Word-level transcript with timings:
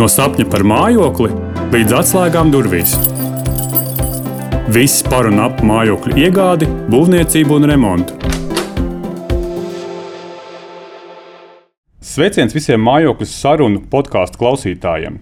No 0.00 0.06
sapņa 0.08 0.46
par 0.48 0.62
mājokli 0.64 1.28
līdz 1.74 1.92
atslēgām 1.92 2.48
durvīs. 2.48 2.94
Viss 4.72 5.02
par 5.04 5.26
un 5.28 5.42
ap 5.44 5.58
mājokļu 5.60 6.14
iegādi, 6.22 6.68
būvniecību 6.88 7.58
un 7.58 7.66
remontu. 7.68 8.14
Sveiciens 12.00 12.56
visiem 12.56 12.80
mājokļu 12.80 13.28
sarunu 13.28 13.82
podkāstu 13.92 14.40
klausītājiem. 14.40 15.20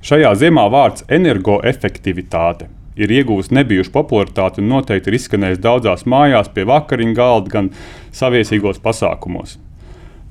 Šajā 0.00 0.32
ziemā 0.40 0.64
vārds 0.72 1.04
energoefektivitāte 1.12 2.70
ir 2.96 3.12
ieguvis 3.12 3.52
nebijušu 3.52 3.92
popularitāti 3.92 4.64
un 4.64 4.72
noteikti 4.72 5.12
ir 5.12 5.18
izskanējis 5.20 5.60
daudzās 5.68 6.08
mājās, 6.08 6.48
pie 6.48 6.64
vakariņu 6.72 7.20
galda, 7.20 7.52
gan 7.58 7.70
saviesīgos 8.08 8.80
pasākumos. 8.80 9.58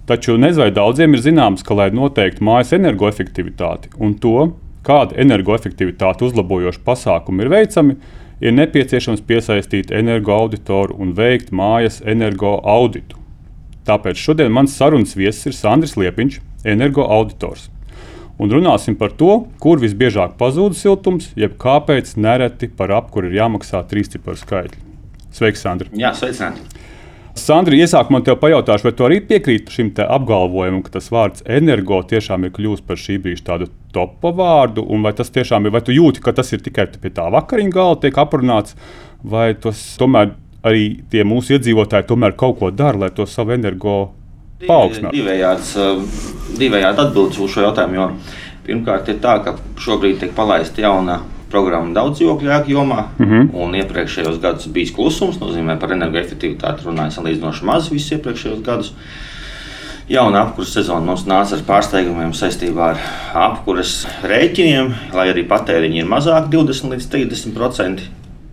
Taču 0.10 0.36
nezvai 0.36 0.68
daudziem 0.76 1.16
ir 1.16 1.22
zināms, 1.24 1.64
ka, 1.64 1.78
lai 1.80 1.88
noteiktu 1.96 2.44
mājas 2.44 2.74
energoefektivitāti 2.76 3.94
un 4.04 4.18
to, 4.20 4.50
kāda 4.84 5.16
energoefektivitāte 5.24 6.28
uzlabojoša 6.28 6.84
pasākuma 6.84 7.46
ir 7.46 7.52
veicami, 7.54 7.96
ir 8.44 8.56
nepieciešams 8.58 9.24
piesaistīt 9.24 9.94
energoauditoru 9.96 10.98
un 11.00 11.14
veikt 11.16 11.54
mājas 11.56 12.02
energoauditu. 12.04 13.16
Tāpēc 13.88 14.20
šodien 14.20 14.52
mans 14.52 14.76
sarunas 14.76 15.16
viesis 15.16 15.48
ir 15.48 15.56
Sandrs 15.56 15.96
Liepiņš, 16.00 16.40
energoauditors. 16.76 17.70
Un 18.44 18.52
runāsim 18.52 19.00
par 19.00 19.14
to, 19.16 19.44
kur 19.64 19.80
visbiežāk 19.80 20.36
pazūd 20.40 20.76
siltums, 20.76 21.30
jeb 21.40 21.56
kāpēc 21.62 22.16
nereti 22.20 22.68
par 22.68 22.92
apkuri 23.00 23.32
ir 23.32 23.44
jāmaksā 23.44 23.86
trīs 23.88 24.12
ciparu 24.12 24.40
skaitļi. 24.42 24.82
Sveiks, 25.32 25.64
Sandra! 25.64 25.92
Jā, 25.96 26.12
sveicināti! 26.18 26.83
Sandra, 27.34 27.74
iesākumā 27.74 28.20
te 28.22 28.34
pajautāšu, 28.38 28.86
vai 28.86 28.94
tu 28.94 29.06
arī 29.08 29.16
piekrīti 29.26 29.74
šim 29.74 29.90
apgalvojumam, 30.06 30.84
ka 30.86 30.94
tas 31.00 31.10
vārds 31.10 31.42
energo 31.50 31.98
tiešām 32.06 32.46
ir 32.46 32.54
kļuvis 32.54 32.84
par 32.86 33.00
šī 33.02 33.18
brīža 33.24 33.48
tādu 33.48 33.70
topa 33.94 34.30
vārdu, 34.38 34.84
un 34.86 35.02
vai 35.02 35.16
tas 35.18 35.34
tiešām 35.34 35.66
ir, 35.66 35.74
vai 35.74 35.82
tu 35.82 35.96
jūti, 35.96 36.22
ka 36.22 36.36
tas 36.38 36.54
ir 36.54 36.62
tikai 36.62 36.92
pie 36.94 37.10
tā 37.10 37.26
vakariņu 37.34 37.74
galda 37.74 38.06
tiek 38.06 38.20
aprunāts, 38.22 38.78
vai 39.26 39.56
tas 39.58 39.82
tomēr 39.98 40.36
arī 40.64 40.86
tie 41.10 41.26
mūsu 41.26 41.58
iedzīvotāji 41.58 42.08
tomēr 42.14 42.38
kaut 42.38 42.60
ko 42.62 42.70
dara, 42.72 43.06
lai 43.06 43.10
to 43.10 43.26
savu 43.26 43.58
energo 43.58 43.98
paaugstinātu? 44.68 45.18
Divējāds, 45.18 45.74
divējādi 46.62 47.08
atbildes 47.08 47.42
uz 47.42 47.56
šo 47.56 47.66
jautājumu, 47.66 47.98
jo 47.98 48.10
pirmkārt 48.70 49.10
ir 49.10 49.18
tā, 49.26 49.40
ka 49.44 49.58
šobrīd 49.82 50.22
tiek 50.22 50.38
palaista 50.38 50.86
jauna 50.86 51.24
programma 51.54 51.94
daudz 51.96 52.20
dzīvokļu 52.20 52.56
ēku 52.58 52.74
jomā. 52.74 53.04
Mm 53.18 53.28
-hmm. 53.30 53.52
Un 53.64 53.76
iepriekšējos 53.82 54.40
gados 54.42 54.72
bija 54.74 54.96
klusums, 54.96 55.40
nozīmē 55.42 55.78
par 55.80 55.94
energoefektivitāti 55.96 56.88
runāja 56.88 57.20
salīdzinoši 57.20 57.70
maz 57.70 57.92
visus 57.92 58.18
iepriekšējos 58.18 58.66
gadus. 58.66 58.94
Jauna 60.10 60.42
apkurses 60.44 60.74
sezona 60.74 61.06
mums 61.06 61.24
nāca 61.24 61.56
ar 61.56 61.62
pārsteigumiem 61.68 62.34
saistībā 62.36 62.90
ar 62.90 62.98
apkurses 63.46 64.08
rēķiniem, 64.24 64.92
lai 65.16 65.30
arī 65.32 65.46
patēriņi 65.48 66.02
ir 66.02 66.10
mazāk, 66.12 66.50
20 66.52 66.92
līdz 66.92 67.08
30% 67.14 68.02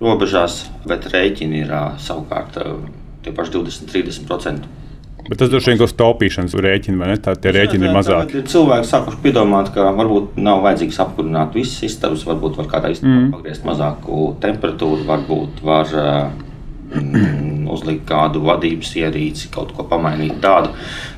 robežās, 0.00 0.60
bet 0.86 1.08
rēķini 1.10 1.64
ir 1.64 1.72
savukārt 1.98 2.60
tie 3.24 3.32
paši 3.32 3.56
20-30%. 3.56 4.70
Bet 5.30 5.38
tas 5.38 5.50
droši 5.52 5.70
vien 5.70 5.78
ir 5.78 5.92
taupīšanas 5.94 6.56
rēķini, 6.58 6.98
vai 6.98 7.12
ne? 7.12 7.16
Tā 7.22 7.36
tie 7.38 7.52
rēķini 7.54 7.86
ir 7.86 7.92
mazāki. 7.94 8.40
Cilvēki 8.50 8.88
sākuši 8.88 9.18
piedomāt, 9.22 9.68
ka 9.70 9.84
varbūt 9.94 10.40
nav 10.42 10.64
vajadzīgs 10.64 10.96
apkurināt 11.04 11.54
visas 11.54 11.84
istabas, 11.86 12.24
varbūt 12.26 12.56
var 12.58 12.66
kādā 12.72 12.88
istabā 12.90 13.12
mm. 13.12 13.28
pagriezt 13.36 13.62
mazāku 13.68 14.24
temperatūru, 14.42 15.04
varbūt 15.06 15.60
var 15.68 15.92
mm, 15.94 17.68
uzlikt 17.76 18.02
kādu 18.08 18.42
vadības 18.42 18.90
ierīci, 18.98 19.52
kaut 19.54 19.70
ko 19.76 19.86
pamainīt 19.92 20.40
tādu, 20.42 20.72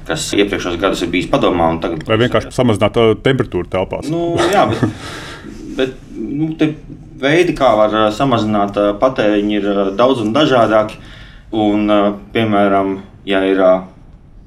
kas 0.05 0.27
iepriekšējos 0.37 0.77
gados 0.83 1.05
ir 1.07 1.13
bijis 1.15 1.31
padomā. 1.33 1.71
Tagad... 1.81 2.05
Vai 2.11 2.21
vienkārši 2.27 2.53
samazināt 2.53 3.01
temperatūru 3.25 3.73
telpās? 3.73 4.13
Nu, 4.13 4.35
jā, 4.53 4.67
bet, 4.75 5.09
bet 5.79 5.97
nu, 6.13 6.51
veidi, 7.25 7.57
kā 7.57 7.73
var 7.81 7.97
samazināt 8.13 8.77
patēriņu, 9.01 9.57
ir 9.57 9.97
daudz 9.97 10.21
un 10.21 10.37
dažādāki. 10.37 11.01
Un, 11.53 11.89
piemēram, 12.37 12.95
ja 13.29 13.41
ir 13.49 13.65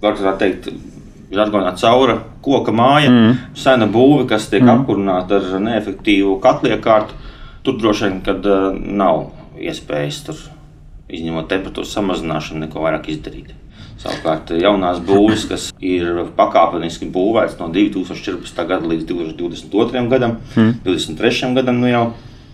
var 0.05 0.38
teikt, 0.41 0.69
žargonā 1.33 1.73
caura 1.79 2.19
koka 2.45 2.73
māja, 2.75 3.09
mm. 3.09 3.38
sena 3.57 3.88
būve, 3.89 4.25
kas 4.29 4.49
tiek 4.51 4.63
mm. 4.63 4.71
apkurināta 4.79 5.39
ar 5.39 5.61
neefektīvu 5.63 6.38
katliekārtu. 6.43 7.17
Tur 7.66 7.79
droši 7.81 8.09
vien 8.09 8.19
kad, 8.25 8.45
uh, 8.45 8.73
nav 8.75 9.31
iespējas, 9.57 10.21
tur, 10.27 10.41
izņemot 11.09 11.49
temperatūras 11.49 11.95
samazināšanu, 11.97 12.66
neko 12.66 12.83
vairāk 12.83 13.09
izdarīt. 13.13 13.55
Savukārt, 14.01 14.51
jaunās 14.61 14.99
būvniecības, 15.05 15.47
kas 15.51 15.66
ir 15.81 16.22
pakāpeniski 16.37 17.09
būvētas 17.13 17.57
no 17.61 17.72
2014. 17.73 18.61
gada 18.69 18.91
līdz 18.91 19.09
2022. 19.09 20.05
gadam, 20.11 20.37
mm. 20.53 20.77
23. 20.85 21.51
gadam, 21.57 21.81
nu 21.81 21.89
jau, 21.89 22.05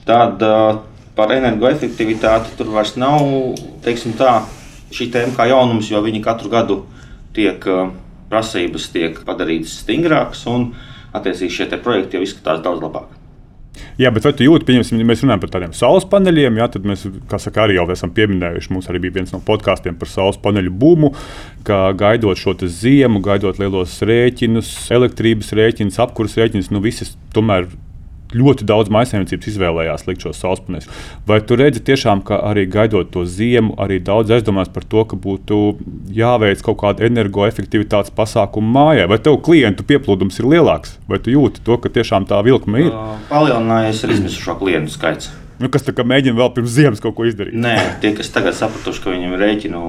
tad 0.07 0.47
uh, 0.47 0.79
par 1.17 1.35
energoefektivitāti 1.35 2.55
tur 2.55 2.71
vairs 2.71 2.95
nav 2.95 3.19
tā, 3.83 4.39
šī 4.95 5.11
tēma 5.11 5.35
kā 5.35 5.51
jaunums, 5.51 5.91
jo 5.91 5.99
viņi 6.03 6.23
katru 6.23 6.51
gadu 6.53 6.81
ir 6.85 7.00
tiek 7.35 7.65
prasības 8.31 8.91
tiek 8.93 9.17
padarītas 9.27 9.81
stingrākas, 9.83 10.45
un 10.51 10.71
attiecīgi 11.15 11.57
šie 11.57 11.81
projekti 11.83 12.17
jau 12.17 12.27
izskatās 12.27 12.63
daudz 12.63 12.83
labāk. 12.83 13.17
Jā, 13.99 14.09
bet 14.11 14.25
vai 14.25 14.33
tu 14.35 14.43
jūti, 14.43 14.65
pieņemsim, 14.67 14.99
ja 14.99 15.07
mēs 15.07 15.21
runājam 15.23 15.41
par 15.43 15.51
tādiem 15.53 15.73
saules 15.75 16.05
paneļiem, 16.11 16.57
jā, 16.59 16.67
tad 16.73 16.87
mēs, 16.87 17.05
kā 17.31 17.37
saka, 17.39 17.65
arī 17.65 17.77
jau 17.77 17.85
esam 17.93 18.11
pieminējuši, 18.15 18.71
mums 18.73 18.89
arī 18.91 18.99
bija 19.05 19.19
viens 19.19 19.31
no 19.31 19.39
podkāstiem 19.47 19.95
par 19.99 20.11
saules 20.11 20.39
paneļu 20.43 20.73
būmu, 20.81 21.11
ka 21.67 21.79
gaidot 21.97 22.39
šo 22.39 22.55
ziemu, 22.67 23.21
gaidot 23.23 23.61
lielos 23.61 23.95
rēķinus, 24.07 24.73
elektrības 24.91 25.53
rēķinus, 25.55 26.01
apkurses 26.03 26.41
rēķinus, 26.41 26.71
nu 26.75 26.83
visas 26.83 27.15
tomēr 27.35 27.69
ļoti 28.37 28.67
daudz 28.67 28.91
maisiņniecības 28.93 29.49
izvēlējās 29.51 30.05
likt 30.07 30.25
šos 30.25 30.39
saulespaneļus. 30.41 30.87
Vai 31.27 31.39
tu 31.45 31.57
redzi 31.59 31.83
tiešām, 31.87 32.23
ka 32.27 32.39
arī 32.51 32.65
gaidot 32.71 33.11
to 33.13 33.25
ziemu, 33.27 33.75
arī 33.81 33.99
daudz 34.03 34.33
aizdomās 34.37 34.71
par 34.71 34.87
to, 34.87 35.03
ka 35.07 35.19
būtu 35.19 35.59
jāveic 36.15 36.63
kaut 36.65 36.79
kāda 36.83 37.07
energoefektivitātes 37.09 38.13
pasākuma 38.15 38.73
mājā? 38.79 39.09
Vai 39.11 39.19
tev 39.23 39.41
klientu 39.45 39.85
pieplūdums 39.87 40.39
ir 40.41 40.49
lielāks, 40.55 40.97
vai 41.11 41.19
tu 41.23 41.33
jūti 41.35 41.63
to, 41.65 41.77
ka 41.81 41.91
tiešām 41.91 42.27
tā 42.29 42.41
vilkme 42.45 42.87
ir? 42.87 42.97
Palielinājies 43.31 44.03
ir 44.05 44.17
izmisušo 44.17 44.57
klientu 44.61 44.95
skaits. 44.95 45.31
Nu, 45.61 45.69
kas 45.69 45.85
tā 45.85 45.93
kā 45.93 46.01
mēģina 46.07 46.39
vēl 46.39 46.49
pirms 46.55 46.73
ziemas 46.73 47.01
kaut 47.03 47.13
ko 47.19 47.27
izdarīt? 47.29 47.53
Nē, 47.53 47.75
tie, 48.01 48.15
kas 48.17 48.31
tagad 48.33 48.55
sapratuši, 48.57 49.03
ka 49.03 49.13
viņiem 49.13 49.35
rēķinu 49.37 49.81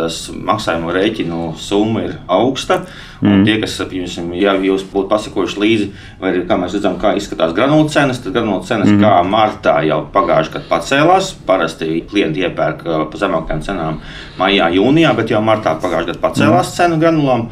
tas 0.00 0.16
maksājuma 0.32 0.94
rēķinu 0.96 1.52
summa 1.60 2.04
ir 2.06 2.16
augsta. 2.30 2.80
Mm. 3.20 3.44
Tie, 3.44 3.56
kas, 3.60 3.76
piemēram, 3.90 4.32
ja 4.40 4.54
jūs 4.64 4.86
būtu 4.88 5.10
pasakojuši 5.10 5.60
līdzi, 5.60 5.88
vai 6.22 6.32
kā 6.48 6.56
mēs 6.60 6.76
redzam, 6.78 6.96
kā 7.00 7.12
izskatās 7.20 7.52
granulu 7.56 7.90
cenas, 7.92 8.22
tad 8.24 8.32
granulu 8.36 8.64
cenas 8.64 8.88
mm. 8.88 9.02
kā 9.04 9.12
martā 9.28 9.76
jau 9.84 10.00
pagājušajā 10.14 10.54
gadā 10.56 10.70
pacēlās. 10.70 11.32
Parasti 11.48 12.00
klienti 12.08 12.46
iepērk 12.46 12.84
uh, 12.86 13.02
pa 13.12 13.20
zemākām 13.20 13.60
cenām 13.66 14.00
maijā, 14.40 14.70
jūnijā, 14.78 15.12
bet 15.18 15.34
jau 15.34 15.42
martā 15.44 15.76
pagājušajā 15.76 16.14
gadā 16.14 16.24
pacēlās 16.24 16.72
mm. 16.72 16.76
cena 16.80 17.00
granulām. 17.04 17.48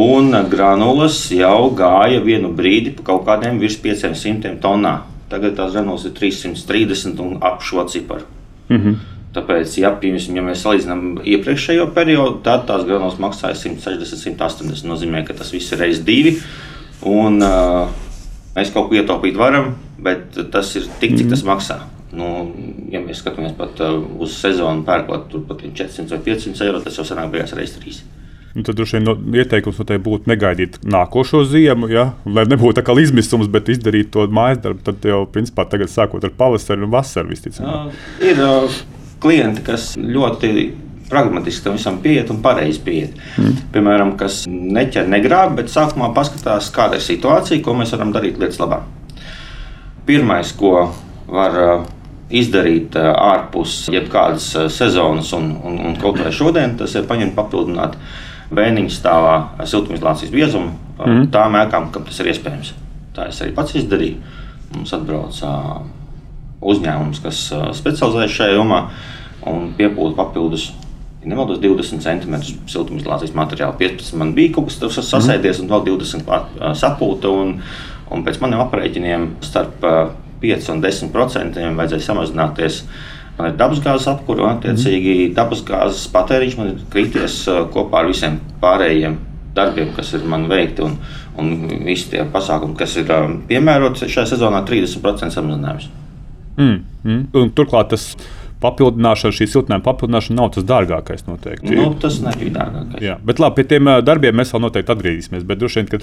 Un 0.00 0.30
granulas 0.46 1.24
jau 1.34 1.72
gāja 1.74 2.20
vienu 2.22 2.52
brīdi 2.54 2.94
pa 2.94 3.08
kaut 3.10 3.24
kādiem 3.26 3.58
virs 3.58 3.80
500 3.82 4.60
tonnām. 4.62 5.08
Tagad 5.30 5.56
tās 5.58 5.74
granulas 5.74 6.06
ir 6.06 6.14
330 6.14 7.18
un 7.22 7.40
ap 7.42 7.62
šo 7.62 7.82
ciparu. 7.90 8.26
Mm 8.70 8.76
-hmm. 8.76 9.09
Tāpēc, 9.30 9.76
ja, 9.78 9.92
piemēram, 9.94 10.38
ja 10.40 10.42
mēs 10.42 10.64
salīdzinām 10.64 11.20
iepriekšējo 11.22 11.86
periodu, 11.94 12.40
tad 12.46 12.64
tās 12.66 12.82
granulas 12.88 13.20
maksāja 13.22 13.54
160, 13.58 14.18
180. 14.34 14.74
Tas 14.74 14.82
nozīmē, 14.88 15.22
ka 15.26 15.36
tas 15.38 15.52
viss 15.54 15.70
ir 15.70 15.82
reizes 15.84 16.02
divi. 16.06 16.34
Un, 17.06 17.38
uh, 17.38 17.92
mēs 18.56 18.74
kaut 18.74 18.90
ko 18.90 18.98
ietaupīt 18.98 19.38
varam, 19.38 19.76
bet 20.02 20.34
tas 20.50 20.74
ir 20.80 20.90
tik, 20.98 21.14
cik 21.20 21.30
tas 21.30 21.46
maksā. 21.46 21.78
Nu, 22.10 22.26
ja 22.90 22.98
mēs 23.04 23.22
skatāmies 23.22 23.54
pat 23.54 23.78
uz 23.86 24.34
sezonu, 24.34 24.82
pērkot 24.86 25.28
tur 25.30 25.46
pat 25.46 25.62
400 25.62 26.10
vai 26.10 26.24
500 26.26 26.66
eiro, 26.66 26.82
tas 26.82 26.98
jau 26.98 27.06
sanāk 27.06 27.30
beigās 27.30 27.54
reizes 27.54 27.78
trīs. 27.78 28.02
Nu, 28.50 28.64
tad 28.66 28.74
droši 28.74 28.98
vien 28.98 29.04
no, 29.06 29.14
ieteikums 29.38 29.78
noteikti 29.78 30.02
būtu 30.08 30.30
negaidīt 30.30 30.80
nākošo 30.82 31.44
ziemu, 31.46 31.86
ja? 31.92 32.08
lai 32.26 32.48
nebūtu 32.50 32.80
tā 32.80 32.82
kā 32.86 32.96
izmisums, 32.98 33.46
bet 33.52 33.70
izdarīt 33.70 34.10
to 34.10 34.26
mājas 34.26 34.58
darbu. 34.64 34.82
Tad 34.88 35.06
jau, 35.06 35.20
principā, 35.30 35.68
tagad 35.70 35.92
sākot 35.92 36.26
ar 36.26 36.34
pavasari 36.34 36.82
un 36.82 36.90
vasaru 36.90 37.30
visticamāk. 37.30 37.92
Uh, 37.94 38.24
ir, 38.26 38.42
uh, 38.42 38.80
klienti, 39.20 39.64
kas 39.66 39.92
ļoti 40.00 40.52
pragmatiski 41.10 41.64
tam 41.64 41.76
visam 41.76 41.98
pieiet 42.02 42.30
un 42.30 42.40
pareizi 42.42 42.80
pieiet. 42.86 43.18
Mm. 43.36 43.62
Piemēram, 43.74 44.14
kas 44.18 44.44
neķer, 44.48 45.08
negrāb, 45.10 45.56
bet 45.58 45.72
sākumā 45.72 46.12
paskatās, 46.16 46.70
kāda 46.74 47.00
ir 47.00 47.04
situācija, 47.04 47.62
ko 47.64 47.74
mēs 47.78 47.94
varam 47.96 48.14
darīt 48.14 48.38
lietas 48.40 48.60
labā. 48.62 48.84
Pirmais, 50.06 50.52
ko 50.56 50.74
var 51.30 51.58
uh, 51.58 51.88
izdarīt 52.30 52.96
uh, 52.98 53.10
ārpus 53.10 53.82
jebkādas 53.92 54.50
uh, 54.56 54.68
sezonas 54.72 55.34
un, 55.36 55.52
un, 55.66 55.80
un 55.90 55.98
kaut 56.00 56.22
vai 56.22 56.32
šodien, 56.34 56.78
tas 56.78 56.94
ir 56.98 57.08
paņemt 57.10 57.36
papildināt 57.38 57.98
vēniņu 58.54 58.94
stāvā 58.94 59.34
siltumizolācijas 59.66 60.34
biezumu 60.34 60.72
mm. 60.98 61.30
tām 61.34 61.58
ēkām, 61.58 61.90
kam 61.94 62.06
tas 62.06 62.22
ir 62.22 62.30
iespējams. 62.32 62.74
Tā 63.14 63.28
es 63.30 63.42
arī 63.42 63.54
pats 63.54 63.74
izdarīju. 63.78 64.38
Mums 64.70 64.92
atbrauca 64.94 65.48
uzņēmums, 66.60 67.22
kas 67.24 67.46
specializējas 67.78 68.36
šajā 68.36 68.56
jomā 68.58 68.84
un 69.48 69.70
piepūta 69.78 70.18
papildus. 70.18 70.70
Ja 71.20 71.28
nemaldos 71.28 71.58
20 71.60 72.00
cm 72.00 72.36
siltumizolācijas 72.70 73.34
materiālu, 73.36 73.76
15 73.76 74.16
man 74.16 74.30
bija 74.36 74.54
kaut 74.54 74.70
kas 74.70 74.78
tāds 74.80 75.00
sasēdies, 75.04 75.60
un 75.60 75.68
vēl 75.68 75.82
20 75.90 76.76
sapūta. 76.80 77.28
Un, 77.28 77.58
Un 78.10 78.24
pēc 78.26 78.40
maniem 78.42 78.60
aprēķiniem 78.64 79.26
starp 79.46 79.84
5 80.42 80.70
un 80.72 80.82
10 80.82 81.12
procentiem 81.14 81.78
vajadzēja 81.78 82.08
samazināties. 82.08 82.82
Man 83.38 83.52
ir 83.52 83.58
dabasgāzes 83.60 84.08
apkūra, 84.10 84.44
un 84.44 84.56
attiecīgi 84.56 85.30
dabasgāzes 85.36 86.08
patēriņš 86.12 86.56
man 86.58 86.72
ir 86.72 86.80
krities 86.92 87.44
kopā 87.72 88.02
ar 88.02 88.10
visiem 88.10 88.40
pārējiem 88.62 89.16
darbiem, 89.54 89.94
kas 89.94 90.12
ir 90.18 90.26
man 90.30 90.48
veikti, 90.50 90.84
un, 90.86 90.98
un 91.38 91.54
visi 91.86 92.10
tie 92.12 92.26
pasākumi, 92.34 92.76
kas 92.78 92.98
ir 93.00 93.14
piemēroti 93.48 94.10
šajā 94.10 94.32
sezonā, 94.34 94.64
30% 94.66 95.38
samazinājums. 95.38 95.88
Mm, 96.56 96.78
mm. 97.04 97.24
Un, 97.38 97.50
turklāt 97.56 97.92
tas 97.94 98.12
papildināšana, 98.60 99.34
šī 99.34 99.46
siltinājuma 99.48 99.84
papildināšana 99.86 100.36
nav 100.36 100.50
tas 100.56 100.66
dārgākais. 100.68 101.24
Noteikti. 101.28 101.72
Nu, 101.78 101.88
tas 102.00 102.18
nebija 102.24 102.52
dārgākais. 102.58 103.00
Jā, 103.04 103.16
bet 103.24 103.40
labi, 103.40 103.60
pie 103.60 103.70
tiem 103.72 103.88
darbiem 104.04 104.36
mēs 104.36 104.52
vēl 104.54 104.64
noteikti 104.66 104.94
atgriezīsimies. 104.94 105.46
Bet 105.48 105.62
droši 105.62 105.80
vien, 105.80 105.90
ka 105.94 106.00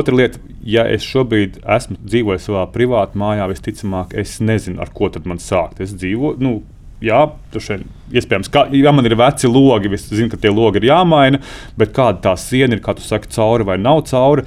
otra 0.00 0.18
lieta, 0.18 0.42
ja 0.66 0.86
es 0.90 1.06
šobrīd 1.06 1.60
esmu 1.78 2.00
dzīvojis 2.02 2.48
savā 2.48 2.66
privātā 2.74 3.18
mājā, 3.22 3.46
visticamāk, 3.52 4.16
es 4.18 4.40
nezinu, 4.42 4.82
ar 4.82 4.90
ko 4.94 5.12
tad 5.14 5.28
man 5.30 5.42
sākt. 5.42 5.82
Es 5.84 5.94
dzīvoju. 5.94 6.42
Nu, 6.42 6.60
Jā, 7.02 7.24
šeit, 7.58 7.82
iespējams, 8.14 8.46
ka, 8.54 8.68
ja 8.78 8.92
man 8.94 9.08
ir 9.08 9.16
veci 9.18 9.48
logi, 9.50 9.90
es 9.96 10.04
zinu, 10.06 10.30
ka 10.30 10.38
tie 10.38 10.52
logi 10.54 10.78
ir 10.78 10.92
jāmaina, 10.92 11.40
bet 11.74 11.90
kāda 11.96 12.20
tā 12.28 12.36
siena 12.38 12.76
ir, 12.76 12.82
kā 12.84 12.94
tu 12.94 13.02
saki, 13.02 13.26
cauri 13.34 13.66
vai 13.66 13.74
nav 13.80 14.04
cauri, 14.06 14.44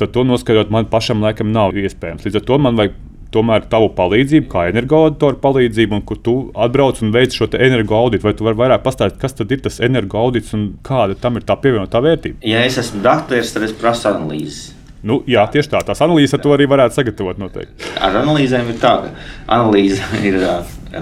tad 0.00 0.14
to 0.14 0.24
noskaidrot 0.24 0.72
man 0.72 0.88
pašam 0.88 1.20
laikam 1.20 1.52
nav 1.52 1.76
iespējams. 1.76 2.24
Līdz 2.24 2.40
ar 2.40 2.46
to 2.48 2.58
man 2.64 2.80
vajag 2.80 2.96
tomēr 3.34 3.66
tavu 3.70 3.90
palīdzību, 3.96 4.48
kā 4.52 4.68
energoauditoru 4.70 5.40
palīdzību, 5.42 5.98
un 5.98 6.04
kur 6.08 6.20
tu 6.24 6.36
atbrauc 6.56 7.02
un 7.04 7.12
veic 7.14 7.36
šo 7.36 7.50
energoauditu. 7.52 8.24
Vai 8.24 8.34
tu 8.38 8.46
vari 8.46 8.60
vairāk 8.62 8.84
pastāstīt, 8.86 9.20
kas 9.20 9.36
tad 9.36 9.52
ir 9.52 9.62
tas 9.64 9.80
energoaudits 9.84 10.56
un 10.56 10.70
kāda 10.86 11.18
tam 11.20 11.36
ir 11.36 11.46
tā 11.48 11.58
pievienotā 11.60 12.02
vērtība? 12.04 12.40
Ja 12.48 12.64
es 12.66 12.80
esmu 12.80 13.02
dakteris, 13.04 13.52
tad 13.54 13.68
es 13.68 13.76
prasu 13.76 14.10
analīzes. 14.12 14.72
Nu, 15.06 15.20
jā, 15.30 15.44
tieši 15.52 15.70
tā. 15.70 15.82
Tās 15.86 16.00
analīzes 16.02 16.34
ar 16.34 16.42
to 16.42 16.54
arī 16.56 16.66
varētu 16.70 16.98
sagatavot. 16.98 17.38
Noteikti. 17.38 17.92
Ar 18.02 18.18
analīzēm 18.24 18.72
ir 18.72 18.80
tā, 18.82 18.96
ka 19.04 19.12
analīze 19.60 20.02
ir 20.26 20.40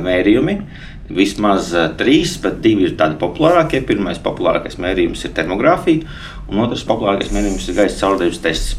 mērījumi. 0.02 0.58
Vismaz 1.16 1.70
trīs, 1.96 2.34
bet 2.42 2.58
divi 2.64 2.88
ir 2.88 2.96
tādi 2.98 3.16
populārākie. 3.20 3.80
Pirmais 3.86 4.18
populārākais 4.22 4.76
mērījums 4.82 5.22
ir 5.24 5.32
termogrāfija, 5.36 6.02
un 6.50 6.64
otrs 6.66 6.82
populārākais 6.88 7.32
mērījums 7.32 7.70
ir 7.70 7.78
gaisa 7.78 8.02
caurdzības 8.02 8.42
tests. 8.42 8.74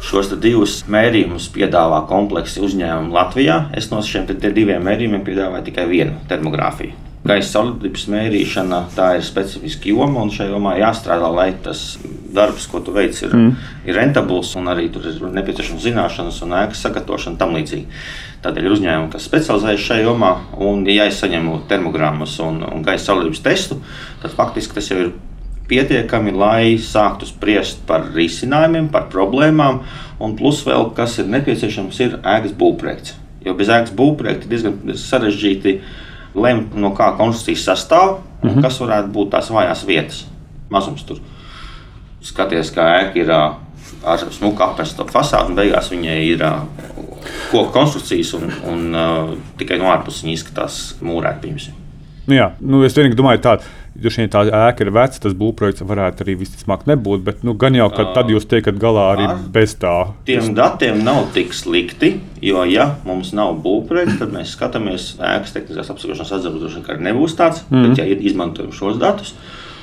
Šos 0.00 0.30
divus 0.40 0.80
mērījumus 0.90 1.50
piedāvā 1.52 2.00
kompleksi 2.08 2.62
uzņēmumi 2.64 3.12
Latvijā. 3.14 3.60
Es 3.76 3.90
no 3.92 4.00
šiem 4.04 4.26
diviem 4.40 4.82
mērījumiem 4.86 5.22
piedāvāju 5.26 5.68
tikai 5.68 5.86
vienu 5.90 6.16
termogrāfiju. 6.30 6.96
Gaisa 7.20 7.58
solidības 7.58 8.06
mērīšana 8.08 8.78
tā 8.96 9.10
ir 9.18 9.24
specifiska 9.26 9.90
joma, 9.90 10.22
un 10.24 10.32
šajā 10.32 10.54
jomā 10.54 10.78
jāstrādā, 10.80 11.28
lai 11.36 11.50
tas 11.62 11.98
darbs, 12.32 12.64
ko 12.72 12.80
tu 12.80 12.94
veic, 12.96 13.18
ir, 13.20 13.34
mm. 13.36 13.66
ir 13.90 13.98
rentabls, 13.98 14.54
un 14.56 14.70
arī 14.72 14.86
tur 14.92 15.04
ir 15.10 15.20
nepieciešams 15.36 15.84
zināšanas 15.84 16.40
un 16.46 16.56
ēkas 16.62 16.80
sagatavošana 16.86 17.36
tam 17.42 17.52
līdzīgi. 17.58 18.00
Tādēļ 18.40 18.66
ir 18.70 18.76
uzņēmumi, 18.78 19.12
kas 19.12 19.28
specializējas 19.28 19.84
šajā 19.84 20.06
jomā, 20.06 20.32
un, 20.64 20.86
ja 20.88 21.10
es 21.10 21.20
saņemu 21.20 21.58
termogrammas 21.68 22.38
un, 22.40 22.62
un 22.64 22.86
gaisa 22.86 23.10
solidības 23.10 23.44
testu, 23.44 23.82
tad 24.24 24.32
faktiski 24.38 24.80
tas 24.80 24.88
jau 24.88 25.02
ir 25.04 25.12
pietiekami, 25.70 26.34
lai 26.34 26.76
sāktu 26.82 27.28
spriest 27.28 27.84
par 27.88 28.08
risinājumiem, 28.14 28.90
par 28.92 29.08
problēmām, 29.12 29.80
un 30.20 30.36
plus 30.38 30.64
vēl, 30.66 30.90
kas 30.96 31.18
ir 31.22 31.30
nepieciešams, 31.32 32.00
ir 32.04 32.18
ēkas 32.20 32.56
būvprojekts. 32.58 33.16
Jo 33.46 33.54
bez 33.56 33.70
ēkas 33.72 33.94
būvprojekta 33.96 34.46
ir 34.46 34.52
diezgan 34.52 34.96
sarežģīti 35.00 35.78
lemt, 36.34 36.76
no 36.76 36.92
kā 36.96 37.12
konstrukcijas 37.18 37.64
sastāv 37.70 38.18
un 38.18 38.50
mm 38.50 38.54
-hmm. 38.54 38.62
kas 38.62 38.80
varētu 38.80 39.12
būt 39.14 39.30
tās 39.30 39.50
vājās 39.50 39.86
vietas. 39.86 40.26
Mazums 40.70 41.02
tur. 41.04 41.18
Skaties, 42.22 42.72
kā 42.74 42.84
ēka 43.00 43.18
ir 43.18 43.30
ar 43.30 44.18
smuku 44.30 44.62
apmestu 44.62 45.04
fasādi, 45.04 45.50
un 45.50 45.56
beigās 45.56 45.90
viņai 45.90 46.18
ir 46.24 46.44
koku 47.50 47.72
konstrukcijas, 47.72 48.34
un, 48.34 48.52
un 48.66 48.96
tikai 49.56 49.78
no 49.78 49.84
ārpuses 49.84 50.22
viņa 50.22 50.32
izskatās 50.32 50.80
mūrēta. 51.02 51.48
Nu 52.26 52.34
jā, 52.34 52.50
nu 52.60 52.84
es 52.84 52.96
vienīgi 52.96 53.16
domāju, 53.16 53.40
tāda 53.40 53.62
Droši 53.90 54.22
vien 54.22 54.30
tā 54.30 54.44
ēka 54.46 54.84
ir 54.84 54.92
veca, 54.94 55.18
tas 55.24 55.32
būvprojekts 55.34 55.82
varētu 55.82 56.22
arī 56.22 56.36
visticamāk 56.38 56.84
nebūt. 56.86 57.24
Bet 57.26 57.40
nu, 57.46 57.56
gan 57.58 57.74
jau, 57.74 57.88
ka 57.90 58.06
tad 58.14 58.30
jūs 58.30 58.46
tiekat 58.50 58.78
galā 58.80 59.08
arī 59.16 59.26
Ar 59.26 59.40
bez 59.52 59.74
tā. 59.82 59.94
Tiem 60.28 60.52
datiem 60.54 61.02
nav 61.06 61.32
tik 61.34 61.50
slikti, 61.56 62.12
jo, 62.44 62.62
ja 62.70 62.86
mums 63.08 63.32
nav 63.36 63.56
būvprojekts, 63.64 64.20
tad 64.22 64.30
mēs 64.36 64.54
skatāmies 64.54 65.08
ēkas 65.18 65.56
tehniskās 65.56 65.90
apsakošanas 65.90 66.32
atzīmes, 66.38 66.62
droši 66.62 66.78
vien, 66.78 66.86
ka 66.86 66.98
nebūs 67.02 67.34
tāds. 67.40 67.64
Mm. 67.68 67.88
Bet, 67.88 67.98
ja 67.98 68.22
izmantojam 68.30 68.70
šos 68.76 69.00
datus, 69.02 69.34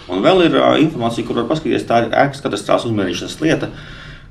un 0.08 0.24
vēl 0.24 0.48
ir 0.48 0.56
uh, 0.56 0.72
informācija, 0.80 1.28
kur 1.28 1.42
var 1.42 1.52
paskatīties, 1.52 1.88
tā 1.90 2.06
ir 2.06 2.16
ēkas 2.16 2.46
katastrāls 2.46 2.88
uzmērīšanas 2.88 3.40
lieta. 3.44 3.74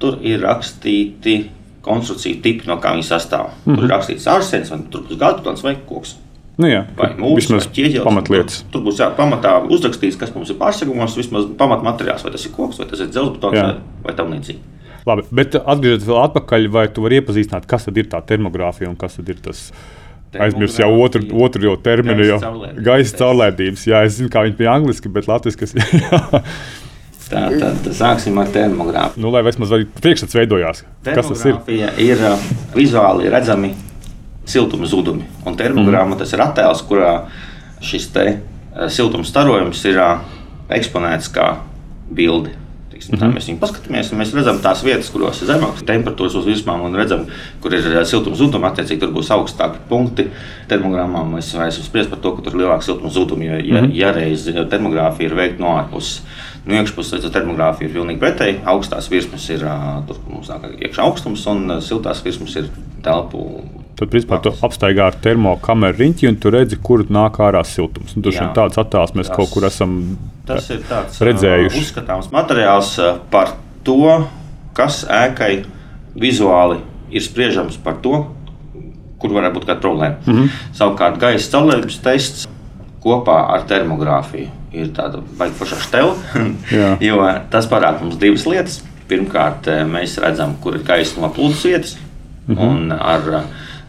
Tur 0.01 0.19
ir 0.25 0.41
rakstīti 0.45 1.39
konstrukciju 1.87 2.41
tipi, 2.43 2.67
no 2.69 2.81
kā 2.83 2.97
viņi 2.97 3.07
sastāv. 3.07 3.53
Mm 3.53 3.57
-hmm. 3.57 3.75
Tur 3.75 3.85
ir 3.85 3.89
mhm. 3.89 3.95
rakstīts 3.95 4.31
ārsens, 4.33 4.71
vai 4.73 4.81
tur 4.91 5.05
būs 5.05 5.21
gadu 5.21 5.45
plāns 5.45 5.63
vai 5.63 5.77
koks. 5.89 6.17
Nu, 6.57 6.69
jā, 6.71 6.87
vai 6.97 7.11
mūsu 7.21 7.59
pamatlietas. 8.01 8.63
Tur 8.73 8.81
būs 8.87 9.03
jā, 9.03 9.11
pamatā 9.17 9.59
uzrakstīts, 9.69 10.17
kas 10.17 10.33
mums 10.33 10.49
ir 10.53 10.57
pārsegumos, 10.61 11.17
vismaz 11.19 11.51
pamatmateriāls, 11.59 12.25
vai 12.25 12.33
tas 12.33 12.47
ir 12.49 12.55
koks, 12.55 12.81
vai 12.81 12.87
tas 12.89 13.03
ir 13.05 13.11
dzelzbetons, 13.13 13.59
vai, 13.61 14.01
vai 14.07 14.15
tam 14.17 14.33
līdzīgi. 14.33 14.63
Labi, 15.07 15.27
bet 15.37 15.59
atgriežoties 15.61 16.09
vēl 16.09 16.23
atpakaļ, 16.23 16.65
vai 16.73 16.87
tu 16.91 17.05
vari 17.05 17.21
iepazīstināt, 17.21 17.69
kas 17.71 17.85
tad 17.87 18.01
ir 18.01 18.09
tā 18.11 18.23
termogrāfija 18.27 18.89
un 18.89 18.97
kas 18.99 19.21
tad 19.21 19.29
ir 19.31 19.45
tas? 19.45 19.69
Aizmirsu 20.37 20.83
jau 20.83 20.89
otru, 21.01 21.23
otru 21.45 21.69
jau 21.69 21.77
terminu, 21.81 22.25
jau 22.27 22.41
gaisa 22.85 23.15
caurlēdības. 23.21 23.87
Jā, 23.89 24.03
es 24.09 24.19
zinu, 24.19 24.33
kā 24.33 24.43
viņi 24.45 24.59
bija 24.59 24.75
angliski, 24.75 25.13
bet 25.13 25.29
latviešu. 25.31 25.79
Tā 27.27 27.47
tad 27.59 27.87
sāksim 27.97 28.37
ar 28.39 28.51
termogrāfiju. 28.55 29.23
Nu, 29.23 29.33
lai 29.35 29.43
vismaz 29.47 29.73
priekšstats 29.99 30.37
veidojās. 30.37 30.85
Kas 31.07 31.31
tas 31.33 31.47
ir? 31.49 31.57
Ir 32.03 32.21
vizuāli 32.75 33.33
redzami 33.33 33.73
siltuma 34.47 34.87
zudumi. 34.87 35.27
Un 35.47 35.57
termogramma 35.59 36.15
mm. 36.15 36.19
tas 36.23 36.33
ir 36.33 36.45
attēls, 36.45 36.85
kurā 36.89 37.17
šis 37.85 38.11
te 38.15 38.27
eh, 38.29 38.39
siltuma 38.89 39.27
starojums 39.27 39.85
ir 39.91 40.01
eksponēts 40.69 41.33
kā. 41.35 41.51
Tiksim, 42.97 43.15
mm 43.15 43.21
-hmm. 43.21 43.35
Mēs 43.37 43.47
viņu 43.49 43.59
paskatāmies, 43.61 44.13
un 44.13 44.19
mēs 44.19 44.33
redzam 44.35 44.59
tās 44.63 44.83
vietas, 44.85 45.11
kuros 45.11 45.43
ir 45.43 45.49
zemākas 45.49 45.85
temperatūras 45.85 46.37
uz 46.39 46.47
virsmām, 46.47 46.81
un 46.81 46.95
redzam, 46.95 47.27
kur 47.61 47.75
ir 47.75 48.07
siltuma 48.07 48.37
zudumi. 48.37 48.65
Attiecīgi, 48.65 49.01
tur 49.01 49.13
būs 49.13 49.31
augstāki 49.31 49.83
punkti. 49.89 50.31
Termogrammā 50.69 51.25
mēs 51.35 51.55
vairs 51.59 51.81
spriest 51.85 52.11
par 52.11 52.19
to, 52.19 52.33
ka 52.37 52.43
tur 52.43 52.55
ir 52.55 52.61
lielāka 52.61 52.83
siltuma 52.83 53.11
zuduma. 53.11 53.45
Ja, 53.45 53.53
ja, 53.53 53.81
mm 53.83 53.87
-hmm. 53.87 53.95
ja 53.95 54.13
reiz 54.13 54.47
termogrāfija 54.71 55.27
ir 55.27 55.35
veikta 55.35 55.63
no 55.63 55.77
ārpuses, 55.77 56.21
no 56.67 56.75
iekšpuses 56.75 57.31
termogrāfija 57.31 57.89
ir 57.89 57.95
pilnīgi 57.95 58.19
pretēji. 58.19 58.61
Augstās 58.65 59.11
virsmas 59.11 59.51
ir 59.51 59.61
tur, 60.07 60.17
kur 60.25 60.33
mums 60.33 60.49
nāk 60.49 60.81
iekšā 60.81 61.01
augstums, 61.03 61.47
un 61.47 61.81
siltās 61.81 62.25
virsmas 62.25 62.57
ir 62.57 62.65
telpu 63.03 63.63
Tad, 63.97 64.11
principā, 64.13 64.37
tu 64.45 64.51
apstaigā 64.53 65.07
ar 65.09 65.15
termokameru 65.25 65.97
riņķi, 66.03 66.27
un 66.29 66.35
tu 66.37 66.51
redzi, 66.53 66.77
kur 66.85 67.07
nāk 67.09 67.39
ārā 67.41 67.63
siltums. 67.65 68.13
Un, 68.13 68.27
jau 68.29 68.49
tāds 68.57 68.77
attēls 68.77 69.15
mēs 69.17 69.31
tas, 69.31 69.37
kaut 69.39 69.55
kur 69.55 69.65
esam 69.65 69.95
tas 70.45 70.69
ir 70.75 70.83
tāds, 70.85 71.23
redzējuši. 71.25 71.79
Uh, 71.79 71.87
uzskatāms 71.87 72.29
materiāls 72.35 72.91
par 73.33 73.55
to, 73.87 74.19
kas 74.77 75.07
ēkai 75.09 75.65
vizuāli 76.21 76.83
ir 77.09 77.25
spriežams 77.25 77.79
par 77.81 77.97
to, 78.05 78.21
kur 79.17 79.33
varētu 79.33 79.57
būt 79.57 79.69
kāda 79.71 79.81
problēma. 79.81 80.21
Mm 80.27 80.35
-hmm. 80.35 80.49
Savukārt, 80.77 81.17
gaisa 81.21 81.51
caurlēkības 81.57 81.99
tests 82.05 82.49
kopā 83.01 83.39
ar 83.55 83.65
termogrāfiju 83.71 84.51
ir 84.73 84.91
tāda 84.93 85.23
baigta 85.39 85.59
paša 85.59 85.77
stela, 85.81 86.15
jo 87.09 87.23
tas 87.51 87.69
parāda 87.71 88.03
mums 88.03 88.17
divas 88.21 88.47
lietas. 88.47 88.83
Pirmkārt, 89.09 89.67
mēs 89.87 90.19
redzam, 90.19 90.57
kur 90.61 90.75
ir 90.75 90.83
gaisa 90.83 91.21
noplūdes 91.21 91.65
vietas, 91.65 91.97
mm 92.47 92.55
-hmm. 92.55 92.69
un 92.69 92.93
ar 92.93 93.45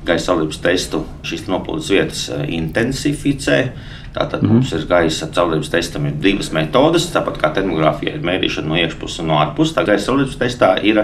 gaisa 0.08 0.32
caurības 0.32 0.60
testu 0.64 1.04
šīs 1.28 1.48
noplūdes 1.52 1.92
vietas 1.94 2.26
eh, 2.34 2.44
intensificē. 2.58 3.62
Tātad 4.18 4.42
mm 4.42 4.54
mums 4.54 4.72
ir 4.74 4.86
gaisa 4.90 5.28
caurības 5.34 5.70
testam 5.70 6.08
ir 6.10 6.16
divas 6.22 6.50
metodes, 6.56 7.10
tāpat 7.14 7.38
kā 7.42 7.52
termogrāfijā 7.54 8.16
ir 8.16 8.24
mērīšana 8.26 8.72
no 8.72 8.80
iekšpuses 8.80 9.22
un 9.22 9.30
no 9.32 9.42
ārpuses. 9.44 9.76
Tā 9.76 9.84
gaisa 9.86 10.10
caurības 10.10 10.40
testā 10.40 10.72
ir 10.82 11.04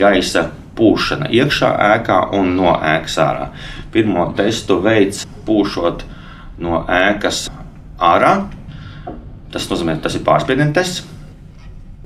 gaisa 0.00 0.50
pūšana 0.76 1.30
iekšā 1.32 1.70
ēkā 1.94 2.18
un 2.36 2.56
no 2.58 2.74
ēkas 2.74 3.16
ārā. 3.22 3.46
Pirmo 3.94 4.26
testu 4.36 4.80
veids 4.84 5.24
pūšot 5.46 6.04
no 6.60 6.84
ēkas 6.88 7.46
ārā. 7.98 8.34
Tas 9.50 9.66
nozīmē, 9.70 9.96
ka 9.98 10.08
tas 10.08 10.18
ir 10.18 10.26
pārspiediena 10.26 10.74
tests. 10.76 11.06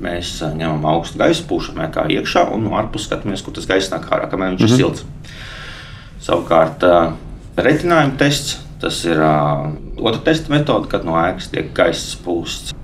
Mēs 0.04 0.36
eh, 0.42 0.54
ņemam 0.58 0.86
augstu 0.90 1.20
gaisu, 1.20 1.44
pūšam 1.50 1.82
ēkā 1.86 2.08
iekšā 2.16 2.48
un 2.54 2.66
no 2.66 2.78
ārpuses 2.78 3.06
skatāmies, 3.10 3.44
kur 3.44 3.54
tas 3.54 3.68
gaisa 3.70 3.94
nāk 3.94 4.08
ārā, 4.10 4.30
kamēr 4.30 4.54
viņš 4.54 4.62
mm 4.62 4.66
-hmm. 4.66 4.74
ir 4.74 4.74
mhm. 4.74 4.82
silts. 4.82 5.43
Savukārt, 6.24 6.84
retinājuma 7.60 8.16
tests 8.20 8.60
tas 8.84 9.04
ir 9.08 9.20
otra 9.20 10.20
testa 10.24 10.52
metode, 10.52 10.88
kad 10.92 11.04
no 11.06 11.16
ēkas 11.20 11.50
tiek 11.52 11.70
gaisa 11.76 12.04
spūsts 12.14 12.74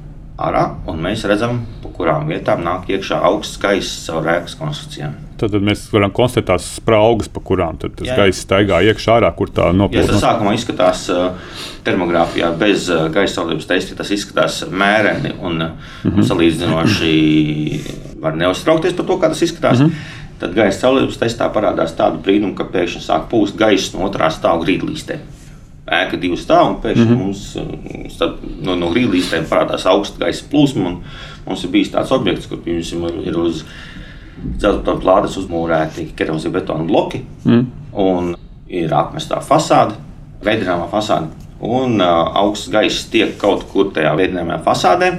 ārā, 0.41 0.63
un 0.89 1.03
mēs 1.05 1.27
redzam, 1.29 1.59
pa 1.83 1.91
kurām 1.93 2.31
vietām 2.31 2.63
nāk 2.65 2.89
iekšā 2.89 3.19
augsts 3.29 3.61
gaiss 3.61 4.07
caur 4.07 4.29
ēkas 4.33 4.55
konstrukcijām. 4.57 5.19
Tad, 5.41 5.53
tad 5.53 5.65
mēs 5.65 5.83
varam 5.93 6.13
konstatēt 6.17 6.49
tās 6.49 6.69
spraugas, 6.79 7.29
pa 7.33 7.43
kurām 7.45 7.77
tas 7.81 7.93
jā, 8.05 8.17
gaisa 8.17 8.41
staigā 8.41 8.81
iekšā 8.89 9.19
ārā, 9.19 9.31
kur 9.37 9.53
tā 9.57 9.69
noplūst. 9.77 10.15
Tas 10.15 10.25
sākumā 10.25 10.55
izskatās 10.57 11.05
termogrāfijā 11.85 12.53
bez 12.61 12.89
gaisa 13.13 13.41
caurības 13.41 13.69
testa, 13.69 13.99
tas 14.01 14.13
izskatās 14.17 14.63
mēreni 14.69 15.35
un, 15.41 15.61
mm 15.65 16.09
-hmm. 16.09 16.29
salīdzinoši 16.29 17.13
var 18.21 18.37
neuztraukties 18.37 18.97
par 18.97 19.07
to, 19.07 19.21
kā 19.21 19.33
tas 19.33 19.43
izskatās. 19.43 19.81
Mm 19.81 19.87
-hmm. 19.87 20.20
Tad 20.41 20.55
gaisa 20.57 20.87
caurlības 20.87 21.19
testā 21.21 21.49
parādās 21.53 21.93
tāda 21.99 22.21
brīnuma, 22.23 22.57
ka 22.57 22.67
pēkšņi 22.73 23.05
sāk 23.05 23.29
pūst 23.31 23.59
gaisa 23.61 23.97
no 23.97 24.07
otrā 24.09 24.31
stāva 24.33 24.65
grīdlīstē. 24.65 25.19
Ēka 25.91 26.19
divi 26.21 26.39
stāvi, 26.39 26.75
un 26.75 26.79
pēkšņi 26.85 27.07
mm 27.07 27.15
-hmm. 27.15 27.25
mums 27.25 28.15
starp, 28.15 28.43
no, 28.63 28.77
no 28.79 28.91
grīdlīstēm 28.95 29.49
parādās 29.51 29.87
augsta 29.91 30.25
gaisa 30.25 30.47
plūsma. 30.51 30.95
Mums 31.47 31.65
ir 31.65 31.71
bijis 31.71 31.93
tāds 31.93 32.13
objekts, 32.15 32.47
kur 32.47 32.61
piemēram, 32.65 33.23
ir 33.27 33.39
uz 33.39 33.65
dzelzceļa 34.41 35.01
plātes 35.03 35.37
uzmūrēti 35.37 36.11
kerozija 36.17 36.53
betona 36.53 36.85
bloki, 36.85 37.25
mm. 37.45 37.65
un 37.93 38.37
ir 38.69 38.93
apmestā 38.95 39.41
fasāde, 39.45 39.99
veidojamā 40.45 40.89
fasāde. 40.93 41.29
Un 41.61 42.01
uh, 42.01 42.31
augsts 42.41 42.71
gaiss 42.73 43.11
tiek 43.13 43.37
kaut 43.41 43.67
kur 43.73 43.91
tajā 43.93 44.15
veidojamajā 44.17 44.63
fasādē. 44.65 45.11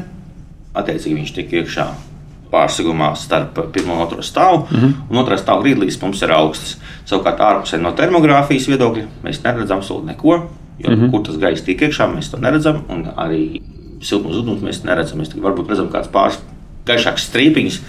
Attiecīgi 0.74 1.20
viņš 1.20 1.36
tiek 1.36 1.54
iekšā 1.60 2.11
pārsegumā 2.52 3.12
starp 3.16 3.60
pirmo 3.74 3.96
un 3.96 4.06
otro 4.06 4.22
stāvu. 4.22 4.66
Mm 4.70 4.78
-hmm. 4.78 4.94
Un 5.10 5.18
otrā 5.24 5.38
stāvā 5.38 5.64
grīdlīs 5.64 6.02
mums 6.02 6.22
ir 6.22 6.32
augsts. 6.32 6.78
Savukārt, 7.06 7.40
ārpusē 7.40 7.80
no 7.82 7.92
termogrāfijas 7.92 8.68
viedokļa 8.68 9.06
mēs 9.24 9.44
neredzam 9.44 9.80
absolūti 9.80 10.06
neko. 10.06 10.50
Jo, 10.80 10.90
mm 10.90 10.96
-hmm. 10.96 11.12
Kur 11.12 11.22
tas 11.24 11.38
gaiss 11.38 11.62
tiek 11.62 11.82
iekšā, 11.82 12.16
mēs 12.16 12.32
to 12.32 12.38
neredzam. 12.38 12.82
Un 12.90 13.06
arī 13.18 13.62
siltums 14.02 14.36
uguns 14.36 14.62
mēs 14.62 14.84
neredzam. 14.84 15.20
Mēs 15.20 15.36
varbūt 15.36 15.70
redzam 15.70 15.90
kāds 15.90 16.12
pāris 16.12 16.40
gaišāks 16.86 17.30
strīpiņš 17.30 17.80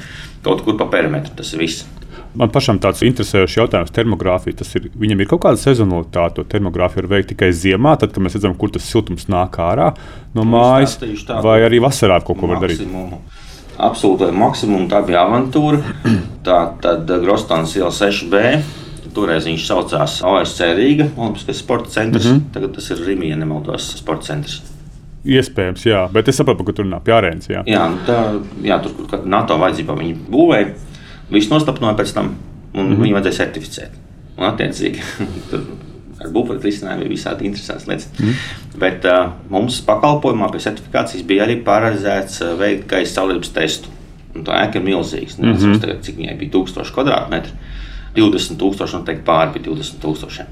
kaut 0.43 0.65
kur 0.65 0.79
pa 0.79 0.87
perimetru. 0.87 1.33
Tas 1.37 1.53
ir 1.53 1.59
viss. 1.59 1.87
Man 2.35 2.49
pašam 2.49 2.79
tāds 2.81 3.03
interesējošs 3.05 3.59
jautājums- 3.59 3.93
termogrāfija. 3.99 4.57
Tas 4.57 4.75
ir, 4.75 4.91
viņam 4.97 5.21
ir 5.21 5.27
kaut 5.27 5.41
kāda 5.41 5.61
sezonalitāte. 5.61 6.35
To 6.35 6.45
termogrāfiju 6.45 7.03
var 7.03 7.19
veikt 7.19 7.29
tikai 7.35 7.51
ziemā, 7.53 7.99
tad, 7.99 8.13
kad 8.13 8.25
mēs 8.25 8.37
redzam, 8.39 8.57
kur 8.57 8.71
tas 8.71 8.83
siltums 8.83 9.27
nāk 9.27 9.51
ārā 9.51 9.95
no 10.35 10.43
mājas, 10.43 10.97
vai 11.43 11.61
arī 11.61 11.81
vasarā 11.81 12.25
kaut 12.25 12.39
ko 12.39 12.47
var 12.47 12.57
darīt. 12.57 12.81
Absolūti 13.79 14.29
maksimumu 14.37 14.89
tā 14.91 15.01
bija 15.07 15.25
avantūra. 15.27 15.81
Tā 16.45 16.59
tad 16.83 17.11
Grostons 17.23 17.77
iela 17.77 17.91
6B. 17.95 18.43
Toreiz 19.13 19.45
viņš 19.45 19.65
saucās 19.69 20.21
OSC 20.25 20.71
Rīga, 20.73 21.11
Olimpiskais 21.17 21.59
sporta 21.61 21.91
centrs. 21.91 22.25
Mm 22.25 22.33
-hmm. 22.33 22.53
Tagad 22.53 22.75
tas 22.75 22.91
ir 22.91 22.97
Rīgas, 22.97 23.29
ja 23.29 23.37
nemaldos, 23.37 23.91
sporta 23.99 24.25
centrs. 24.25 24.63
Iespējams, 25.23 25.85
jā, 25.87 26.09
bet 26.13 26.29
es 26.29 26.37
saprotu, 26.37 26.65
ka 26.65 26.73
tur 26.73 26.85
nav 26.85 27.05
pie 27.07 27.13
arēnas. 27.15 27.47
Jā, 27.51 27.63
jā, 27.67 27.83
tā, 28.07 28.41
jā 28.63 28.79
tur, 28.83 28.93
kur 28.97 29.21
NATO 29.25 29.59
vajadzībā 29.59 29.95
viņi 29.99 30.17
būvēja. 30.31 30.73
Viss 31.31 31.51
nostapnoja 31.51 31.95
pēc 31.95 32.15
tam, 32.15 32.35
un 32.75 32.87
mm 32.87 32.93
-hmm. 32.93 33.03
viņu 33.03 33.15
vajadzēja 33.15 33.37
certificēt. 33.37 33.91
Un, 34.37 34.45
attiecīgi, 34.45 35.01
ar 36.23 36.35
būvniecību 36.35 36.69
risinājumu 36.69 37.05
bija 37.05 37.15
visādi 37.15 37.49
interesantas 37.49 37.89
lietas. 37.89 38.09
Mm. 38.19 38.37
Bet 38.83 39.09
uh, 39.09 39.33
mums 39.53 39.81
pakalpojumā 39.87 40.51
pie 40.53 40.63
certifikācijas 40.67 41.27
bija 41.29 41.47
arī 41.47 41.59
paredzēts 41.67 42.43
uh, 42.45 42.55
veikt 42.61 42.87
gaisa 42.91 43.21
caurības 43.21 43.53
testu. 43.57 43.93
Un 44.33 44.47
tā 44.47 44.63
ēka 44.65 44.81
ir 44.81 44.87
milzīga. 44.87 45.35
Mm 45.39 45.53
-hmm. 45.53 45.81
Tagad, 45.81 46.01
cik 46.07 46.17
viņai 46.17 46.39
bija 46.39 46.51
1000 46.55 46.95
kvadrātmetri, 46.95 47.53
20,000 48.17 48.99
noteikti 48.99 49.25
pāri 49.27 49.53
bija 49.53 49.65
20,000. 49.67 50.47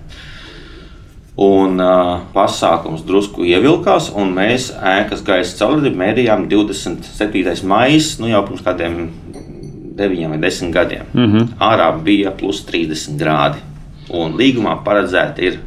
Un 1.40 1.80
uh, 1.80 2.20
pasākums 2.34 3.04
drusku 3.06 3.44
ievilkās, 3.44 4.10
un 4.14 4.34
mēs 4.34 4.72
ēkas 4.76 5.22
gaisa 5.24 5.56
caurvību 5.56 5.96
mērījām 5.96 6.48
27. 6.50 7.64
maijā, 7.64 8.20
nu 8.20 8.28
jau 8.28 8.42
pirms 8.46 8.62
kādiem 8.66 9.08
9 9.96 10.28
vai 10.28 10.38
10 10.38 10.72
gadiem. 10.72 11.06
Mm 11.12 11.32
-hmm. 11.32 11.46
Ārā 11.58 12.02
bija 12.02 12.30
plus 12.30 12.64
30 12.66 13.16
grādi. 13.16 13.69
Un 14.16 14.34
līgumā 14.38 14.78
paredzēta 14.86 15.44
ir 15.46 15.60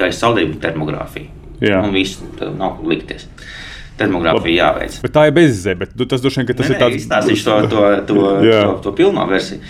gaisa 0.00 0.26
saldība 0.26 0.60
termogrāfija. 0.62 1.28
Jā. 1.60 1.82
Un 1.84 1.92
viss 1.92 2.20
nav 2.56 2.80
likties. 2.88 3.26
Termogrāfija 4.00 4.64
jāveic. 4.64 4.96
Bet 5.04 5.12
tā 5.12 5.26
ir 5.28 5.36
bezizē, 5.36 5.74
bet 5.76 5.92
nu, 5.98 6.06
tas 6.08 6.22
droši 6.24 6.40
vien 6.40 6.48
tas 6.54 6.70
ne, 6.70 6.72
ir 6.72 6.80
tāds. 6.80 6.96
Izstāstīšu 7.02 7.44
to, 7.44 7.58
to, 7.68 7.84
to, 8.08 8.16
to, 8.48 8.72
to 8.86 8.94
pilno 8.96 9.26
versiju. 9.28 9.60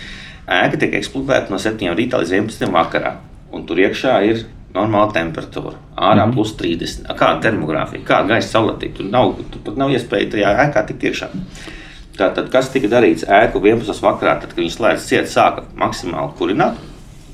Ēka 0.51 0.79
tiek 0.79 0.95
eksploatēta 0.99 1.51
no 1.51 1.59
7 1.61 1.93
rītā 1.97 2.21
līdz 2.21 2.33
11 2.39 2.71
vakarā. 2.75 3.17
Un 3.51 3.67
tur 3.67 3.79
iekšā 3.83 4.15
ir 4.29 4.45
normāla 4.75 5.11
temperatūra. 5.15 5.75
Ārā 5.95 6.25
mm 6.25 6.31
-hmm. 6.31 6.33
plus 6.35 6.55
30. 6.57 7.11
Kāda 7.19 7.41
termogrāfija, 7.43 8.03
kāda 8.07 8.27
gaisa 8.27 8.57
saulatība. 8.57 8.97
Tur, 8.97 9.05
nav, 9.11 9.35
tur 9.51 9.61
pat 9.65 9.77
nav 9.77 9.91
iespēja 9.91 10.31
tajā 10.31 10.53
ēkā 10.65 10.85
tikt 10.87 11.03
iekšā. 11.03 11.27
Tātad, 12.17 12.49
kas 12.51 12.69
tika 12.69 12.87
darīts 12.87 13.23
ēku 13.27 13.59
11. 13.59 14.01
vakarā, 14.01 14.39
tad, 14.39 14.49
kad 14.49 14.57
viņi 14.57 14.71
slēdz 14.71 15.07
ciet, 15.07 15.27
sāka 15.27 15.63
maksimāli 15.75 16.35
kurināt. 16.39 16.79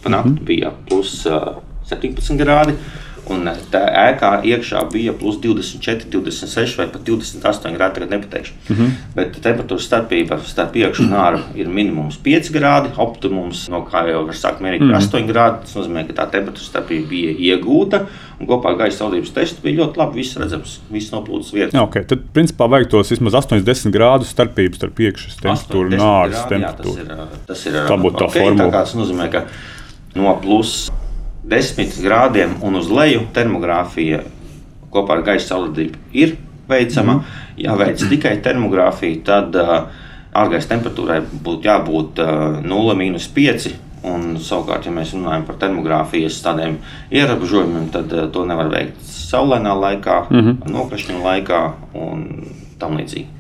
Panākt 0.08 0.34
-hmm. 0.34 0.46
bija 0.46 0.72
plus 0.90 1.26
uh, 1.26 1.60
17 1.90 2.40
grādi. 2.40 2.76
Un 3.28 3.44
tā 3.72 3.82
ēkā 3.84 4.30
iekšā 4.48 4.86
bija 4.92 5.12
plus 5.18 5.40
24, 5.44 6.08
26 6.14 6.78
vai 6.80 6.86
pat 6.92 7.02
28 7.08 7.74
grādi. 7.76 7.98
Tagad 7.98 8.14
nepateikšu. 8.16 8.54
Mm 8.70 8.76
-hmm. 8.76 8.92
Bet 9.16 9.40
temperatūras 9.44 9.88
starpība 9.90 10.40
starp 10.46 10.76
iekšā 10.76 11.04
un 11.04 11.16
ārā 11.24 11.42
ir 11.56 11.68
minimums 11.68 12.20
5 12.24 12.52
grādi. 12.56 12.94
Optimums, 12.98 13.68
no 13.70 13.84
kā 13.92 14.06
jau 14.08 14.24
var 14.26 14.36
sākt 14.36 14.62
mērīt, 14.64 14.82
ir 14.82 14.88
mm 14.88 14.94
-hmm. 14.94 15.10
8 15.10 15.28
grādi. 15.28 15.60
Tas 15.62 15.76
nozīmē, 15.76 16.08
ka 16.08 16.14
tā 16.14 16.30
temperatūras 16.32 16.72
starpība 16.72 17.10
bija 17.10 17.32
iegūta. 17.32 18.06
Un 18.40 18.48
kopā 18.48 18.78
gaisa 18.78 18.98
saldības 18.98 19.34
testu 19.34 19.62
bija 19.64 19.84
ļoti 19.84 19.98
labi. 19.98 20.16
Viss 20.16 20.38
redzams, 20.38 20.80
viss 20.92 21.12
noplūdes 21.12 21.54
vietā. 21.54 21.82
Okay, 21.82 22.04
tad, 22.06 22.20
principā, 22.34 22.70
vajag 22.70 22.88
tos 22.90 23.12
vismaz 23.12 23.34
80 23.34 23.92
grādu 23.92 24.24
starpību 24.24 24.76
starp 24.76 25.00
iekšas 25.00 25.36
temperatūru 25.42 25.94
un 25.94 26.00
ārā 26.00 26.48
temperatūru. 26.50 26.98
Jā, 26.98 27.06
tas 27.08 27.26
ir, 27.28 27.46
tas 27.48 27.66
ir 27.66 27.74
tā 27.74 27.98
būtu 27.98 28.16
okay, 28.16 28.28
tā 28.28 28.44
formula. 28.44 28.70
Tā 28.70 28.72
kā 28.72 28.84
tas 28.84 28.96
nozīmē, 28.96 29.32
ka 29.32 29.44
no 30.18 30.34
plus 30.42 30.90
10 31.48 32.02
grādiem 32.04 32.58
un 32.66 32.76
uz 32.82 32.90
leju 32.92 33.28
termogrāfija 33.36 34.24
kopā 34.92 35.18
ar 35.18 35.24
gaisa 35.30 35.54
saulēdību 35.54 36.02
ir 36.18 36.36
veicama. 36.68 37.20
Mm. 37.20 37.44
Ja 37.64 37.76
veic 37.80 38.04
tikai 38.12 38.38
termogrāfiju, 38.44 39.22
tad 39.26 39.56
uh, 39.58 39.88
ārgaisa 40.38 40.74
temperatūrai 40.74 41.22
būtu 41.44 41.70
jābūt 41.70 42.24
uh, 42.24 42.60
0,5. 42.66 43.70
Un, 44.08 44.36
savukārt, 44.40 44.86
ja 44.86 44.92
mēs 44.94 45.16
runājam 45.16 45.48
par 45.48 45.58
termogrāfijas 45.60 46.38
tādiem 46.46 46.78
ierobežojumiem, 47.12 47.90
tad 47.96 48.14
uh, 48.14 48.28
to 48.32 48.46
nevar 48.48 48.70
veikt 48.72 49.02
saulainā 49.08 49.74
laikā, 49.76 50.20
mm 50.30 50.40
-hmm. 50.40 50.72
nokrišņu 50.72 51.24
laikā 51.24 51.64
un 51.94 52.28
tam 52.80 52.98
līdzīgi. 53.00 53.37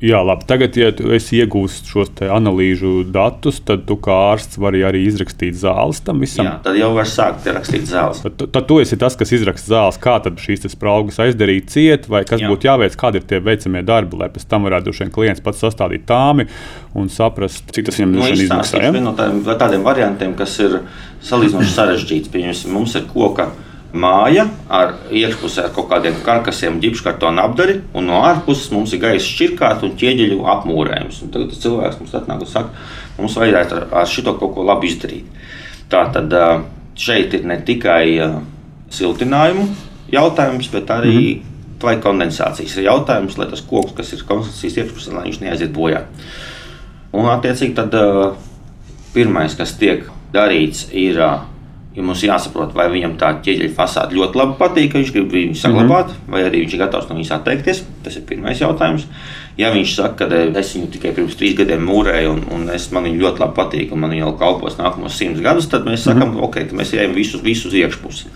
Jā, 0.00 0.22
labi. 0.24 0.46
Tagad, 0.48 0.76
ja 0.80 0.88
es 1.12 1.26
iegūstu 1.36 1.90
šos 1.92 2.10
analīžu 2.32 3.02
datus, 3.12 3.58
tad 3.68 3.82
tu 3.84 3.98
kā 4.00 4.14
ārsts 4.30 4.56
vari 4.60 4.80
arī 4.88 5.02
izrakstīt 5.04 5.58
zāles 5.60 6.00
tam 6.06 6.22
visam. 6.24 6.46
Jā, 6.48 6.54
tad 6.64 6.78
jau 6.80 6.88
var 6.96 7.10
sākt 7.10 7.44
rakstīt 7.52 7.84
zāles. 7.90 8.22
Tad, 8.24 8.46
tad 8.54 8.68
tu 8.70 8.78
esi 8.80 8.96
tas, 9.00 9.18
kas 9.20 9.34
izraksta 9.36 9.74
zāles. 9.74 10.00
Kā 10.00 10.16
tad 10.24 10.40
šīs 10.40 10.64
spraugas 10.72 11.20
aizdarīt 11.20 11.68
ciet, 11.74 12.08
vai 12.08 12.24
kas 12.24 12.40
Jā. 12.40 12.48
būtu 12.48 12.70
jāveic, 12.70 12.96
kādi 12.96 13.20
ir 13.20 13.28
tie 13.28 13.42
veicamie 13.44 13.84
darbi, 13.84 14.22
lai 14.22 14.32
pēc 14.32 14.48
tam 14.48 14.64
varētu 14.70 14.96
vien 14.96 15.12
klients 15.12 15.44
pats 15.44 15.60
sastādīt 15.66 16.08
tāmi 16.08 16.48
un 16.96 17.12
saprast, 17.12 17.68
cik 17.68 17.90
tas 17.90 18.00
viņam 18.00 18.16
nu, 18.16 18.28
izmaksā. 18.32 18.80
Viens 18.88 19.04
no 19.04 19.12
tādiem, 19.60 19.84
variantiem, 19.84 20.32
kas 20.38 20.56
ir 20.64 20.80
salīdzinoši 21.28 21.76
sarežģīts, 21.76 22.32
pieņemsim, 22.32 22.72
mums 22.72 22.96
ir 22.96 23.04
koka 23.12 23.50
māja 23.92 24.46
ar 24.70 24.94
iekšpusē 25.10 25.66
ar 25.66 25.72
kaut 25.74 25.88
kādiem 25.90 26.20
karkasiem, 26.24 26.78
ģipškartona 26.82 27.44
apdari, 27.48 27.80
un 27.94 28.06
no 28.10 28.20
ārpuses 28.26 28.70
mums 28.74 28.92
ir 28.94 29.02
gaisa 29.02 29.26
šķirkāta 29.26 29.86
un 29.88 29.96
ķieģeļu 29.98 30.40
apmūrējums. 30.54 31.22
Un 31.24 31.32
tagad 31.34 31.56
cilvēks 31.64 32.00
mums 32.00 32.16
atnāk 32.18 32.44
un 32.44 32.50
saka, 32.50 32.86
mums 33.18 33.36
vajadzētu 33.40 33.78
ar, 33.78 33.86
ar 34.02 34.10
šito 34.10 34.36
kaut 34.38 34.54
ko 34.56 34.66
labi 34.66 34.90
izdarīt. 34.90 35.40
Tā 35.90 36.04
tad 36.14 36.34
šeit 37.00 37.34
ir 37.34 37.46
ne 37.50 37.58
tikai 37.66 38.04
siltinājumu 38.94 39.66
jautājums, 40.12 40.70
bet 40.70 40.90
arī 40.90 41.16
mm 41.16 41.40
-hmm. 41.40 41.82
vai 41.82 41.96
kondensācijas 41.96 42.76
jautājums, 42.76 43.38
lai 43.38 43.46
tas 43.50 43.60
koks, 43.60 43.92
kas 43.96 44.12
ir 44.12 44.24
konstrukcijas 44.28 44.76
iekšpusē, 44.76 45.14
lai 45.14 45.24
viņš 45.24 45.40
neaiziet 45.40 45.72
bojā. 45.72 46.02
Un 47.12 47.26
attiecīgi 47.26 47.74
tad 47.74 47.94
pirmais, 49.14 49.54
kas 49.54 49.72
tiek 49.72 50.04
darīts, 50.32 50.86
ir 50.92 51.18
Ja 51.90 52.04
mums 52.06 52.20
jāsaprot, 52.22 52.70
vai 52.78 52.84
viņam 52.92 53.16
tā 53.18 53.32
ķieģeļa 53.42 53.74
fasāde 53.74 54.14
ļoti 54.14 54.38
labi 54.38 54.52
patīk, 54.60 54.92
ka 54.92 55.00
viņš 55.00 55.08
grib 55.14 55.32
viņu 55.34 55.56
saglabāt, 55.58 56.12
mm 56.12 56.18
-hmm. 56.20 56.32
vai 56.34 56.42
arī 56.46 56.60
viņš 56.62 56.74
ir 56.76 56.80
gatavs 56.84 57.08
no 57.08 57.16
viņas 57.18 57.32
atteikties. 57.34 57.80
Tas 58.04 58.16
ir 58.16 58.22
pirmais 58.28 58.60
jautājums. 58.60 59.06
Ja 59.58 59.72
viņš 59.74 59.94
saka, 59.96 60.28
ka 60.28 60.60
es 60.60 60.70
viņu 60.76 60.90
tikai 60.94 61.10
pirms 61.16 61.34
trīs 61.34 61.56
gadiem 61.58 61.82
mūrēju, 61.88 62.30
un, 62.30 62.44
un 62.54 62.70
es, 62.70 62.86
man 62.94 63.04
viņa 63.04 63.18
ļoti 63.24 63.42
labi 63.42 63.56
patīk, 63.56 63.92
un 63.92 64.00
man 64.00 64.14
viņa 64.14 64.22
jau 64.22 64.36
kalpos 64.38 64.78
nākamos 64.78 65.18
simtus 65.18 65.42
gadus, 65.42 65.66
tad 65.66 65.84
mēs 65.84 66.06
sakām, 66.06 66.28
mm 66.28 66.36
-hmm. 66.36 66.44
ok, 66.44 66.54
tad 66.54 66.72
mēs 66.78 66.94
ejam 66.94 67.14
visus, 67.14 67.42
visus 67.42 67.74
iekšpusi. 67.74 68.30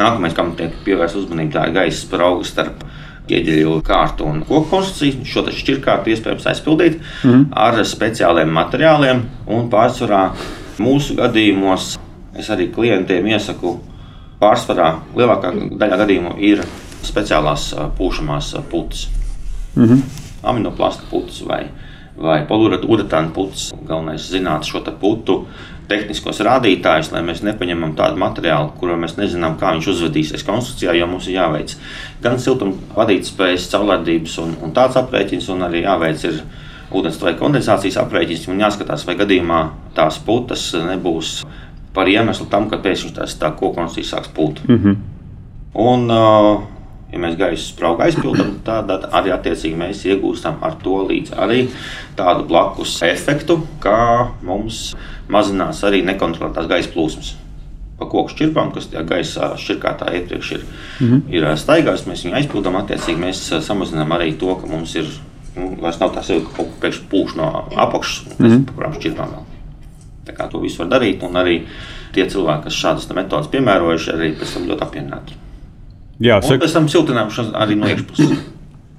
Nākamais, 0.00 0.34
kam 0.34 0.56
tiek 0.56 0.72
pievērsta 0.84 1.18
uzmanība, 1.18 1.58
tā 1.58 1.66
ir 1.68 1.74
gaisa 1.74 2.00
sprauga 2.00 2.44
starp 2.44 2.84
ieģeļu 3.28 3.82
kārtu 3.84 4.24
un 4.24 4.40
koku 4.48 4.70
konstrukciju. 4.70 5.24
Šo 5.28 5.44
šķirkārtu 5.48 6.12
iespējams 6.12 6.46
aizpildīt 6.46 6.98
mm 7.00 7.30
-hmm. 7.30 7.46
ar 7.52 7.84
speciāliem 7.84 8.48
materiāliem 8.48 9.22
un 9.46 9.70
pārsvarā 9.70 10.30
mūsu 10.78 11.16
gadījumos 11.16 11.98
Es 12.38 12.50
arī 12.50 12.68
klientiem 12.74 13.26
iesaku, 13.30 13.76
pārsvarā 14.40 14.90
lielākā 15.16 15.52
daļa 15.78 16.00
gadījumu 16.02 16.34
ir 16.42 16.64
speciālās 17.04 17.70
pūšamās 17.98 18.54
putas. 18.70 19.08
Mm 19.76 19.84
-hmm. 19.84 20.02
Aminoplasta 20.42 21.02
putas 21.10 21.42
vai, 21.46 21.64
vai 22.16 22.46
poliuretāna 22.46 23.30
putas. 23.34 23.72
Galvenais 23.86 24.30
ir 24.30 24.40
zināt 24.40 24.64
šo 24.64 24.80
putu 25.00 25.46
tehniskos 25.88 26.40
rādītājus, 26.40 27.12
lai 27.12 27.22
mēs 27.22 27.42
nepaņemam 27.44 27.94
tādu 27.96 28.16
materiālu, 28.16 28.72
kuru 28.80 28.96
mēs 28.96 29.16
nezinām, 29.16 29.58
kā 29.60 29.74
viņš 29.74 29.88
uzvedīsies 29.92 30.44
konstrukcijā, 30.46 30.94
jo 30.96 31.06
mums 31.06 31.28
ir 31.28 31.34
jāveic 31.34 31.76
gan 32.22 32.38
siltuma 32.40 32.72
vadītspējas, 32.96 33.70
caurlādības 33.72 34.38
un, 34.38 34.56
un 34.62 34.72
tāds 34.72 34.96
aprēķins, 34.96 35.48
un 35.52 35.66
arī 35.68 35.84
jāveic 35.84 36.24
ir 36.24 36.40
ūdens 36.94 37.20
vai 37.22 37.34
kondensācijas 37.34 37.98
aprēķins. 38.00 38.48
Man 38.48 38.64
jāskatās, 38.64 39.04
vai 39.06 39.16
gadījumā 39.20 39.60
tās 39.94 40.18
putas 40.24 40.72
nebūs 40.74 41.42
par 41.94 42.10
iemeslu 42.10 42.46
tam, 42.50 42.68
ka 42.70 42.80
pēkšņi 42.82 43.14
tās 43.18 43.36
tā 43.40 43.52
kokonstitūcija 43.54 44.10
sāks 44.10 44.32
pūt. 44.34 44.64
Mm 44.68 44.80
-hmm. 44.82 44.96
Un, 45.74 46.08
ja 47.12 47.18
mēs 47.18 47.36
gaisa 47.38 47.62
spraugu 47.62 48.02
aizpildām, 48.02 48.58
tad 48.64 48.90
arī 48.90 49.32
attiecīgi 49.34 49.76
mēs 49.76 50.04
iegūstam 50.06 50.54
ar 50.62 50.74
to 50.82 51.06
līdz 51.08 51.32
arī 51.36 51.68
tādu 52.16 52.44
blakus 52.44 53.02
efektu, 53.02 53.60
kā 53.80 54.28
mums 54.42 54.94
mazinās 55.28 55.84
arī 55.84 56.04
nekontrolētās 56.04 56.66
gaisa 56.66 56.90
plūsmas 56.94 57.34
pa 57.98 58.08
koku 58.10 58.32
šķirpām, 58.34 58.72
kas 58.74 58.88
tajā 58.90 59.04
gaisa 59.06 59.52
šķirkātā 59.60 60.10
iepriekš 60.18 60.52
ir, 60.52 60.64
mm 61.00 61.06
-hmm. 61.06 61.20
ir 61.30 61.58
staigājis. 61.58 62.06
Mēs 62.06 62.24
viņu 62.26 62.34
aizpildām, 62.40 62.76
attiecīgi 62.76 63.20
mēs 63.20 63.42
samazinām 63.66 64.10
arī 64.12 64.34
to, 64.38 64.54
ka 64.54 64.66
mums 64.66 64.94
ir 64.94 65.06
nu, 65.56 65.76
vairs 65.80 66.00
nav 66.00 66.14
tā 66.14 66.22
sajūta, 66.22 66.46
ka 66.46 66.56
kaut 66.56 66.68
kas 66.68 66.80
pēkšņi 66.80 67.10
pūš 67.10 67.36
no 67.36 67.68
apakšas, 67.76 68.38
mm 68.38 68.46
-hmm. 68.46 68.64
kurām 68.74 68.94
šķirpām 68.98 69.28
vēl. 69.34 69.53
To 70.24 70.62
visu 70.62 70.82
var 70.82 70.94
darīt, 70.96 71.22
un 71.26 71.36
arī 71.36 71.60
tie 72.14 72.24
cilvēki, 72.30 72.68
kas 72.68 72.80
šādas 72.80 73.08
metodas 73.16 73.50
piemērojuši, 73.52 74.12
arī 74.14 74.32
pēc 74.38 74.56
tam 74.56 74.68
ļoti 74.70 74.86
apmierināti. 74.86 75.38
Jā, 76.22 76.40
un 76.40 76.60
pēc 76.62 76.74
tam 76.76 76.90
siltināšana 76.90 77.56
arī 77.64 77.78
no 77.78 77.90
iekšpuses. 77.90 78.42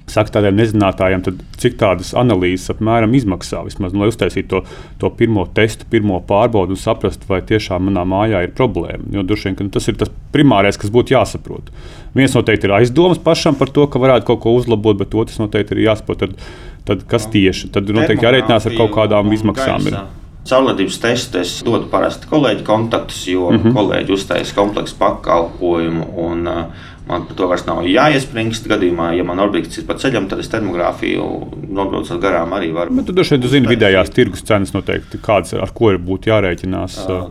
Saka 0.06 0.36
tādiem 0.36 0.54
nezinātājiem, 0.60 1.22
tad 1.26 1.40
cik 1.58 1.80
tādas 1.80 2.12
analīzes 2.14 2.70
apmēram 2.70 3.14
izmaksā 3.18 3.64
vismaz, 3.66 3.90
nu, 3.90 4.04
lai 4.04 4.12
uztaisītu 4.12 4.46
to, 4.52 4.60
to 5.02 5.08
pirmo 5.18 5.42
testu, 5.56 5.88
pirmo 5.90 6.20
pārbaudi 6.28 6.76
un 6.76 6.78
saprastu, 6.78 7.26
vai 7.26 7.40
tiešām 7.42 7.88
manā 7.88 8.04
mājā 8.06 8.44
ir 8.46 8.52
problēma. 8.54 9.08
Jo 9.16 9.24
droši 9.26 9.50
vien 9.50 9.72
tas 9.74 9.90
ir 9.90 9.98
tas 9.98 10.12
primārais, 10.34 10.78
kas 10.78 10.92
būtu 10.94 11.16
jāsaprot. 11.16 11.72
Viens 12.14 12.38
noteikti 12.38 12.70
ir 12.70 12.76
aizdomas 12.78 13.18
pašam 13.24 13.58
par 13.58 13.72
to, 13.74 13.88
ka 13.90 13.98
varētu 14.02 14.28
kaut 14.30 14.44
ko 14.44 14.54
uzlabot, 14.54 15.00
bet 15.00 15.16
otrs 15.18 15.40
noteikti 15.42 15.74
ir 15.74 15.88
jāsaprot, 15.88 16.22
tad, 16.22 16.38
tad 16.86 17.02
kas 17.10 17.26
tieši. 17.32 17.72
Tad 17.74 17.90
noteikti 17.90 18.28
jārēķinās 18.28 18.70
ar 18.70 18.78
kaut 18.78 18.94
kādām 18.94 19.34
izmaksām. 19.34 19.90
Ir. 19.90 19.98
Caurladības 20.46 20.98
testu 21.02 21.40
es 21.42 21.56
dodu 21.66 21.88
parasti 21.90 22.28
kolēģi 22.30 22.62
kontaktus, 22.66 23.24
jo 23.28 23.50
mm 23.50 23.58
-hmm. 23.58 23.74
kolēģi 23.74 24.12
uztaisa 24.14 24.54
kompleksu 24.54 24.94
pakalpojumu. 24.98 26.10
Un, 26.26 26.46
uh, 26.46 26.84
Man 27.06 27.22
par 27.26 27.36
to 27.38 27.46
vairs 27.46 27.62
nav 27.68 27.84
jāiespringst. 27.86 28.64
Gadījumā, 28.66 29.12
ja 29.14 29.24
man 29.26 29.38
objekts 29.38 29.78
ir 29.78 29.84
pa 29.86 29.94
ceļam, 29.94 30.26
tad 30.26 30.42
es 30.42 30.50
termogrāfiju 30.50 31.26
nobraucot 31.70 32.18
garām 32.22 32.54
arī 32.56 32.72
varu. 32.74 32.96
Bet 32.98 33.06
tu 33.06 33.14
droši 33.14 33.36
vien 33.36 33.52
zini 33.52 33.70
vidējās 33.70 34.10
tirgus 34.10 34.42
cenas 34.42 34.74
noteikti, 34.74 35.20
kādas 35.22 35.54
ar 35.54 35.70
ko 35.76 35.92
būtu 36.08 36.32
jārēķinās. 36.32 36.98
Uh, 37.06 37.28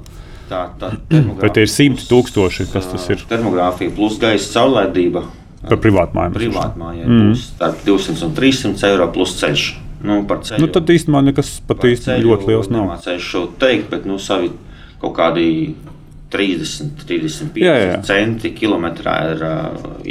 tā, 0.48 0.62
tā 0.80 0.94
Bet 1.42 1.58
tie 1.58 1.66
ir 1.68 1.74
simti 1.74 2.08
tūkstoši, 2.08 2.70
kas 2.72 2.88
tas 2.94 3.10
ir. 3.12 3.26
Termogrāfija 3.28 3.92
plus 3.98 4.16
gaisa 4.22 4.54
caurlaidība. 4.54 5.26
Par 5.66 5.82
privātmājām. 5.82 6.38
Privātmājai 6.38 7.08
mm. 7.10 7.30
būs 7.34 7.46
200 7.84 8.30
un 8.30 8.36
300 8.38 8.92
eiro 8.94 9.10
plus 9.12 9.36
ceļš. 9.42 9.66
Nu, 10.06 10.22
nu, 10.62 10.70
tad 10.72 10.92
īstenībā 10.94 11.24
nekas 11.26 11.58
pat 11.68 11.84
īsti 11.90 12.20
ļoti 12.24 12.50
liels 12.52 12.72
nav. 12.72 12.88
Nemācēju 12.88 13.26
šo 13.26 13.44
teikt, 13.62 13.90
bet 13.94 14.08
nu, 14.10 14.20
savi 14.22 14.52
kaut 15.02 15.16
kādi 15.18 15.48
30, 16.34 17.06
35 17.08 17.62
jā, 17.64 17.76
jā. 17.80 18.00
centi 18.06 18.52
kilometrā 18.56 19.16
ir 19.34 19.46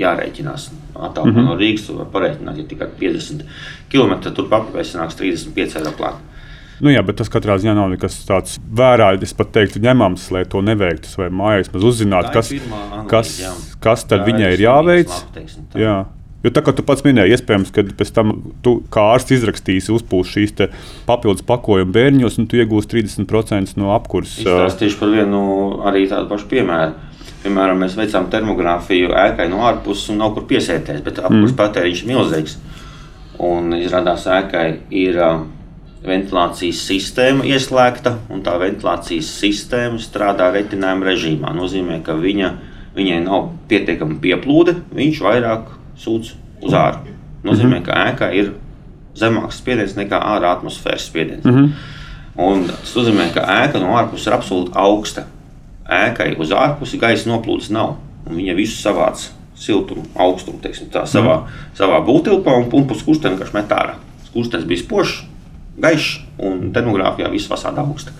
jārēķinās. 0.04 0.70
Attālumā 0.94 1.32
mm 1.32 1.38
-hmm. 1.40 1.48
no 1.50 1.56
Rīgas 1.58 1.88
var 1.90 2.06
pareiķināt, 2.12 2.58
ja 2.60 2.64
tikai 2.70 2.86
50 3.00 3.42
km 3.90 4.30
tur 4.34 4.46
papildus 4.48 4.94
sanāks 4.94 5.18
35 5.18 5.80
eiro 5.80 5.92
klāt. 5.98 6.22
Nu 6.82 6.90
jā, 6.90 7.02
bet 7.06 7.16
tas 7.20 7.30
katrā 7.30 7.54
ziņā 7.58 7.74
nav 7.76 7.90
nekas 7.92 8.16
tāds 8.26 8.58
vērā, 8.78 9.12
es 9.22 9.34
pat 9.36 9.52
teiktu, 9.54 9.82
ņemams, 9.82 10.30
lai 10.34 10.44
to 10.44 10.62
neveiktu. 10.64 11.08
Vai 11.18 11.28
mājās 11.30 11.70
mēs 11.74 11.86
uzzinātu, 11.90 12.32
kas, 12.34 12.50
analīze, 12.50 13.08
kas, 13.10 13.76
kas 13.80 14.04
tad 14.10 14.26
viņai 14.26 14.52
ir 14.56 14.64
jāveic. 14.66 15.14
Teiksim, 15.34 15.68
jā. 15.78 16.04
Jo 16.44 16.50
tā 16.52 16.60
kā 16.60 16.74
tu 16.76 16.84
pats 16.84 17.00
minēji, 17.06 17.38
iespējams, 17.38 17.70
ka 17.72 17.86
pēc 17.96 18.10
tam 18.12 18.34
tu 18.64 18.76
kā 18.92 19.06
ārsts 19.14 19.32
izrakstīsi, 19.38 19.92
uzpūs 19.94 20.28
šīs 20.34 20.52
papildus 21.08 21.44
pakojumu 21.48 21.94
bērniņos, 21.94 22.36
un 22.40 22.48
tu 22.50 22.58
iegūsi 22.60 22.90
30% 22.92 23.78
no 23.80 23.94
apkurses. 23.94 24.42
Izstāstīšu 24.44 25.00
par 25.00 25.14
vienu 25.14 25.40
arī 25.88 26.04
tādu 26.10 26.28
pašu 26.28 26.50
piemēru. 26.50 27.12
Piemēram, 27.44 27.80
mēs 27.80 27.96
veicām 27.96 28.28
termogrāfiju 28.32 29.12
ēkai 29.20 29.46
no 29.52 29.62
ārpuses 29.68 30.12
un 30.12 30.20
nav 30.20 30.32
kur 30.36 30.44
piesēties, 30.48 31.00
bet 31.04 31.20
apkurses 31.20 31.52
mm. 31.52 31.58
patēriņš 31.58 32.02
ir 32.04 32.10
milzīgs. 32.12 32.56
Un 33.44 33.76
izrādās, 33.76 34.24
ēkai 34.32 34.66
ir 34.96 35.18
ventilācijas 36.04 36.82
sistēma 36.88 37.46
ieslēgta, 37.48 38.18
un 38.32 38.44
tā 38.44 38.58
ventilācijas 38.60 39.30
sistēma 39.40 40.00
strādā 40.00 40.50
retinājuma 40.52 41.08
režīmā. 41.08 41.52
Tas 41.52 41.58
nozīmē, 41.58 41.98
ka 42.04 42.16
viņa, 42.20 42.52
viņai 42.96 43.22
nav 43.24 43.48
pietiekama 43.72 44.20
pieplūde, 44.24 44.76
viņš 44.96 45.22
vairāk 45.24 45.72
sūdz 46.00 46.34
uz 46.64 46.76
ārā. 46.76 47.14
Nozīmē, 47.44 47.82
ka 47.84 47.96
ēkā 48.08 48.30
ir 48.34 48.54
zemāks 49.18 49.60
spiediens 49.60 49.96
nekā 49.98 50.18
ārā 50.34 50.54
atmosfēras 50.56 51.06
spiediens. 51.10 51.44
Mm 51.44 51.54
-hmm. 51.54 51.70
Un 52.34 52.66
tas 52.66 52.96
nozīmē, 52.96 53.28
ka 53.34 53.40
ēka 53.40 53.78
no 53.78 53.94
ārpuses 53.94 54.26
ir 54.26 54.34
absolūti 54.34 54.72
augsta. 54.74 55.24
Ēkai 55.84 56.34
uz 56.40 56.50
ārpusi 56.50 56.98
gaisa 56.98 57.30
noplūdes 57.30 57.70
nav. 57.70 57.96
Viņa 58.26 58.54
visu 58.56 58.80
savāc 58.80 59.28
siltumu, 59.54 60.02
augstumu, 60.14 60.58
teiksim, 60.62 60.88
tā, 60.90 61.04
savā, 61.06 61.36
mm. 61.44 61.76
savā 61.78 62.00
būvtilpā 62.06 62.56
un, 62.58 62.66
un 62.72 62.86
puskusteni 62.90 63.36
vienkārši 63.36 63.54
met 63.54 63.74
ārā. 63.74 63.94
Skurstenis 64.26 64.66
bija 64.66 64.82
spožs, 64.82 65.22
gaišs 65.78 66.24
un 66.42 66.72
termogrāfijā 66.74 67.30
viss 67.30 67.50
fasāde 67.50 67.82
augsta. 67.82 68.14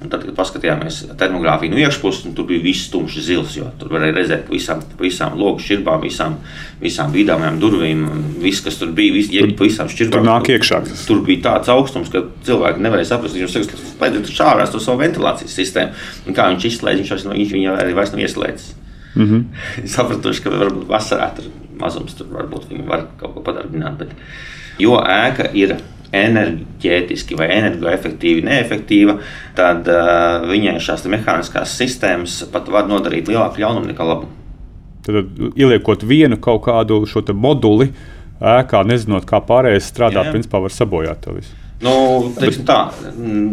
Un 0.00 0.08
tad, 0.08 0.22
kad 0.24 0.32
paskatījāmies 0.38 1.02
termogrāfiju 1.20 1.74
no 1.74 1.80
iekšpuses, 1.82 2.30
tur 2.36 2.46
bija 2.48 2.62
viss 2.64 2.88
tumšs 2.88 3.20
zils. 3.26 3.58
Tur 3.76 3.90
varēja 3.92 4.14
redzēt, 4.16 4.46
visām, 4.48 4.80
visām 4.96 5.36
logu 5.36 5.60
šķirbām, 5.60 6.00
visām, 6.06 6.38
visām 6.80 7.12
bīdāmajām 7.12 7.58
durvīm, 7.60 8.06
viss, 8.40 8.64
kas 8.64 8.80
tur 8.80 8.94
bija, 8.96 9.12
vis, 9.18 9.28
tur, 9.28 9.52
visām 9.60 9.92
šķirbām. 9.92 10.16
Tur 10.16 10.26
nāk 10.30 10.48
iekšā. 10.56 10.80
Tur, 10.88 11.04
tur 11.10 11.22
bija 11.28 11.44
tāds 11.50 11.72
augstums, 11.74 12.08
ka 12.12 12.24
cilvēki 12.48 12.80
nevarēja 12.86 13.12
saprast, 13.12 13.36
viņš 13.36 13.56
saka, 13.58 13.74
ka 13.74 13.82
slēdz 13.92 14.34
šārās 14.40 14.72
to 14.72 14.80
savu 14.80 15.04
ventilācijas 15.04 15.58
sistēmu. 15.60 16.08
Un 16.24 16.38
kā 16.38 16.48
viņš 16.54 16.68
izslēdz, 16.72 17.04
viņš, 17.04 17.28
viņš 17.36 17.56
viņu 17.58 17.76
arī 17.76 17.96
vairs 18.00 18.16
nav 18.16 18.24
ieslēdzis. 18.24 18.76
Mm 19.10 19.26
-hmm. 19.26 19.88
Sapratuši, 19.96 20.46
ka 20.46 20.56
varbūt 20.56 20.88
vasarā 20.88 21.34
tur 21.36 21.52
mazums 21.80 22.16
tur 22.16 22.30
varbūt 22.32 22.68
viņi 22.70 22.86
var 22.88 23.06
kaut 23.20 23.34
ko 23.36 23.44
padarbināt. 23.46 23.98
Bet, 24.02 24.14
jo 24.82 24.98
ēka 25.00 25.50
ir 25.56 25.76
enerģētiski 26.16 27.36
vai 27.38 27.50
energoefektīvi 27.54 28.42
neefektīva, 28.46 29.16
tad 29.58 29.88
uh, 29.90 30.46
viņai 30.50 30.76
šīs 30.82 31.06
mehāniskās 31.12 31.76
sistēmas 31.78 32.40
pat 32.52 32.70
var 32.72 32.88
nodarīt 32.90 33.30
lielāku 33.30 33.62
ļaunumu 33.62 33.92
nekā 33.92 34.06
labu. 34.08 34.30
Tad 35.06 35.30
ieliekot 35.56 36.02
vienu 36.04 36.36
kaut 36.42 36.64
kādu 36.66 37.02
šo 37.08 37.22
moduli 37.32 37.90
ēkā, 38.40 38.82
nezinot, 38.88 39.26
kā 39.28 39.40
pārējais 39.44 39.88
strādā, 39.92 40.20
jā, 40.20 40.28
jā. 40.28 40.34
principā 40.34 40.60
var 40.64 40.74
sabojāt 40.74 41.22
to 41.24 41.36
visu. 41.36 41.56
Nu, 41.80 41.94
tā 42.68 42.80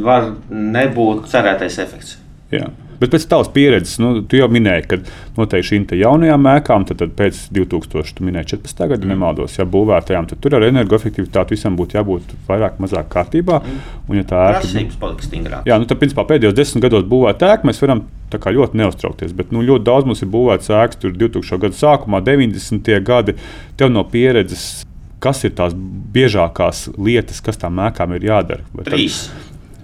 var 0.03 0.33
nebūt 0.51 1.29
cerētais 1.31 1.79
efekts. 1.83 2.17
Jā. 2.51 2.67
Bet 3.01 3.11
pēc 3.13 3.27
tavas 3.29 3.49
pieredzes, 3.53 3.97
nu, 4.01 4.23
tu 4.25 4.39
jau 4.39 4.47
minēji, 4.51 4.85
ka 4.89 4.99
noteikti 5.37 5.69
šīm 5.69 5.85
jaunajām 5.99 6.49
ēkām, 6.53 6.87
tad, 6.89 7.01
tad 7.01 7.13
pēc 7.17 7.43
2014. 7.53 8.81
gada, 8.81 8.97
mm. 8.97 9.11
nemaldos, 9.11 9.57
ja 9.59 9.67
būvētajām, 9.69 10.29
tad 10.31 10.41
tur 10.43 10.57
ar 10.57 10.65
energoefektivitāti 10.69 11.55
visam 11.57 11.77
būtu 11.77 11.99
jābūt 11.99 12.33
vairāk, 12.49 12.81
mazāk 12.81 13.11
kārtībā. 13.13 13.61
Un, 14.07 14.17
ja 14.17 14.25
tā 14.27 14.47
ēka 14.55 14.73
ir 14.81 14.97
paliks 15.01 15.29
stingrāka, 15.29 15.67
jā, 15.69 15.77
nu, 15.77 15.89
tad 15.89 16.01
principā 16.01 16.25
pēdējos 16.31 16.57
desmit 16.57 16.87
gados 16.87 17.05
būvēta 17.09 17.53
ēka, 17.53 17.69
mēs 17.69 17.83
varam 17.83 18.07
ļoti 18.33 18.81
neuztraukties. 18.81 19.37
Bet 19.37 19.53
nu, 19.55 19.61
ļoti 19.63 19.87
daudz 19.87 20.09
mums 20.09 20.25
ir 20.25 20.33
būvēts 20.33 20.73
ēkas, 20.73 20.99
tur 21.03 21.13
2000. 21.15 21.61
gadu 21.63 21.77
sākumā, 21.77 22.23
90. 22.25 22.91
gadi. 23.05 23.37
Tev 23.79 23.93
no 23.93 24.03
pieredzes 24.09 24.87
kas 25.23 25.43
ir 25.47 25.55
tās 25.57 25.73
biežākās 26.13 26.87
lietas, 26.97 27.41
kas 27.45 27.59
tām 27.61 27.79
ēkām 27.87 28.13
ir 28.17 28.27
jādara? 28.29 28.65
Trīs 28.85 29.27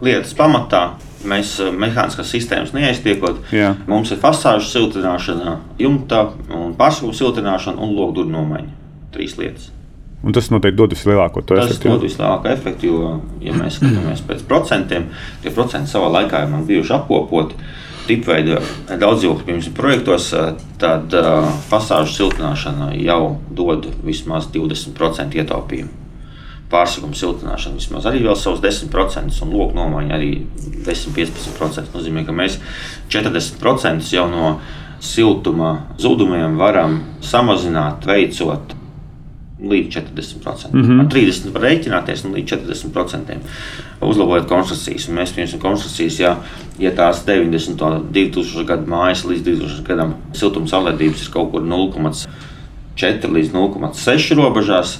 lietas 0.03 0.35
pamatā 0.37 0.83
Mēs 1.29 1.53
eh, 1.63 1.69
mehāniskās 1.71 2.31
sistēmas 2.33 2.73
neaiztiekot. 2.75 3.43
Jā. 3.55 3.73
Mums 3.89 4.11
ir 4.13 4.19
fasāžu 4.21 4.67
siltināšana, 4.69 5.57
jumta, 5.81 6.25
pārsaugu 6.79 7.15
siltināšana 7.17 7.79
un 7.83 7.95
logduru 7.97 8.31
nomaiņa. 8.33 8.73
Trīs 9.13 9.37
lietas. 9.39 9.69
Un 10.23 10.35
tas 10.35 10.47
noteikti 10.51 10.79
dod 10.79 10.93
vislielāko 10.95 11.43
to 11.43 11.57
efektu. 11.59 11.83
Tas 11.83 11.97
dod 11.97 12.05
vislielāko 12.05 12.51
efektu, 12.53 12.89
jo, 12.89 13.13
ja 13.43 13.55
mēs 13.55 13.79
skatāmies 13.79 14.23
pēc 14.27 14.45
procentiem, 14.47 15.09
tie 15.43 15.51
procenti 15.51 15.91
savā 15.91 16.11
laikā 16.19 16.45
ir 16.45 16.53
bijuši 16.69 16.95
apkopoti. 16.95 17.71
Tipveida 18.03 18.57
daudzdzīvokļu 18.99 19.73
projektos, 19.75 20.29
eh, 20.35 20.53
tad 20.79 21.13
uh, 21.15 21.47
fasāžu 21.69 22.17
siltināšana 22.17 22.91
jau 22.99 23.37
dod 23.51 23.87
vismaz 24.03 24.51
20% 24.51 25.39
ietaupījumu 25.39 26.02
pārsakuma 26.73 27.17
siltināšana 27.17 27.79
vismaz 27.79 28.07
arī 28.09 28.23
vēl 28.25 28.37
savus 28.39 28.61
10%, 28.63 29.41
un 29.45 29.53
loku 29.53 29.77
nomaiņa 29.77 30.15
arī 30.17 30.31
10-15%. 30.87 31.83
Tas 31.83 31.91
nozīmē, 31.93 32.25
ka 32.27 32.35
mēs 32.35 32.59
40% 33.13 34.13
jau 34.15 34.29
no 34.31 34.55
siltuma 35.03 35.73
zudumiem 35.99 36.57
varam 36.57 37.01
samazināt, 37.21 38.07
veicot 38.07 38.77
līdz 39.63 39.95
40%. 39.95 40.73
Mm 40.73 40.83
-hmm. 40.83 40.99
Ar 40.99 41.07
30% 41.07 41.51
var 41.53 41.61
rēķināties 41.61 42.25
un 42.25 42.33
līdz 42.35 42.47
40% 42.53 43.37
uzlabojot 44.01 44.47
konstrukcijas. 44.47 45.07
Un 45.09 45.15
mēs 45.15 45.33
pieņemsim 45.35 45.59
konstrukcijas, 45.59 46.19
ja, 46.19 46.37
ja 46.79 46.91
tās 46.91 47.25
90. 47.25 47.77
2000 48.11 48.65
gadu 48.65 48.91
mājas 48.91 49.25
līdz 49.25 49.43
2000 49.43 49.83
gadam 49.87 50.13
siltuma 50.33 50.67
salēdības 50.67 51.21
ir 51.21 51.31
kaut 51.33 51.51
kur 51.51 51.61
0,4 51.61 53.31
līdz 53.31 53.51
0,6 53.53 54.35
robežās 54.35 54.99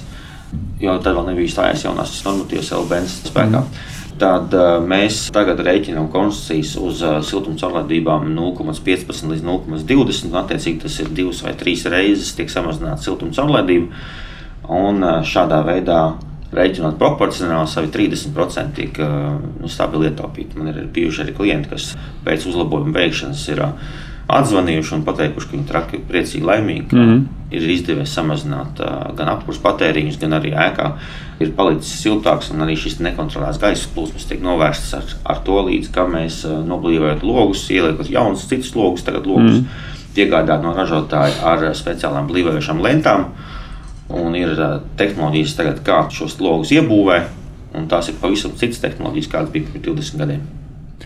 jo 0.82 0.94
tad 1.02 1.14
vēl 1.16 1.28
nebija 1.30 1.52
stājies 1.54 1.84
jaunās 1.86 2.16
normatīvas 2.26 2.72
LBNS 2.78 3.20
spēkā. 3.30 3.60
Mm. 3.60 3.92
Tad 4.14 4.52
uh, 4.54 4.76
mēs 4.78 5.24
tagad 5.34 5.58
rēķinām 5.66 6.06
konstrukcijas 6.12 6.76
uz 6.78 7.00
uh, 7.02 7.16
siltuma 7.26 7.58
caurlaidībām 7.58 8.28
0,15 8.36 9.26
līdz 9.32 9.42
0,20. 9.42 10.36
Attiecīgi 10.38 10.84
tas 10.84 10.98
ir 11.02 11.10
divas 11.10 11.42
vai 11.42 11.56
trīs 11.58 11.82
reizes 11.90 12.30
tiek 12.38 12.52
samazināta 12.52 13.02
siltuma 13.02 13.34
caurlaidība. 13.34 14.04
Un 14.70 15.02
uh, 15.02 15.18
šādā 15.26 15.58
veidā 15.66 15.98
rēķinot 16.54 16.94
proporcionāli, 17.00 17.66
savi 17.66 17.90
30% 17.90 18.76
tiek 18.76 18.98
nu, 19.02 19.66
stabili 19.66 20.06
ietaupīti. 20.06 20.54
Man 20.60 20.70
ir 20.70 20.84
bijuši 20.94 21.24
arī 21.24 21.34
klienti, 21.34 21.72
kas 21.72 21.88
pēc 22.22 22.46
uzlabojuma 22.46 22.94
veikšanas 22.94 23.42
ir. 23.50 23.64
Atzvanījuši 24.24 24.94
un 24.96 25.02
pateikuši, 25.04 25.48
ka 25.48 25.52
viņi 25.52 25.66
traki 25.68 25.98
priecīgi, 26.08 26.46
laimīgi, 26.48 26.96
mm 26.96 27.00
-hmm. 27.00 27.24
ir 27.52 27.64
izdevies 27.74 28.14
samazināt 28.16 28.80
uh, 28.80 29.10
gan 29.16 29.28
apkursu 29.34 29.60
patēriņus, 29.60 30.16
gan 30.20 30.32
arī 30.38 30.54
ēkā 30.56 30.86
ir 31.44 31.52
palicis 31.58 32.00
siltāks, 32.00 32.48
un 32.54 32.64
arī 32.64 32.76
šis 32.80 33.00
nekontrolēts 33.04 33.60
gaisa 33.60 33.90
plūsmas 33.94 34.24
tiek 34.28 34.40
novērstas 34.40 34.94
ar, 34.94 35.12
ar 35.24 35.42
to 35.44 35.60
līdz, 35.68 35.92
ka 35.92 36.06
mēs 36.08 36.40
uh, 36.48 36.56
noblīvējot 36.64 37.22
logus, 37.22 37.68
ieliekot 37.70 38.10
jaunus 38.10 38.48
citus 38.48 38.74
logus, 38.74 39.04
tagad 39.04 39.26
logus 39.26 39.60
mm 39.60 39.66
-hmm. 39.66 40.16
piegādāt 40.16 40.62
no 40.62 40.72
ražotāja 40.72 41.44
ar 41.44 41.68
speciālām 41.74 42.28
blīvējošām 42.28 42.80
lentām. 42.80 43.26
Un 44.08 44.34
ir 44.36 44.48
uh, 44.48 44.80
tehnoloģijas, 44.96 45.56
tagad, 45.56 45.80
kā 45.84 46.10
šos 46.10 46.40
logus 46.40 46.72
iebūvē, 46.72 47.22
un 47.74 47.88
tās 47.88 48.08
ir 48.08 48.14
pavisam 48.20 48.52
citas 48.56 48.78
tehnoloģijas, 48.78 49.28
kādas 49.28 49.50
bija 49.50 49.66
pirms 49.72 49.86
20 49.86 50.18
gadiem. 50.18 50.63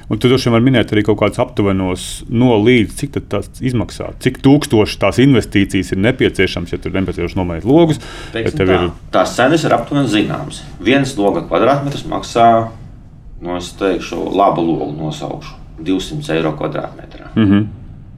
Un 0.09 0.21
tu 0.21 0.31
droši 0.31 0.49
vien 0.49 0.57
vari 0.57 0.67
minēt 0.69 0.93
arī 0.95 1.05
kaut 1.07 1.19
kādus 1.21 1.41
aptuvenos 1.43 2.07
no 2.31 2.55
līdz, 2.63 2.95
cik 3.01 3.19
tas 3.33 3.51
izmaksā, 3.61 4.13
cik 4.25 4.41
tūkstoši 4.45 4.99
tās 5.03 5.21
investīcijas 5.25 5.93
ir 5.95 6.03
nepieciešams, 6.07 6.73
ja 6.73 6.81
tur 6.81 6.95
ir 6.95 7.01
nepieciešams 7.01 7.39
nomainīt 7.39 7.69
logus. 7.69 8.01
Tā, 8.33 8.45
ir... 8.47 8.91
Tās 9.15 9.35
cenas 9.37 9.67
ir 9.67 9.75
aptuveni 9.77 10.11
zināmas. 10.13 10.63
Viens 10.81 11.17
loga 11.21 11.45
kvadrātmetrs 11.49 12.07
maksā, 12.09 12.49
no 13.45 13.59
es 13.59 13.73
teikšu, 13.79 14.23
labu 14.39 14.65
logu 14.65 14.95
nosaukšu 14.97 15.59
200 15.85 16.39
eiro 16.39 16.55
kvadrātmetrā. 16.59 17.29
Mm 17.35 17.51
-hmm. 17.51 17.67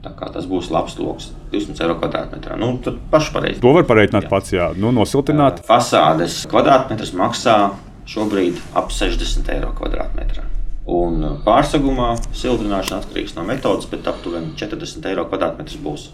Tā 0.01 0.15
kā 0.17 0.31
tas 0.33 0.47
būs 0.49 0.71
labs 0.73 0.95
lokus, 0.99 1.33
200 1.53 1.83
eiro 1.85 1.95
kvadrātmetrā. 2.01 2.57
Nu, 2.57 2.79
tad 2.85 2.97
paši 3.11 3.33
pareizi. 3.33 3.61
To 3.61 3.73
var 3.77 3.85
pareiķināt 3.85 4.29
pats, 4.31 4.53
jā, 4.53 4.71
nu, 4.77 4.93
nosiltināt. 4.97 5.61
Fasādes 5.69 6.47
kvadrātmetrs 6.49 7.13
maksā 7.13 7.71
šobrīd 8.07 8.57
ap 8.75 8.89
60 8.91 9.53
eiro 9.55 9.75
kvadrātmetrā. 9.77 10.50
Un 10.89 11.21
pārsegumā 11.45 12.15
siltināšana 12.33 13.03
atkarīgs 13.03 13.37
no 13.37 13.45
metodas, 13.47 13.87
bet 13.91 14.09
aptuveni 14.09 14.55
40 14.59 15.11
eiro 15.11 15.27
kvadrātmetrs 15.29 15.77
būs. 15.85 16.09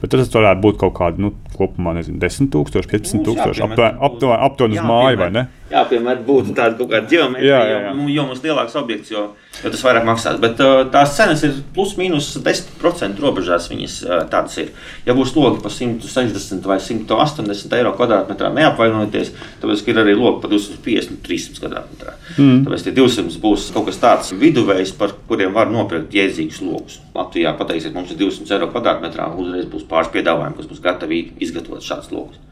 Bet 0.00 0.12
tas 0.12 0.30
varētu 0.30 0.62
būt 0.62 0.76
kaut 0.78 0.94
kāda 0.94 1.22
nu, 1.24 1.32
kopumā, 1.56 1.96
nezinu, 1.96 2.20
10, 2.22 2.50
000, 2.54 2.86
15 2.92 3.24
tūkstoši 3.26 3.64
aptuveni 3.66 4.78
uz 4.78 4.86
māju, 4.86 5.18
vai 5.18 5.30
ne? 5.34 5.48
Jā, 5.72 5.80
piemēram, 5.88 6.26
būtu 6.26 6.52
tāda 6.52 6.76
kaut 6.76 6.90
kāda 6.90 7.08
ģeometrija, 7.08 7.48
jā, 7.48 7.60
jā, 7.70 7.76
jā. 7.86 7.92
Jo, 7.96 8.08
jo 8.12 8.24
mums 8.28 8.42
lielāks 8.44 8.74
objekts, 8.76 9.08
jo, 9.14 9.22
jo 9.62 9.70
tas 9.72 9.84
vairāk 9.86 10.04
maksās. 10.04 10.36
Bet 10.42 10.60
uh, 10.60 10.82
tās 10.92 11.14
cenas 11.16 11.40
ir 11.46 11.54
plus 11.72 11.94
mīnus 11.96 12.28
10% 12.36 13.22
robežās. 13.24 13.70
Viņas 13.72 13.94
uh, 14.04 14.18
tādas 14.28 14.58
ir. 14.60 14.74
Ja 15.08 15.16
būs 15.16 15.32
logi 15.38 15.62
par 15.64 15.72
160 15.72 16.68
vai 16.68 16.76
180 16.84 17.78
eiro 17.78 17.94
kvadrātmetrā, 17.96 18.52
neapvainojieties, 18.58 19.32
tāpēc 19.64 19.88
ir 19.88 20.04
arī 20.04 20.18
logi 20.20 20.44
par 20.44 20.52
250, 20.52 21.24
300 21.24 21.64
kvadrātmetrā. 21.64 22.16
Mm. 22.36 22.62
Tāpēc 22.68 22.84
tie 22.84 22.96
200 23.00 23.40
būs 23.40 23.70
kaut 23.72 23.88
kas 23.88 24.02
tāds 24.04 24.36
viduvējs, 24.36 24.92
par 25.00 25.16
kuriem 25.30 25.56
var 25.56 25.72
nopirkt 25.72 26.12
jēdzīgus 26.12 26.60
logus. 26.60 27.00
Latvijā 27.16 27.56
pateiksiet, 27.56 27.96
mums 27.96 28.12
ir 28.12 28.20
200 28.20 28.58
eiro 28.58 28.68
kvadrātmetrā, 28.74 29.32
uzreiz 29.40 29.64
būs 29.72 29.88
pāris 29.88 30.12
piedāvājumi, 30.12 30.60
kas 30.60 30.74
būs 30.74 30.84
gatavi 30.84 31.28
izgatavot 31.40 31.88
šādus 31.88 32.12
logus. 32.12 32.43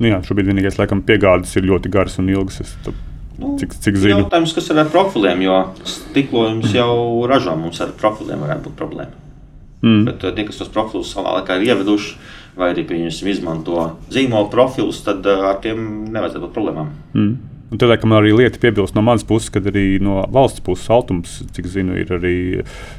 Nu 0.00 0.10
jā, 0.10 0.20
šobrīd 0.26 0.50
vienīgais, 0.50 0.78
laikam, 0.80 1.02
piegādes 1.06 1.54
ir 1.58 1.68
ļoti 1.68 1.90
garas 1.92 2.18
un 2.22 2.30
ilgas. 2.32 2.60
Es, 2.64 2.72
tā, 2.82 2.94
nu, 3.38 3.54
cik, 3.60 3.76
cik 3.84 3.98
zinu? 4.02 4.24
Jautājums, 4.24 4.54
kas 4.56 4.70
ir 4.72 4.80
ar 4.82 4.90
profiliem, 4.90 5.44
jo 5.46 5.58
stiklojums 5.86 6.70
mm. 6.70 6.76
jau 6.80 6.94
ražo 7.30 7.54
mums 7.58 7.78
ar 7.84 7.94
profiliem 8.00 8.42
varētu 8.42 8.68
būt 8.68 8.78
problēma. 8.80 9.22
Mm. 9.84 10.02
Bet 10.08 10.24
tie, 10.24 10.46
kas 10.48 10.58
tos 10.62 10.72
profilus 10.74 11.12
savā 11.14 11.36
laikā 11.38 11.60
ir 11.60 11.68
ieveduši, 11.70 12.14
vai 12.58 12.72
arī 12.72 12.86
izmanto 13.30 13.88
zīmola 14.14 14.50
profilus, 14.50 15.02
tad 15.06 15.26
ar 15.26 15.60
tiem 15.62 16.06
nevajadzētu 16.10 16.46
būt 16.46 16.56
problēmām. 16.56 16.94
Mm. 17.14 17.53
Un 17.74 17.78
tad, 17.82 17.90
laikam, 17.90 18.12
arī 18.14 18.30
lieta 18.30 18.60
piebilst 18.62 18.94
no 18.94 19.02
manas 19.02 19.24
puses, 19.26 19.50
ka 19.50 19.58
arī 19.58 19.96
no 19.98 20.20
valsts 20.30 20.62
puses 20.62 20.86
Altums, 20.94 21.40
cik 21.56 21.66
zinu, 21.72 21.96
ir 21.98 22.12
arī 22.14 22.36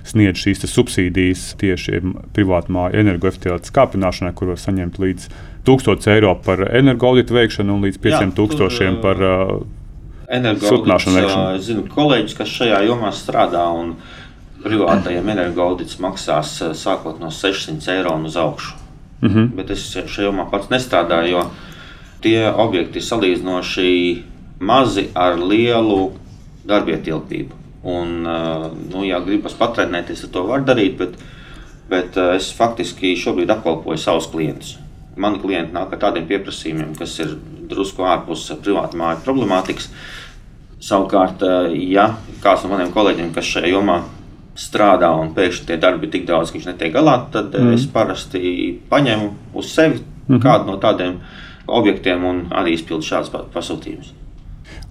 sniedz 0.04 0.42
šīs 0.42 0.66
subsīdijas 0.68 1.46
tieši 1.62 2.02
privātu 2.36 2.76
māju 2.76 3.00
energoefektivitātes 3.00 3.72
kāpināšanai, 3.72 4.34
kur 4.36 4.52
var 4.52 4.60
saņemt 4.60 5.00
līdz 5.00 5.30
1000 5.70 6.12
eiro 6.18 6.34
par 6.44 6.66
energoauditu 6.68 7.38
veikšanu 7.38 7.78
un 7.78 7.88
līdz 7.88 8.02
5000 8.04 9.00
par 9.06 9.24
uh, 9.24 9.56
siltināšanu 10.28 11.22
veikšanu. 11.22 11.48
Es 11.56 11.66
zinu 11.70 11.88
kolēģis, 11.96 12.36
kas 12.42 12.54
šajā 12.60 12.84
jomā 12.90 13.16
strādā. 13.16 13.64
Privātajiem 14.66 15.28
energoaudits 15.38 16.02
maksās 16.04 16.58
sākot 16.76 17.24
no 17.24 17.32
600 17.32 17.96
eiro 17.96 18.20
un 18.20 18.28
uz 18.28 18.36
augšu. 18.36 18.76
Mm 19.22 19.30
-hmm. 19.30 19.50
Bet 19.56 19.72
es 19.72 19.88
šajā 19.96 20.28
jomā 20.28 20.50
pats 20.52 20.68
nestrādāju, 20.68 21.32
jo 21.32 21.50
tie 22.22 22.50
objekti 22.52 23.00
ir 23.00 23.06
salīdzinoši 23.06 23.92
mazi 24.60 25.10
ar 25.16 25.40
lielu 25.40 26.12
darbietilpību. 26.68 27.62
Un, 27.86 28.26
nu, 28.26 29.04
ja 29.06 29.20
gribas 29.22 29.54
patrenēties, 29.60 30.26
tad 30.26 30.34
to 30.34 30.46
var 30.48 30.64
darīt, 30.66 30.98
bet, 30.98 31.20
bet 31.92 32.18
es 32.34 32.50
faktiski 32.58 33.14
šobrīd 33.22 33.52
apkalpoju 33.54 34.02
savus 34.02 34.30
klientus. 34.32 34.80
Mani 35.22 35.40
klienti 35.40 35.76
nāk 35.76 35.94
ar 35.94 36.02
tādiem 36.08 36.26
pieprasījumiem, 36.28 36.96
kas 36.98 37.14
ir 37.22 37.36
drusku 37.70 38.04
ārpus 38.08 38.48
privātu 38.64 38.98
māju 39.00 39.22
problemātikas. 39.28 39.92
Savukārt, 40.82 41.46
ja 41.78 42.10
kāds 42.44 42.66
no 42.66 42.74
maniem 42.74 42.92
kolēģiem, 42.94 43.32
kas 43.38 43.54
šajā 43.54 43.72
jomā 43.72 44.02
strādā 44.60 45.12
un 45.20 45.34
pēkšņi 45.36 45.70
tie 45.70 45.78
darbi 45.82 46.08
ir 46.08 46.14
tik 46.16 46.28
daudz, 46.28 46.50
ka 46.50 46.58
viņš 46.58 46.68
netiek 46.72 46.94
galā, 46.96 47.16
tad 47.32 47.54
mm. 47.54 47.74
es 47.76 47.88
parasti 47.92 48.52
paņemu 48.90 49.32
uz 49.54 49.72
sevi 49.72 50.02
mm 50.02 50.42
kādu 50.42 50.72
no 50.72 50.80
tādiem 50.82 51.20
objektiem 51.70 52.24
un 52.26 52.40
arī 52.50 52.74
izpildu 52.74 53.06
šādus 53.06 53.30
pasūtījumus. 53.54 54.25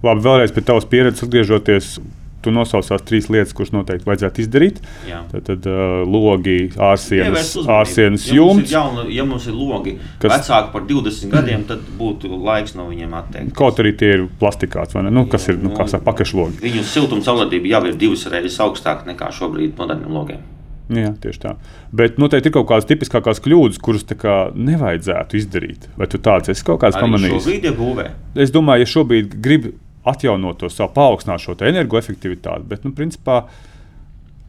Labi, 0.05 0.21
vēlreiz 0.25 0.53
pie 0.55 0.63
tavas 0.65 0.87
pieredzes 0.89 1.27
atgriežoties. 1.27 1.97
Tu 2.45 2.51
nosaucās 2.53 3.01
trīs 3.01 3.25
lietas, 3.33 3.55
kuras 3.57 3.71
noteikti 3.73 4.05
vajadzētu 4.05 4.43
izdarīt. 4.43 4.75
Jā. 5.09 5.23
Tad, 5.31 5.47
tad 5.47 5.63
uh, 5.65 6.03
logi, 6.05 6.67
ārsienas, 6.77 7.55
ārsienas 7.73 8.27
jumts. 8.29 8.69
Ja 8.69 8.83
mums, 8.85 9.01
ir, 9.01 9.15
ja 9.15 9.25
mums 9.25 9.47
ir 9.49 9.55
logi 9.57 9.95
kas... 10.21 10.29
vecāki 10.29 10.69
par 10.75 10.85
20 10.85 11.33
gadiem, 11.33 11.65
tad 11.65 11.81
būtu 11.97 12.29
laiks 12.45 12.77
no 12.77 12.85
viņiem 12.91 13.17
atteikt. 13.17 13.55
Kaut 13.57 13.81
arī 13.81 13.95
tie 13.97 14.11
ir 14.19 14.27
plastikāts 14.37 14.93
vai 14.93 15.07
ne? 15.07 15.15
Nu, 15.17 15.25
kas 15.31 15.49
ir 15.49 15.57
nu, 15.57 15.73
nu, 15.73 16.01
pakašlogi? 16.05 16.61
Viņu 16.67 16.85
siltuma 16.85 17.25
caurlaidība 17.25 17.73
jau 17.73 17.81
ir 17.89 17.97
divas 18.05 18.29
reizes 18.29 18.61
augstāka 18.61 19.09
nekā 19.09 19.33
šobrīd 19.33 19.73
moderniem 19.81 20.13
logiem. 20.13 20.45
Jā, 20.93 21.15
tieši 21.21 21.41
tā. 21.41 21.55
Bet 21.95 22.19
noteikti 22.21 22.51
ir 22.51 22.55
kaut 22.57 22.67
kādas 22.69 22.85
tipiskākās 22.89 23.41
kļūdas, 23.41 23.79
kuras 23.81 24.05
kā 24.05 24.35
nevajadzētu 24.53 25.39
izdarīt. 25.39 25.87
Vai 25.97 26.09
tu 26.11 26.21
tāds 26.21 26.51
esi 26.53 26.65
kaut 26.67 26.83
kāds 26.83 26.99
pamanījis? 26.99 27.47
Ja. 27.65 28.11
Es 28.45 28.53
domāju, 28.53 28.85
ja 28.85 28.91
šobrīd 28.93 29.39
grib 29.41 29.71
atjaunot 30.05 30.59
to 30.61 30.69
savu, 30.69 30.93
paaugstināt 30.95 31.41
šo 31.41 31.55
energoefektivitāti. 31.65 32.67
Bet, 32.69 32.83
nu, 32.85 32.93
principā, 32.95 33.45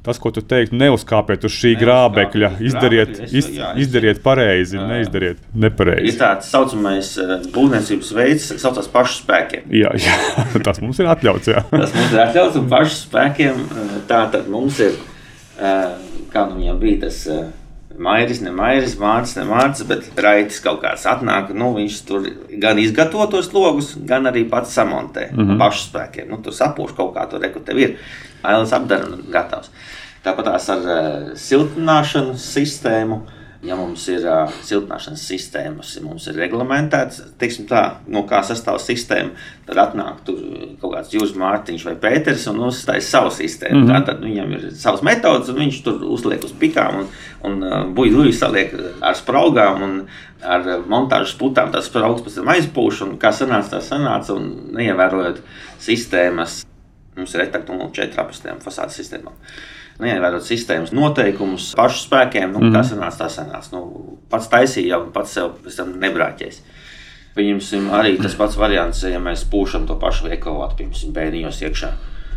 tas, 0.07 0.21
ko 0.23 0.31
tu 0.35 0.43
teiktu, 0.47 0.77
neuzkāpiet 0.79 1.47
uz 1.49 1.55
šī 1.57 1.73
grābekļa, 1.81 2.51
izdariet, 2.69 3.17
iz, 3.27 3.49
jā, 3.57 3.73
izdariet 3.83 4.21
pareizi, 4.25 4.77
jā. 4.79 4.85
neizdariet 4.93 5.41
nepareizi. 5.57 6.13
Ir 6.13 6.21
tāds 6.21 6.53
saucamais 6.53 7.13
uh, 7.23 7.37
būvniecības 7.55 8.13
veids, 8.19 8.51
kas 8.55 8.67
saucas 8.69 8.91
pašu 8.93 9.23
spēkiem. 9.25 9.67
Jā, 9.75 9.95
jā, 9.99 10.19
tas 10.69 10.83
mums 10.85 11.01
ir 11.03 11.11
atļauts. 11.11 11.51
Tas 11.73 11.97
mums 11.97 12.15
ir 12.15 12.25
atļauts 12.29 12.61
un 12.61 12.71
pašu 12.71 13.01
spēkiem. 13.01 13.65
Uh, 13.67 13.97
tā 14.11 14.23
tad 14.35 14.53
mums 14.53 14.79
ir, 14.85 14.95
uh, 15.59 15.97
kā 16.37 16.45
nu 16.51 16.61
viņam 16.61 16.83
bija 16.83 17.07
tas. 17.07 17.23
Uh, 17.33 17.47
Mairis, 17.97 18.43
ne 18.45 18.51
Mairis, 18.53 18.97
Mārcis, 19.01 19.37
ne 19.39 19.47
Mārcis, 19.49 19.87
bet 19.89 20.21
Raitis 20.21 20.59
kaut 20.61 20.83
kāds 20.83 21.07
atnāk. 21.09 21.53
Nu, 21.57 21.71
viņš 21.77 22.01
tur 22.09 22.27
gan 22.61 22.77
izgatavo 22.81 23.25
tos 23.33 23.49
logus, 23.55 23.95
gan 24.09 24.29
arī 24.29 24.43
pats 24.51 24.75
samontē 24.77 25.31
mm 25.31 25.39
-hmm. 25.39 25.59
pašu 25.63 25.87
spēkiem. 25.89 26.29
Nu, 26.29 26.41
tur 26.43 26.53
sapūš 26.53 26.97
kaut 26.97 27.15
kā, 27.15 27.25
tur 27.31 27.41
reku 27.41 27.61
tev 27.61 27.79
ir. 27.79 27.97
Ailes 28.43 28.73
apdara 28.73 29.07
un 29.07 29.25
gatavs. 29.33 29.71
Tāpat 30.25 30.45
tās 30.45 30.69
ar 30.69 30.79
uh, 30.79 31.33
siltināšanas 31.35 32.45
sistēmu. 32.53 33.21
Uh, 33.57 33.67
ja 33.69 33.77
mums 33.79 34.05
ir 34.13 34.25
uh, 34.27 34.51
siltināšanas 34.65 35.23
sistēmas, 35.31 35.95
ja 35.97 36.03
mums 36.05 36.27
ir 36.29 36.37
reglamentēts, 36.39 37.23
teiksim 37.41 37.67
tā, 37.71 37.83
no 38.13 38.23
kā 38.29 38.43
sastāv 38.47 38.79
sistēma, 38.83 39.33
tad 39.67 39.81
atnāk 39.81 40.21
tur 40.27 40.41
kaut 40.81 40.93
kāds 40.93 41.15
Jūras 41.15 41.35
Mārtiņš 41.41 41.87
vai 41.89 41.95
Pēters 42.03 42.47
un 42.53 42.63
uzstājas 42.69 43.11
savu 43.13 43.33
sistēmu. 43.35 43.81
Mm 43.81 43.91
-hmm. 43.91 44.07
Tad 44.07 44.23
viņam 44.25 44.53
ir 44.59 44.67
savas 44.77 45.03
metodas, 45.07 45.49
un 45.49 45.61
viņš 45.63 45.83
tur 45.85 46.05
uzliek 46.05 46.45
uz 46.45 46.53
pikām 46.61 47.01
un, 47.03 47.09
un 47.49 47.63
uh, 47.63 47.79
buļbuļs 47.97 48.41
saliek 48.41 48.75
ar 49.01 49.17
spraugām 49.17 49.83
un 49.83 49.97
ar 50.43 50.67
montāžas 50.89 51.37
putām. 51.39 51.73
Tas 51.73 51.89
spraugs 51.89 52.23
pēc 52.23 52.35
tam 52.35 52.53
aizpūš, 52.55 53.03
un 53.03 53.19
kā 53.19 53.33
sanāca, 53.33 53.77
tā 53.77 53.81
sanāca, 53.81 54.37
un 54.37 54.73
neievērojot 54.73 55.41
sistēmas. 55.79 56.65
Mums 57.17 57.35
ir 57.35 57.41
retaktu 57.41 57.73
04 57.73 58.21
apstiem 58.21 58.61
fasādes 58.61 59.01
sistēmām 59.01 59.33
neievērot 60.03 60.45
sistēmas 60.45 60.93
noteikumus, 60.97 61.71
pašu 61.79 62.03
spēkiem. 62.07 62.53
Nu, 62.53 62.59
mm 62.59 62.69
-hmm. 62.69 62.75
Tā 62.77 62.83
sanāca, 62.85 63.25
tā 63.25 63.29
sanāca. 63.31 63.73
Nu, 63.73 64.19
pats 64.31 64.49
taisīja, 64.49 64.97
jau 64.97 65.07
pats 65.13 65.33
sev 65.33 65.95
nebrāķēs. 65.95 66.61
Pieņemsim, 67.37 67.91
arī 67.93 68.17
tas 68.23 68.35
pats 68.35 68.57
variants, 68.57 69.03
ja 69.03 69.19
mēs 69.21 69.45
pūšam 69.53 69.87
to 69.87 69.95
pašu 70.01 70.29
ekovātu, 70.33 70.77
piemēram, 70.77 71.13
bērniņos 71.13 71.63
iekšā. 71.63 71.91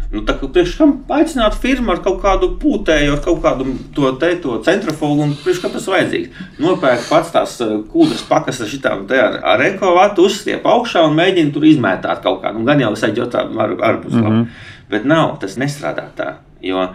Nu, 0.10 0.24
tā 0.26 0.34
kā 0.40 0.48
priekš 0.50 0.72
kam 0.80 0.96
aicināt 1.14 1.54
firmu 1.62 1.92
ar 1.94 2.00
kaut 2.02 2.18
kādu 2.24 2.48
pūtēju, 2.62 3.12
ar 3.14 3.20
kaut 3.22 3.44
kādu 3.44 3.76
to 3.94 4.10
te, 4.22 4.32
to 4.42 4.56
centrifugu, 4.66 5.22
un 5.22 5.36
priekš 5.44 5.62
kam 5.62 5.72
tas 5.76 5.86
vajadzīgs? 5.92 6.30
Nopērk 6.58 7.06
pats 7.12 7.30
tās 7.36 7.54
eh, 7.62 7.76
kūdras 7.92 8.26
pakas 8.26 8.62
ar 8.66 8.72
šitām 8.72 9.06
te 9.08 9.22
ar, 9.22 9.38
ar 9.54 9.62
ekovātu, 9.68 10.26
uzstiep 10.26 10.66
augšā 10.66 11.06
un 11.06 11.14
mēģina 11.20 11.54
tur 11.54 11.68
izmētāt 11.70 12.24
kaut 12.26 12.42
kādu. 12.42 12.58
Un 12.58 12.66
gan 12.66 12.82
jau 12.82 12.96
saģot 12.98 13.38
ar, 13.38 13.54
ar, 13.54 13.76
ar 13.92 14.02
mm 14.02 14.26
-hmm. 14.26 14.46
Bet 14.90 15.06
nav, 15.06 15.38
tas 15.40 15.58
nestrādā 15.62 16.08
tā. 16.18 16.34
Jo, 16.62 16.90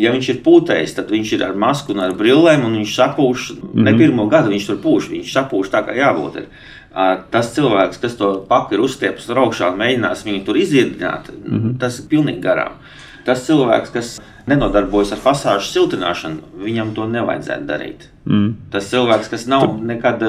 ja 0.00 0.12
viņš 0.14 0.28
ir 0.32 0.42
pūtējis, 0.44 0.94
tad 0.96 1.10
viņš 1.12 1.32
ir 1.36 1.44
ar 1.44 1.56
masku 1.58 1.92
un 1.92 2.04
ar 2.04 2.14
brillēm, 2.16 2.64
un 2.64 2.78
viņš 2.80 2.94
sapūš, 2.96 3.50
mm 3.54 3.70
-hmm. 3.70 3.84
ne 3.84 3.94
pirmo 3.98 4.26
gadu 4.26 4.50
viņš 4.50 4.66
tur 4.66 4.78
pūš, 4.84 5.10
viņš 5.10 5.32
sapūš 5.36 5.72
tā, 5.72 5.84
kā 5.86 5.96
jābūt. 5.96 6.42
Ir 6.42 6.46
tas 7.30 7.52
cilvēks, 7.54 8.00
kas 8.02 8.16
to 8.18 8.32
paku 8.48 8.74
ir 8.74 8.80
uzstiepis 8.80 9.28
augšā 9.30 9.70
un 9.70 9.78
mēģinās 9.78 10.24
viņu 10.26 10.44
tur 10.44 10.56
iziedināt, 10.56 11.30
mm 11.30 11.58
-hmm. 11.58 11.78
tas 11.78 12.00
ir 12.00 12.08
pilnīgi 12.10 12.40
garām. 12.40 12.80
Tas 13.26 13.44
cilvēks, 13.46 13.92
kas 13.94 14.10
nenodarbojas 14.50 15.12
ar 15.14 15.20
fasāžu 15.20 15.68
siltināšanu, 15.68 16.62
viņam 16.64 16.92
to 16.96 17.06
nevajadzētu 17.10 17.66
darīt. 17.68 18.06
Mm. 18.24 18.48
Tas 18.72 18.88
cilvēks, 18.90 19.30
kas 19.32 19.46
nav 19.50 19.66
nekad, 19.86 20.22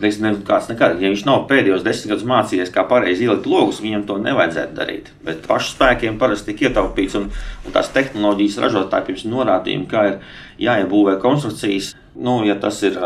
teiksim, 0.00 0.26
ne, 0.26 0.32
nekad, 0.70 1.00
ja 1.02 1.10
viņš 1.12 1.24
nav 1.28 1.46
pēdējos 1.50 1.84
desmit 1.86 2.12
gadus 2.12 2.28
mācījies, 2.28 2.72
kā 2.74 2.84
pareizi 2.88 3.26
ielikt 3.26 3.48
logus, 3.50 3.82
viņam 3.84 4.06
to 4.08 4.18
nevajadzētu 4.24 4.78
darīt. 4.78 5.10
Bet 5.26 5.44
pašu 5.48 5.74
spēkiem 5.74 6.20
parasti 6.20 6.52
tiek 6.52 6.68
ietaupīts, 6.68 7.18
un, 7.18 7.28
un 7.64 7.76
tās 7.76 7.92
tehnoloģijas 7.96 8.60
ražotāji 8.64 9.10
pirms 9.10 9.26
norādījuma, 9.32 9.90
kā 9.90 10.06
ir 10.12 10.18
jāiebūvē 10.68 11.18
konstrukcijas, 11.22 11.94
nu, 12.18 12.40
ja 12.48 12.58
tas 12.60 12.82
ir, 12.86 13.00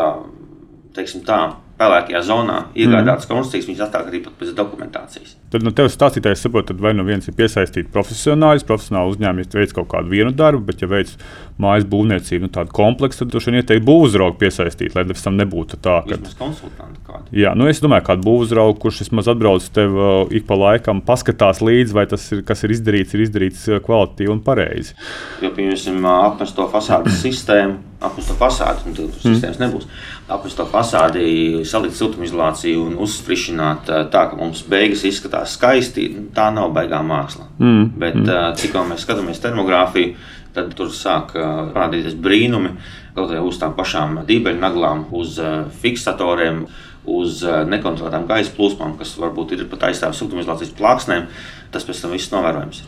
teiksim 0.96 1.24
tā, 1.28 1.42
pelēkajā 1.80 2.20
zonā 2.26 2.58
iegādātas 2.76 3.26
mm. 3.26 3.32
konstrukcijas, 3.32 3.68
viņas 3.70 3.84
atstāk 3.86 4.10
arī 4.10 4.20
pēc 4.26 4.52
dokumentācijas. 4.58 5.36
Tad 5.52 5.64
no 5.66 5.72
tevis 5.76 5.96
stāstītājs 5.96 6.44
saprot, 6.46 6.68
tad 6.70 6.80
vai 6.82 6.94
nu 6.96 7.04
viens 7.06 7.26
ir 7.28 7.36
piesaistīts 7.36 7.92
profesionāļs, 7.92 8.66
profesionāli 8.68 9.14
uzņēmējs 9.16 9.56
veids 9.58 9.76
kaut 9.76 9.90
kādu 9.92 10.12
vienu 10.12 10.32
darbu, 10.36 10.62
bet 10.68 10.84
ja 10.84 10.88
veids 10.90 11.16
mājas 11.60 11.84
būvniecību, 11.88 12.46
nu, 12.46 12.52
tādu 12.52 12.72
kompleksu, 12.76 13.22
tad 13.22 13.34
droši 13.34 13.50
vien 13.50 13.60
ieteikt 13.60 13.84
būvuzraugu 13.86 14.38
piesaistīt, 14.40 14.96
lai 14.96 15.04
pēc 15.08 15.24
tam 15.26 15.36
nebūtu 15.40 15.78
tā, 15.84 15.98
ka. 16.08 16.18
Tas. 16.22 17.28
Jā, 17.36 17.52
nu 17.58 17.68
es 17.68 17.82
domāju, 17.84 18.06
kādu 18.08 18.26
būvuzraugu, 18.26 18.78
kurš 18.82 19.02
vismaz 19.04 19.28
atbrauc 19.32 19.66
tev 19.76 19.96
uh, 19.98 20.08
ik 20.32 20.48
pa 20.48 20.56
laikam, 20.58 21.02
paskatās 21.04 21.60
līdzi, 21.64 21.96
vai 21.96 22.06
tas, 22.10 22.24
ir, 22.32 22.42
kas 22.48 22.64
ir 22.64 22.74
izdarīts, 22.76 23.16
ir 23.16 23.26
izdarīts 23.26 23.68
uh, 23.68 23.80
kvalitatīvi 23.84 24.32
un 24.32 24.42
pareizi. 24.44 24.96
Jo, 25.44 25.52
piemēram, 25.56 26.08
apmesto 26.12 26.66
fasādes 26.72 27.20
sistēmu, 27.20 27.78
apmesto 28.02 28.36
fasādi, 28.40 28.88
un 28.88 28.96
tur 28.96 29.10
mm. 29.12 29.22
sistēmas 29.26 29.60
nebūs. 29.62 29.88
Apmesto 30.32 30.64
fasādi, 30.70 31.62
salikt 31.68 31.96
siltumizolāciju 31.98 32.86
un 32.88 32.94
uzsprišināt 33.04 33.90
uh, 33.90 34.04
tā, 34.12 34.26
ka 34.30 34.38
mums 34.38 34.62
beigas 34.68 35.04
izskatās 35.08 35.56
skaisti, 35.58 36.06
tā 36.36 36.48
nav 36.54 36.72
baigā 36.76 37.02
māksla. 37.06 37.48
Mm. 37.58 37.90
Bet 38.00 38.20
mm. 38.22 38.56
cik 38.60 38.78
mēs 38.88 39.04
skatāmies 39.06 39.42
termogrāfiju, 39.42 40.14
tad 40.52 40.72
tur 40.76 40.90
sāk 40.92 41.32
parādīties 41.36 42.16
brīnumi. 42.20 42.74
Kaut 43.16 43.30
arī 43.30 43.42
uz 43.44 43.58
tām 43.60 43.76
pašām 43.76 44.22
dībeļnaglām, 44.28 45.06
uz 45.16 45.38
fiksatoriem, 45.82 46.64
uz 47.12 47.42
nekontrolētām 47.42 48.28
gaisa 48.28 48.52
plūsmām, 48.56 48.96
kas 49.00 49.16
varbūt 49.20 49.56
ir 49.56 49.68
pat 49.72 49.88
aizstāvs 49.90 50.20
siltumizolācijas 50.22 50.76
plāksnēm, 50.78 51.28
tas 51.74 51.88
pēc 51.88 52.04
tam 52.04 52.16
viss 52.16 52.32
novērojams. 52.34 52.84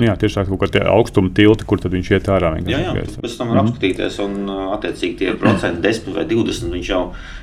Nu 0.00 0.06
jā, 0.08 0.14
tieši 0.16 0.38
tā, 0.38 0.44
kaut 0.48 0.62
kāda 0.62 0.86
augstuma 0.88 1.32
tilta, 1.36 1.66
kur 1.68 1.80
viņš 1.82 2.12
iet 2.14 2.28
ārā. 2.32 2.54
Jā, 2.64 2.78
jā 2.80 2.92
pēc 3.20 3.34
tam 3.36 3.50
var 3.52 3.58
mm. 3.58 3.66
apskatīties, 3.66 4.20
un 4.24 4.52
attiecīgi 4.78 5.18
tie 5.20 5.34
procenti, 5.36 5.84
10 5.88 6.16
vai 6.16 6.24
20, 6.30 6.72
viņš 6.72 6.88
jau 6.94 7.02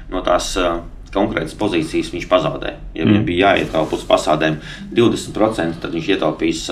no 0.09 0.23
tās 0.25 0.55
konkrētas 1.13 1.55
pozīcijas 1.59 2.11
viņš 2.13 2.25
pazaudē. 2.29 2.73
Ja 2.97 3.05
mm. 3.05 3.11
viņam 3.11 3.27
bija 3.27 3.53
jāietaupa 3.53 3.97
uz 3.97 4.05
pasādēm 4.09 4.59
20%, 4.97 5.79
tad 5.83 5.93
viņš 5.93 6.11
ietaupīs 6.15 6.65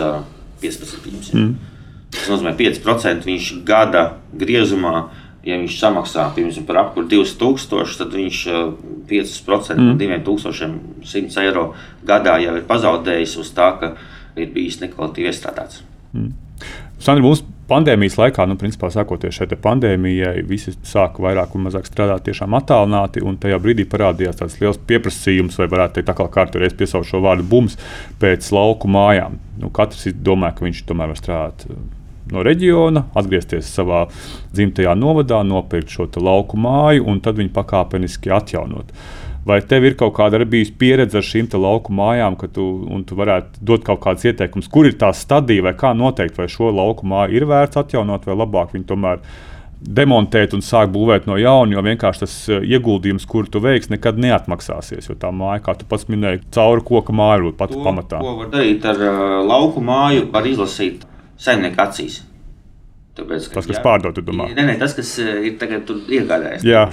15%. 0.63 1.37
Mm. 1.37 1.55
Tas 2.13 2.27
nozīmē 2.31 2.55
5% 2.57 3.27
viņš 3.27 3.53
gada 3.67 4.09
griezumā. 4.33 5.07
Ja 5.47 5.55
viņš 5.61 5.77
samaksā 5.79 6.25
piemēram, 6.35 6.65
par 6.67 6.81
apkuru 6.81 7.07
2000, 7.07 7.93
tad 8.01 8.15
viņš 8.17 8.39
5% 9.07 9.77
mm. 9.77 9.85
no 9.85 10.17
2100 10.25 11.43
eiro 11.45 11.69
gadā 12.07 12.35
jau 12.43 12.57
ir 12.57 12.65
pazaudējis 12.67 13.37
uz 13.39 13.53
tā, 13.55 13.69
ka 13.79 13.93
ir 14.43 14.54
bijis 14.56 14.82
nekvalitatīvi 14.84 15.32
iestrādāts. 15.32 15.84
Mm. 16.13 16.34
Sandra, 17.04 17.21
mums 17.21 17.43
pandēmijas 17.69 18.15
laikā, 18.17 18.45
nu, 18.50 18.56
principā, 18.60 18.89
sākoties 18.93 19.36
šai 19.38 19.58
pandēmijai, 19.62 20.41
visi 20.47 20.73
sāka 20.88 21.21
vairāk 21.23 21.54
vai 21.54 21.65
mazāk 21.67 21.89
strādāt 21.89 22.26
tiešām 22.28 22.56
attālināti. 22.58 23.21
Tajā 23.43 23.60
brīdī 23.62 23.86
parādījās 23.89 24.39
tāds 24.39 24.58
liels 24.62 24.80
pieprasījums, 24.89 25.60
vai 25.62 25.69
varētu 25.73 26.00
teikt, 26.00 26.15
kā 26.17 26.30
kārtībā 26.39 26.71
piesaukt 26.80 27.10
šo 27.10 27.21
vārdu 27.26 27.45
bums 27.47 27.78
pēc 28.21 28.50
lauku 28.56 28.89
mājām. 28.91 29.38
Nu, 29.62 29.69
katrs 29.73 30.08
domā, 30.15 30.54
ka 30.56 30.65
viņš 30.65 30.84
tomēr 30.89 31.13
var 31.13 31.21
strādāt 31.21 31.67
no 32.32 32.43
reģiona, 32.43 33.06
atgriezties 33.17 33.69
savā 33.71 34.06
dzimtajā 34.56 34.95
novadā, 35.00 35.43
nopirkt 35.47 35.93
šo 35.93 36.10
lauku 36.23 36.60
māju 36.60 37.06
un 37.08 37.21
tad 37.23 37.39
viņu 37.39 37.54
pakāpeniski 37.56 38.34
atjaunot. 38.34 38.91
Vai 39.47 39.62
tev 39.63 39.86
ir 39.88 39.95
kaut 39.95 40.15
kāda 40.17 40.41
bijusi 40.43 40.73
pieredze 40.75 41.21
ar 41.21 41.23
šīm 41.25 41.47
lauku 41.55 41.93
mājām, 41.95 42.36
ka 42.39 42.49
tu, 42.51 42.65
tu 43.07 43.15
varētu 43.15 43.62
dot 43.63 43.86
kaut 43.88 44.01
kādus 44.03 44.27
ieteikumus, 44.27 44.67
kur 44.67 44.89
ir 44.89 44.97
tā 44.99 45.13
stadija, 45.15 45.63
vai 45.63 45.75
kā 45.77 45.93
noteikt, 45.95 46.36
vai 46.38 46.49
šo 46.51 46.73
lauku 46.75 47.07
māju 47.07 47.38
ir 47.38 47.47
vērts 47.47 47.79
atjaunot, 47.79 48.27
vai 48.27 48.36
labāk 48.36 48.75
viņu 48.75 48.89
tomēr 48.89 49.21
demontēt 49.77 50.55
un 50.57 50.63
sākt 50.65 50.91
būvēt 50.93 51.27
no 51.29 51.38
jauna, 51.38 51.75
jo 51.75 51.83
vienkārši 51.86 52.23
tas 52.23 52.36
eh, 52.49 52.63
ieguldījums, 52.75 53.27
kur 53.29 53.49
tu 53.51 53.62
veiksi, 53.63 53.91
nekad 53.93 54.17
neatmaksāsies. 54.21 55.10
Jo 55.10 55.17
tā 55.19 55.29
māja, 55.33 55.62
kā 55.67 55.77
tu 55.77 55.86
pats 55.89 56.07
minēji, 56.10 56.41
cauri 56.55 56.83
koka 56.88 57.13
māju 57.15 57.51
ir 57.51 57.60
pati 57.60 57.77
pamatā. 57.83 58.21
Ko 58.23 58.33
var 58.41 58.49
darīt 58.53 58.88
ar 58.89 59.03
uh, 59.05 59.19
lauku 59.45 59.83
māju, 59.86 60.25
var 60.33 60.49
izlasīt 60.49 61.05
saimnieku 61.41 61.83
acīs. 61.83 62.23
Tāpēc, 63.17 63.47
tas, 63.53 63.65
kas 63.69 63.77
jā, 63.77 63.86
pārdod, 63.86 64.19
domā. 64.25 64.49
Nē, 64.53 64.65
nē, 64.71 64.75
tas, 64.81 64.97
kas 64.97 65.13
eh, 65.21 65.38
ir 65.49 65.55
tagad 65.62 65.89
iegādājies. 65.93 66.65
Jā. 66.67 66.88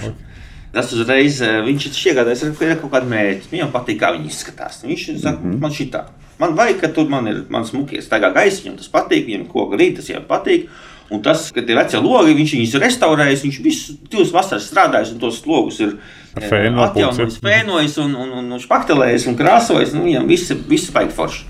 Tas 0.75 0.91
uzreiz 0.91 1.39
eh, 1.45 1.61
viņš 1.63 1.87
ir 1.87 1.99
iegādājies 2.11 2.43
ar 2.49 2.79
kaut 2.81 2.91
kādu 2.91 3.07
mērķi. 3.11 3.51
Viņam 3.53 3.71
patīk, 3.71 4.01
kā 4.01 4.11
viņi 4.15 4.27
izskatās. 4.31 4.81
Viņš 4.83 5.05
saka, 5.21 5.39
mm 5.39 5.53
-hmm. 5.53 5.61
man 5.63 5.71
šī 5.71 5.87
tā. 5.93 6.03
Man 6.39 6.57
vajag, 6.57 6.81
ka 6.81 6.89
tur 6.91 7.07
man 7.07 7.27
ir 7.31 7.45
mans 7.49 7.71
mukies, 7.71 8.09
tā 8.11 8.19
kā 8.19 8.33
gaisa, 8.35 8.63
viņam 8.65 8.77
tas 8.81 8.91
patīk, 8.91 9.23
viņam 9.29 9.47
koka 9.47 9.79
rīt, 9.79 9.95
tas 9.95 10.09
viņam 10.11 10.27
patīk. 10.27 10.67
Un 11.13 11.21
tas, 11.21 11.51
ka 11.53 11.61
tie 11.61 11.75
vecie 11.77 11.99
logi, 12.01 12.33
viņš 12.33 12.53
viņus 12.57 12.71
ir 12.75 12.81
restaurējis, 12.81 13.43
viņš 13.45 13.59
visu 13.61 13.93
divas 14.09 14.31
vasaras 14.33 14.65
strādājis, 14.65 15.11
un 15.13 15.19
tos 15.21 15.43
logus 15.45 15.79
ir 15.79 15.93
eh, 16.41 16.79
atjaunojis, 16.87 17.37
fēnojis 17.45 17.99
un, 18.01 18.15
un, 18.15 18.31
un, 18.39 18.51
un 18.51 18.59
špaktelējis 18.59 19.27
un 19.29 19.37
krāsojis. 19.37 19.93
Nu, 19.93 20.03
viņam 20.03 20.27
viss, 20.27 20.51
viss 20.67 20.91
vajag 20.91 21.13
forši. 21.15 21.45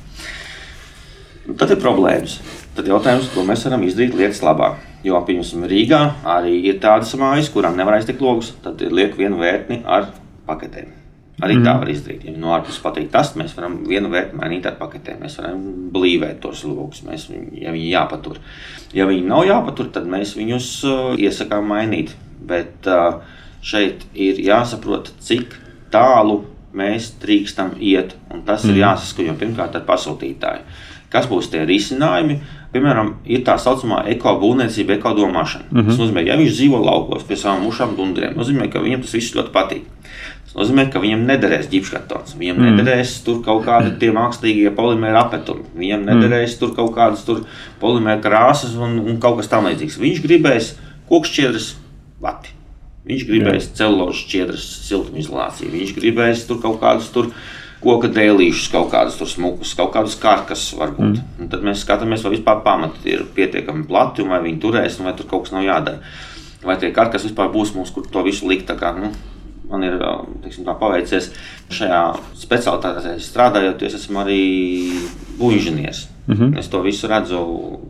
Un 1.47 1.57
tad 1.57 1.71
ir 1.71 1.81
problēmas. 1.81 2.41
Tad 2.75 2.89
jautājums, 2.91 3.31
ko 3.33 3.45
mēs 3.47 3.63
varam 3.65 3.85
izdarīt 3.87 4.17
lietas 4.17 4.43
labāk. 4.43 4.83
Jo, 5.05 5.19
piemēram, 5.27 5.65
Rīgā 5.69 6.01
arī 6.35 6.59
ir 6.71 6.79
tādas 6.81 7.13
mājas, 7.19 7.51
kurām 7.53 7.77
nevar 7.77 7.99
aiztikt 7.99 8.23
logus. 8.25 8.55
Tad 8.63 8.81
liek 8.89 9.17
vienu 9.19 9.37
vērtni 9.37 9.83
ar 9.85 10.09
paketēm. 10.47 10.93
Arī 11.43 11.57
mm. 11.57 11.65
tā 11.67 11.73
var 11.81 11.89
izdarīt. 11.91 12.23
Ja 12.29 12.33
no 12.39 12.53
ārpuses 12.55 12.79
patīk 12.79 13.09
tas, 13.11 13.33
mēs 13.35 13.53
varam 13.57 13.81
vienu 13.89 14.07
vērtni 14.13 14.39
mainīt 14.39 14.67
ar 14.69 14.77
paketēm. 14.79 15.19
Mēs 15.25 15.35
varam 15.41 15.65
blīvēt 15.93 16.39
tos 16.45 16.63
logus, 16.63 17.03
mēs, 17.05 17.27
ja 17.59 17.73
viņi 17.75 17.89
jāpatur. 17.91 18.39
Ja 18.95 19.07
viņi 19.09 19.27
nav 19.27 19.43
jāpatur, 19.49 19.91
tad 19.97 20.07
mēs 20.09 20.33
viņus 20.39 20.69
uh, 20.87 21.01
iesakām 21.19 21.67
mainīt. 21.69 22.15
Bet 22.45 22.87
uh, 22.87 23.19
šeit 23.65 24.07
ir 24.15 24.39
jāsaprot, 24.45 25.11
cik 25.27 25.57
tālu 25.91 26.45
mēs 26.75 27.11
drīkstam 27.19 27.75
iet. 27.83 28.15
Tas 28.47 28.63
mm. 28.63 28.71
ir 28.71 28.83
jāsaskaņo 28.85 29.35
pirmkārt 29.41 29.75
ar 29.75 29.83
pasūtītāju. 29.89 30.63
Kas 31.11 31.27
būs 31.31 31.51
tie 31.51 31.61
risinājumi? 31.67 32.39
Piemēram, 32.75 33.13
ir 33.31 33.43
tā 33.47 33.55
saucamā 33.61 34.01
ekobūvniecība, 34.11 34.97
ekodomāšana. 34.97 35.69
Mm 35.69 35.77
-hmm. 35.77 35.87
Tas 35.87 35.99
nozīmē, 36.01 36.25
ja 36.27 36.35
viņš 36.35 36.55
dzīvo 36.57 36.81
laukos 36.83 37.23
pie 37.23 37.37
savām 37.39 37.63
mušām 37.63 37.95
dundriem, 37.95 38.33
nozīmē, 38.35 38.67
ka 38.71 38.81
viņam 38.83 39.05
tas 39.05 39.13
viss 39.15 39.35
ļoti 39.35 39.53
patīk. 39.53 39.85
Tas 40.43 40.57
nozīmē, 40.57 40.89
ka 40.91 40.99
viņam 40.99 41.23
nederēs 41.29 41.69
ģipškartons, 41.71 42.35
viņam 42.39 42.59
mm. 42.59 42.75
nederēs 42.75 43.13
tur 43.23 43.39
kaut 43.45 43.63
kādi 43.65 43.95
tie 43.99 44.11
mākslīgie 44.11 44.75
polimēra 44.75 45.23
apetumi, 45.23 45.63
viņam 45.75 46.03
mhm. 46.03 46.09
nederēs 46.11 46.55
mm. 46.55 46.59
tur 46.59 46.75
kaut 46.75 46.93
kādas 46.95 47.23
tur 47.23 47.45
polimēra 47.79 48.21
krāsas 48.21 48.75
un, 48.75 48.99
un 48.99 49.19
kaut 49.23 49.39
kas 49.39 49.51
tamlīdzīgs. 49.55 49.99
Viņš 49.99 50.21
gribēs 50.27 50.75
kokšķiedras 51.09 51.75
vati. 52.21 52.55
Viņš 53.05 53.25
gribēs 53.29 53.67
celulozes 53.77 54.23
šķiedras 54.25 54.63
siltumizolāciju, 54.87 55.69
viņš 55.75 55.91
gribēs 55.99 56.47
tur 56.49 56.57
kaut 56.63 56.79
kādus 56.81 57.11
tur 57.13 57.29
koka 57.83 58.09
dēlīšus, 58.13 58.71
kaut 58.73 58.89
kādus 58.93 59.19
smukus, 59.33 59.73
kaut 59.77 59.93
kādus 59.93 60.17
karkas 60.21 60.67
varbūt. 60.77 61.19
Mm. 61.19 61.43
Un 61.43 61.51
tad 61.51 61.65
mēs 61.65 61.83
skatāmies, 61.85 62.23
vai 62.25 62.35
vispār 62.35 62.63
pamati 62.65 63.13
ir 63.13 63.25
pietiekami 63.35 63.85
plati, 63.89 64.25
vai 64.27 64.41
viņi 64.45 64.61
turēs, 64.63 64.99
vai 65.03 65.13
tur 65.17 65.29
kaut 65.29 65.45
kas 65.45 65.55
nav 65.55 65.65
jādara. 65.67 66.01
Vai 66.65 66.79
tie 66.81 66.89
karkas 66.95 67.27
vispār 67.27 67.51
būs 67.53 67.75
mums, 67.75 67.91
kur 67.93 68.07
to 68.09 68.23
visu 68.25 68.47
likt. 68.49 68.71
Kā, 68.79 68.93
nu, 68.97 69.11
man 69.69 69.85
ir 69.85 69.99
teiksim, 70.43 70.65
paveicies 70.79 71.29
šajā 71.73 72.01
specialitātē 72.41 73.17
strādājot, 73.21 73.85
es 73.85 73.99
esmu 73.99 74.23
arī 74.23 74.41
būvniecības. 75.39 76.07
Mm 76.25 76.35
-hmm. 76.35 76.59
Es 76.59 76.67
to 76.67 76.81
visu 76.81 77.07
redzu 77.07 77.37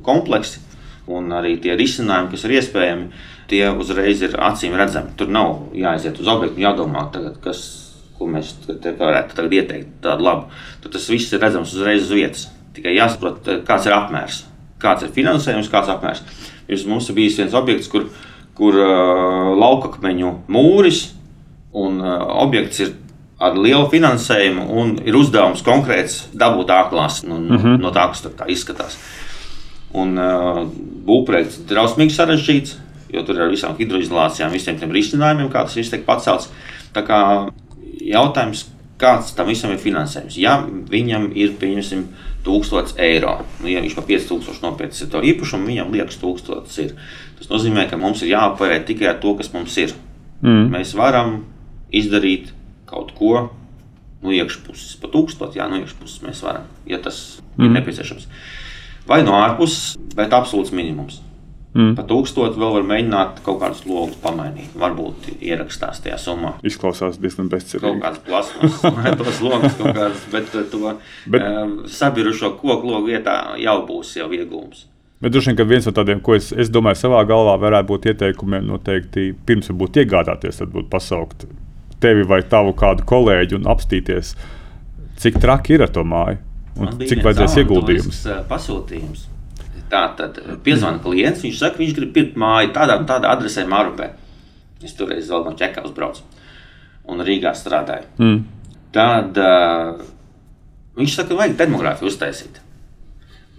kompleksi, 0.04 0.60
un 1.08 1.30
arī 1.30 1.60
tie 1.62 1.76
risinājumi, 1.76 2.32
kas 2.32 2.44
ir 2.44 2.52
iespējami, 2.52 3.08
tie 3.48 3.70
uzreiz 3.70 4.22
ir 4.22 4.30
acīm 4.30 4.76
redzami. 4.76 5.10
Tur 5.16 5.28
nav 5.28 5.60
jāaiziet 5.74 6.20
uz 6.20 6.28
objektu 6.28 6.56
un 6.56 6.64
jādomā, 6.64 7.12
tagad, 7.12 7.38
kas 7.42 7.85
ko 8.18 8.28
mēs 8.32 8.54
te 8.66 8.94
varētu 8.96 9.38
tagad 9.38 9.56
ieteikt, 9.58 9.96
tādu 10.04 10.26
labu, 10.26 10.60
tad 10.84 10.96
tas 10.96 11.08
viss 11.12 11.34
ir 11.34 11.42
redzams 11.44 11.74
uzreiz 11.76 12.06
uz 12.08 12.14
vietas. 12.16 12.46
Tikai 12.76 12.96
jāsaprot, 12.96 13.48
kāds 13.68 13.88
ir 13.88 13.96
apmērs, 13.96 14.44
kāds 14.84 15.06
ir 15.06 15.14
finansējums, 15.16 15.72
kāds 15.72 15.90
ir 15.90 15.96
apmērs. 15.96 16.24
Jūs, 16.72 16.86
mums 16.90 17.12
bijis 17.16 17.40
viens 17.40 17.56
objekts, 17.56 17.90
kur, 17.92 18.08
kur 18.58 18.78
uh, 18.80 19.52
laukakmeņu 19.60 20.32
mūris 20.52 21.10
un 21.76 22.00
uh, 22.02 22.22
objekts 22.44 22.82
ir 22.84 22.96
ar 23.46 23.58
lielu 23.60 23.84
finansējumu 23.92 24.66
un 24.80 24.96
ir 25.04 25.18
uzdevums 25.20 25.64
konkrēts 25.66 26.30
dabūt 26.36 26.72
ārklās 26.72 27.22
no, 27.28 27.40
mm 27.42 27.58
-hmm. 27.58 27.82
no 27.84 27.92
tā, 27.92 28.08
kas 28.12 28.24
tur 28.24 28.48
izskatās. 28.48 28.98
Un 29.96 30.18
uh, 30.20 30.64
būvprojekts 31.08 31.60
ir 31.60 31.68
drausmīgi 31.72 32.16
sarežģīts, 32.16 32.78
jo 33.14 33.24
tur 33.24 33.36
ir 33.36 33.46
ar 33.46 33.52
visām 33.52 33.76
hidroizolācijām, 33.78 34.52
visiem 34.52 34.80
tiem 34.80 34.92
risinājumiem, 34.92 35.52
kā 35.52 35.64
tas 35.68 35.76
viss 35.76 35.92
tiek 35.92 36.06
pacelts. 36.08 36.50
Tā 36.96 37.04
kā 37.04 37.20
jautājums, 38.06 38.66
kāds 39.02 39.34
tam 39.36 39.50
visam 39.52 39.74
ir 39.74 39.82
finansējums? 39.82 40.38
Ja 40.40 40.58
viņam 40.64 41.30
ir, 41.36 41.56
pieņemsim, 41.60 42.06
1000 42.46 42.96
eiro, 43.02 43.40
nu, 43.62 43.70
ja 43.72 43.82
viņš 43.82 43.96
par 43.98 44.06
5000 44.08 44.62
nopircis 44.64 45.10
to 45.12 45.22
īpašumu, 45.26 45.68
viņam 45.72 45.94
liekas, 45.96 46.20
1000 46.22 46.80
ir. 46.84 46.96
Tas 47.40 47.50
nozīmē, 47.52 47.88
ka 47.90 48.00
mums 48.00 48.22
ir 48.24 48.36
jāoperē 48.36 48.80
tikai 48.88 49.10
ar 49.12 49.20
to, 49.24 49.34
kas 49.40 49.52
mums 49.56 49.76
ir. 49.82 49.96
Mm. 50.46 50.70
Mēs 50.76 50.94
varam 50.98 51.40
izdarīt 51.96 52.52
kaut 52.86 53.16
ko 53.18 53.48
no 54.26 54.34
iekšpuses, 54.34 54.96
pa 55.02 55.10
1000, 55.12 55.58
jā, 55.58 55.68
no 55.70 55.82
iekšpuses 55.82 56.22
mēs 56.26 56.44
varam, 56.46 56.70
ja 56.90 57.02
tas 57.02 57.42
mm. 57.58 57.66
ir 57.66 57.76
nepieciešams. 57.80 58.30
Vai 59.10 59.22
no 59.26 59.36
ārpuses, 59.38 59.96
bet 60.18 60.34
absolūts 60.34 60.74
minimums. 60.74 61.20
Mm. 61.76 61.92
Pat 61.98 62.08
tūkstoši 62.08 62.56
vēl 62.56 62.72
var 62.78 62.86
mēģināt 62.88 63.42
kaut 63.44 63.58
kādus 63.60 63.82
logus 63.84 64.16
pamainīt. 64.24 64.72
Varbūt 64.80 65.28
ierakstās 65.44 66.00
tajā 66.06 66.16
summā. 66.24 66.54
Izklausās 66.64 67.20
diezgan 67.20 67.50
bezcerīgi. 67.52 67.84
Kaut 67.84 68.00
kāds 68.06 68.22
plasmas, 68.24 68.78
tos 69.20 69.42
logus 69.44 69.76
kaut 69.82 69.98
kāds, 69.98 70.22
bet 70.32 70.54
to 70.56 70.94
bet... 71.28 71.42
Uh, 71.42 71.74
sabirušo 71.92 72.54
koku 72.62 72.94
logu 72.94 73.12
vietā 73.12 73.36
jau 73.60 73.76
būs 73.90 74.14
jau 74.22 74.30
iegūms. 74.32 74.86
Bet 75.20 75.36
droši 75.36 75.52
vien, 75.52 75.68
viens 75.68 75.88
no 75.88 75.96
tādiem, 75.96 76.24
ko 76.24 76.38
es, 76.40 76.54
es 76.56 76.72
domāju, 76.72 77.02
savā 77.02 77.26
galvā 77.28 77.58
varētu 77.60 77.92
būt 77.92 78.10
ieteikumiem, 78.14 78.66
noteikti 78.72 79.30
pirms 79.48 79.72
varbūt 79.74 80.00
iegādāties, 80.06 80.64
tad 80.64 80.72
būtu 80.72 80.92
pasaukt 80.96 81.48
tevi 82.04 82.24
vai 82.28 82.40
tavu 82.48 82.72
kādu 82.78 83.04
kolēģi 83.08 83.60
un 83.60 83.68
apstīties, 83.76 84.36
cik 85.20 85.44
traki 85.44 85.76
ir 85.76 85.88
ar 85.88 85.96
to 85.96 86.08
māju 86.08 86.40
un 86.80 87.00
cik 87.04 87.24
vajadzēs 87.24 87.64
ieguldījumus. 87.64 88.26
Pasūtījums 88.48 89.32
Tā 89.96 90.04
tad 90.18 90.40
piezvanīja 90.66 91.04
klients. 91.06 91.44
Viņš 91.46 91.62
saka, 91.62 91.80
viņš 91.80 91.96
grib 91.96 92.12
pirkt 92.16 92.40
māju 92.40 92.74
tādā 92.76 92.98
un 93.00 93.08
tādā 93.08 93.32
adresē, 93.32 93.64
Mārupē. 93.70 94.12
Es 94.84 94.96
toreiz 94.98 95.30
vēl 95.32 95.46
no 95.48 95.56
Čekā 95.56 95.86
uzbraucu 95.88 96.26
un 97.12 97.24
Rīgā 97.24 97.54
strādāju. 97.56 98.10
Mm. 98.20 98.44
Tad 98.96 99.40
uh, 99.40 100.04
viņš 101.00 101.18
saka, 101.18 101.32
ka 101.32 101.40
vajag 101.42 101.58
demogrāfiju 101.62 102.12
uztaisīt. 102.12 102.62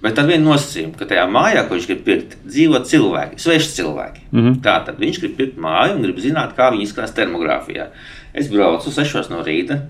Bet 0.03 0.19
ar 0.21 0.27
vienu 0.29 0.51
nosacījumu, 0.51 0.93
ka 0.99 1.09
tajā 1.09 1.25
mājā, 1.33 1.63
ko 1.67 1.77
viņš 1.77 1.87
grib 1.89 2.03
pirkt, 2.05 2.35
dzīvo 2.45 2.83
cilvēki, 2.91 3.39
sveši 3.41 3.71
cilvēki. 3.79 4.27
Mm 4.29 4.43
-hmm. 4.43 4.59
Tā 4.67 4.75
tad 4.87 5.01
viņš 5.01 5.21
grib 5.23 5.37
pirkt 5.39 5.57
māju 5.63 5.97
un 5.97 6.03
grib 6.05 6.19
zināt, 6.21 6.53
kā 6.59 6.69
viņi 6.75 6.85
izskatās 6.85 7.17
termogrāfijā. 7.17 7.89
Es 8.35 8.51
braucu 8.53 8.93
6 8.93 9.31
no 9.33 9.41
rīta, 9.47 9.81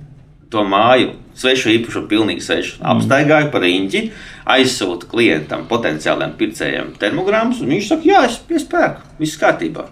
to 0.53 0.65
māju, 0.67 1.15
svešu 1.37 1.73
īpašumu, 1.75 2.09
pilnīgi 2.11 2.45
svešu. 2.47 2.79
Mm. 2.81 2.89
Apstaigāju 2.95 3.53
par 3.55 3.67
īņķi, 3.67 4.03
aizsūtu 4.57 5.11
klientam, 5.11 5.67
potenciālajam 5.71 6.37
pircējam 6.39 6.93
termogrammas, 7.01 7.63
un 7.63 7.75
viņš 7.75 7.91
saka, 7.93 8.09
jā, 8.13 8.23
es 8.31 8.39
piespēku, 8.49 9.17
viss 9.21 9.41
kārtībā. 9.41 9.89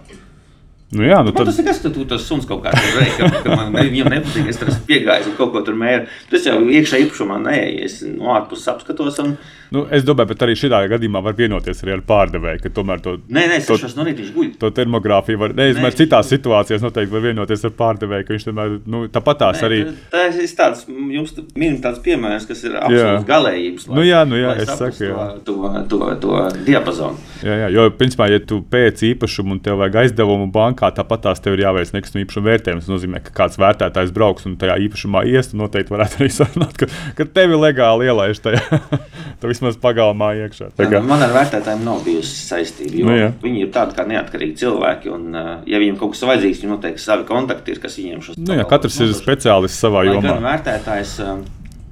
Nu 0.95 1.05
jā, 1.07 1.19
nu 1.25 1.33
tad... 1.35 1.49
Tas 1.49 1.59
ir 1.59 1.67
tas, 1.67 1.81
ka 1.83 1.91
tu 1.93 2.05
tas 2.09 2.23
suns 2.25 2.47
kaut 2.49 2.63
kādā 2.65 2.81
veidā, 2.95 3.29
ka, 3.33 3.43
ka 3.43 3.59
man 3.59 3.75
viņam 3.75 4.11
nepatīk, 4.13 4.47
es 4.51 4.61
tur 4.61 4.71
piegāju 4.87 5.35
kaut 5.39 5.51
ko 5.55 5.63
tur 5.65 5.77
mēru. 5.79 6.07
Tas 6.31 6.47
jau 6.47 6.57
iekšā 6.63 7.01
īpašumā 7.05 7.41
neies, 7.43 7.99
no 8.07 8.33
ārpuses 8.35 8.71
apskatos. 8.71 9.19
Un... 9.23 9.35
Nu, 9.73 9.83
es 9.91 10.05
domāju, 10.05 10.29
bet 10.31 10.43
arī 10.45 10.55
šajā 10.59 10.79
gadījumā 10.93 11.21
var 11.25 11.35
vienoties 11.35 11.81
arī 11.83 11.95
ar 11.95 12.03
pārdevēju, 12.07 12.61
ka 12.63 12.71
tomēr 12.75 13.01
to, 13.03 13.15
nē, 13.33 13.45
nē, 13.51 13.57
to, 13.65 13.77
no 13.97 14.45
to 14.61 14.69
termogrāfiju 14.77 15.41
var, 15.41 15.55
nē, 15.57 15.91
citās 15.97 16.29
situācijās 16.31 16.83
noteikti 16.85 17.11
var 17.11 17.23
vienoties 17.25 17.65
ar 17.65 17.73
pārdevēju, 17.79 18.27
ka 18.27 18.35
viņš 18.35 18.45
tomēr, 18.47 18.75
nu, 18.93 19.01
tāpatās 19.11 19.59
nē, 19.59 19.67
arī. 19.67 19.79
Tas 20.13 20.37
ir 20.39 20.53
tāds, 20.59 20.85
jums 20.87 21.33
minim 21.57 21.79
tāds 21.83 21.99
piemērs, 22.05 22.45
kas 22.47 22.63
ir 22.67 22.77
absolūts 22.79 23.27
galējības. 23.27 23.89
Lai, 23.89 23.97
nu 23.97 24.05
jā, 24.05 24.21
nu 24.29 24.39
jā, 24.39 24.53
es 24.63 24.71
saku, 24.71 25.09
jā. 25.09 25.27
To, 25.47 25.57
to, 25.65 25.73
to, 25.91 26.11
to 26.23 26.63
diapazonu. 26.67 27.19
Jā, 27.45 27.57
jā, 27.65 27.71
jo, 27.75 27.87
principā, 27.97 28.29
ja 28.31 28.39
tu 28.39 28.61
pēc 28.71 29.03
īpašumu 29.11 29.57
un 29.57 29.63
tev 29.65 29.81
vajag 29.81 29.99
aizdevumu 30.05 30.47
bankā, 30.53 30.84
tāpat 30.95 31.25
tās 31.25 31.41
tev 31.43 31.57
ir 31.57 31.65
jāveic 31.65 31.93
nekustamā 31.95 32.25
īpašuma 32.25 32.49
vērtējums. 32.51 32.85
Tas 32.85 32.93
nozīmē, 32.93 33.21
ka 33.25 33.33
kāds 33.39 33.59
vērtētājs 33.61 34.13
brauks 34.15 34.45
un 34.49 34.57
tajā 34.61 34.77
īpašumā 34.85 35.25
iest, 35.31 35.55
un 35.55 35.63
noteikti 35.65 35.95
varētu 35.95 36.21
arī 36.21 36.31
sarunāt, 36.39 36.77
ka, 36.79 36.89
ka 37.17 37.27
tevi 37.37 37.59
legāli 37.59 38.09
ielaiž 38.11 38.43
tajā. 38.45 38.81
vismaz 39.49 39.77
pagalmā 39.81 40.31
iekšā. 40.43 40.71
Tā 40.77 40.87
kā... 40.89 41.01
Man 41.05 41.23
ar 41.25 41.33
vērtētājiem 41.35 41.83
nav 41.85 42.01
bijusi 42.05 42.35
saistība. 42.47 43.03
Nu, 43.07 43.15
jā. 43.17 43.29
viņi 43.43 43.65
ir 43.65 43.71
tādi 43.75 43.97
kā 43.97 44.05
neatkarīgi 44.09 44.59
cilvēki. 44.63 45.11
Un, 45.15 45.39
ja 45.69 45.81
viņiem 45.81 45.99
kaut 46.01 46.15
kas 46.15 46.25
vajadzīgs, 46.29 46.61
viņiem 46.61 46.75
noteikti 46.75 47.03
savi 47.03 47.27
kontakti 47.29 47.75
ir, 47.75 47.81
kas 47.83 47.97
viņiem 47.99 48.23
šos 48.25 48.39
nu, 48.41 48.57
jā, 48.57 48.65
katrs 48.69 48.99
ir 49.03 49.13
speciālists 49.17 49.81
savā 49.85 50.05
jomā. 50.07 50.23
Gan 50.27 50.45
vērtētājs, 50.45 51.15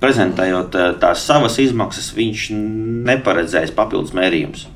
prezentējot 0.03 0.77
tās 1.01 1.25
savas 1.27 1.59
izmaksas, 1.63 2.11
viņš 2.17 2.47
neparedzēs 3.09 3.75
papildus 3.75 4.15
mērījumus. 4.17 4.67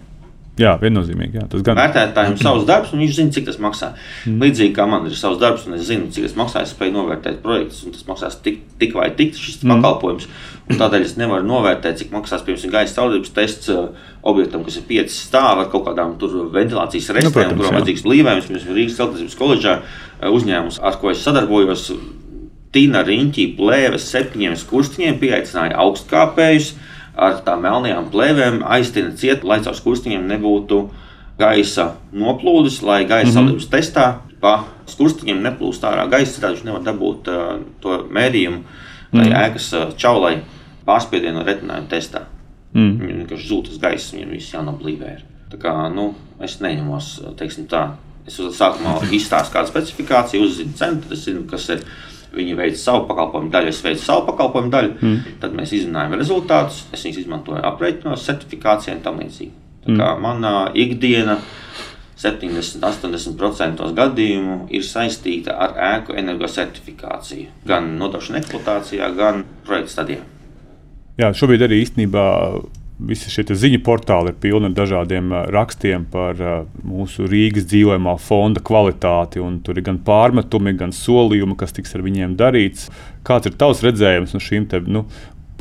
Jā, 0.57 0.73
viennozīmīgi. 0.81 1.37
Jā, 1.37 1.45
tas 1.51 1.63
gan 1.65 1.77
vērtētājiem 1.77 2.33
ir 2.37 2.41
savs 2.41 2.65
darbs, 2.67 2.93
un 2.93 3.03
viņš 3.03 3.15
zina, 3.19 3.33
cik 3.35 3.47
tas 3.49 3.59
maksā. 3.61 3.91
Mm. 4.25 4.43
Līdzīgi 4.43 4.75
kā 4.77 4.87
man 4.89 5.05
ir 5.09 5.17
savs 5.17 5.39
darbs, 5.41 5.67
un 5.69 5.77
es 5.77 5.85
zinu, 5.89 6.09
cik 6.13 6.27
tas 6.27 6.35
maksā. 6.39 6.63
Es 6.65 6.73
spēju 6.73 6.95
novērtēt 6.95 7.39
projektus, 7.45 7.83
un 7.85 7.95
tas 7.95 8.07
maksās 8.09 8.39
tik, 8.45 8.63
tik 8.81 8.97
vai 8.97 9.11
tik 9.17 9.37
šis 9.37 9.61
mm. 9.61 9.77
pakalpojums. 9.77 10.27
Un 10.67 10.81
tādēļ 10.81 11.05
es 11.05 11.15
nevaru 11.19 11.47
novērtēt, 11.47 12.01
cik 12.01 12.11
maksās 12.11 12.43
piemēram 12.43 12.73
gaisa 12.73 12.97
caurības 12.97 13.31
tests 13.37 13.71
uh, 13.71 13.85
objektam, 14.27 14.65
kas 14.67 14.81
ir 14.81 14.87
pieci 14.89 15.15
stāvi 15.15 15.63
ar 15.63 15.69
kaut 15.71 15.85
kādām 15.87 16.17
ventilācijas 16.19 17.07
nu, 17.13 17.19
restēm, 17.21 17.53
nu, 17.53 17.61
kurām 17.61 17.77
vajadzīgs 17.77 18.03
blīvējums. 18.03 18.49
Piemēram, 18.49 18.75
Rīgas 18.75 18.97
celtniecības 18.99 19.37
koledžā 19.39 19.77
uh, 19.79 20.27
uzņēmums, 20.33 20.81
ar 20.83 20.99
ko 20.99 21.13
es 21.13 21.23
sadarbojos, 21.23 21.87
Tīna 22.75 22.99
Riņķī 23.07 23.45
plēves 23.55 24.09
septiņiem 24.11 24.57
skurstiņiem 24.59 25.21
pieaicināja 25.21 25.77
augstkāpējus 25.85 26.73
ar 27.17 27.41
tām 27.45 27.65
melnajām 27.65 28.09
plēvēm 28.13 28.61
aiztina 28.77 29.11
ciet, 29.17 29.43
lai 29.43 29.59
caur 29.65 29.75
skurstiņiem 29.77 30.27
nebūtu 30.29 30.81
gaisa 31.37 31.91
noplūdes, 32.13 32.81
lai 32.85 33.03
gaisa 33.05 33.29
mm 33.29 33.33
-hmm. 33.33 33.39
salības 33.39 33.69
testā 33.73 34.07
pa 34.41 34.65
skurstiņiem 34.89 35.41
neplūst 35.43 35.83
ārā 35.83 36.07
gaisa, 36.09 36.33
citādi 36.35 36.57
viņš 36.57 36.65
nevar 36.65 36.83
dabūt 36.85 37.29
uh, 37.33 37.59
to 37.81 37.97
mērījumu, 38.13 38.63
lai 39.13 39.25
mm 39.25 39.31
-hmm. 39.31 39.45
ēkas 39.45 39.73
uh, 39.73 39.93
čaulai 39.97 40.41
pārspiedienu 40.85 41.43
retinājumu 41.45 41.89
testā. 41.91 42.21
Mm. 42.73 42.97
Viņam 42.99 43.21
vienkārši 43.21 43.47
zūd 43.47 43.69
tas 43.69 43.79
gaiss, 43.81 44.13
viņam 44.13 44.29
viss 44.35 44.53
jānoblīvē. 44.53 45.15
Tā 45.51 45.57
kā, 45.61 45.73
nu, 45.93 46.13
es 46.43 46.59
neņemos, 46.61 47.07
teiksim 47.39 47.67
tā, 47.71 47.95
es 48.27 48.39
sākumā 48.59 48.99
izstāstu 49.11 49.53
kādu 49.53 49.71
specifikāciju, 49.71 50.43
uzzinu 50.43 50.75
cenu, 50.75 51.01
tad 51.01 51.11
es 51.15 51.23
zinu, 51.25 51.45
kas 51.49 51.69
ir 51.69 51.83
Viņi 52.37 52.57
veic 52.57 52.79
savu 52.79 53.05
pakalpojumu 53.09 53.51
daļu, 53.53 53.71
es 53.73 53.83
veicu 53.85 54.03
savu 54.03 54.27
pakalpojumu 54.31 54.73
daļu. 54.73 54.91
Mm. 55.01 55.37
Tad 55.41 55.55
mēs 55.57 55.73
izrunājam 55.77 56.17
rezultātus, 56.19 56.83
es 56.93 57.05
viņus 57.05 57.23
izmantoju 57.23 57.63
aprēķinos, 57.65 58.25
certifikācijā 58.29 58.97
un 58.97 59.05
tam 59.05 59.23
līdzīgi. 59.23 59.53
Mm. 59.87 60.01
manā 60.19 60.55
ikdiena 60.75 61.37
70-80% 62.17 63.91
gadījumu 63.97 64.57
ir 64.73 64.83
saistīta 64.83 65.53
ar 65.63 65.75
ēku 65.93 66.17
energocertifikāciju. 66.17 67.51
Gan 67.69 67.93
nodošana 68.01 68.41
eksploatācijā, 68.41 69.11
gan 69.17 69.45
projekta 69.67 69.93
stadijā. 69.93 70.25
Jā, 71.17 71.31
šobrīd 71.33 71.63
arī 71.65 71.81
īstenībā 71.85 72.25
Visi 72.97 73.29
šie 73.29 73.43
ziņu 73.53 73.77
portāli 73.85 74.31
ir 74.31 74.37
pilni 74.41 74.71
ar 74.71 74.73
dažādiem 74.73 75.29
rakstiem 75.53 76.07
par 76.09 76.39
mūsu 76.81 77.27
Rīgas 77.29 77.67
dzīvojamā 77.69 78.15
fonda 78.17 78.63
kvalitāti. 78.65 79.43
Tur 79.61 79.77
ir 79.77 79.85
gan 79.85 79.99
pārmetumi, 80.01 80.73
gan 80.79 80.95
solījumi, 80.95 81.53
kas 81.59 81.77
tiks 81.77 81.93
ar 81.93 82.01
viņiem 82.01 82.33
darīts. 82.39 82.87
Kāds 83.27 83.51
ir 83.51 83.53
tavs 83.61 83.83
redzējums 83.85 84.33
no 84.33 84.41
šīm 84.41 84.65
te, 84.71 84.81
nu, 84.89 85.05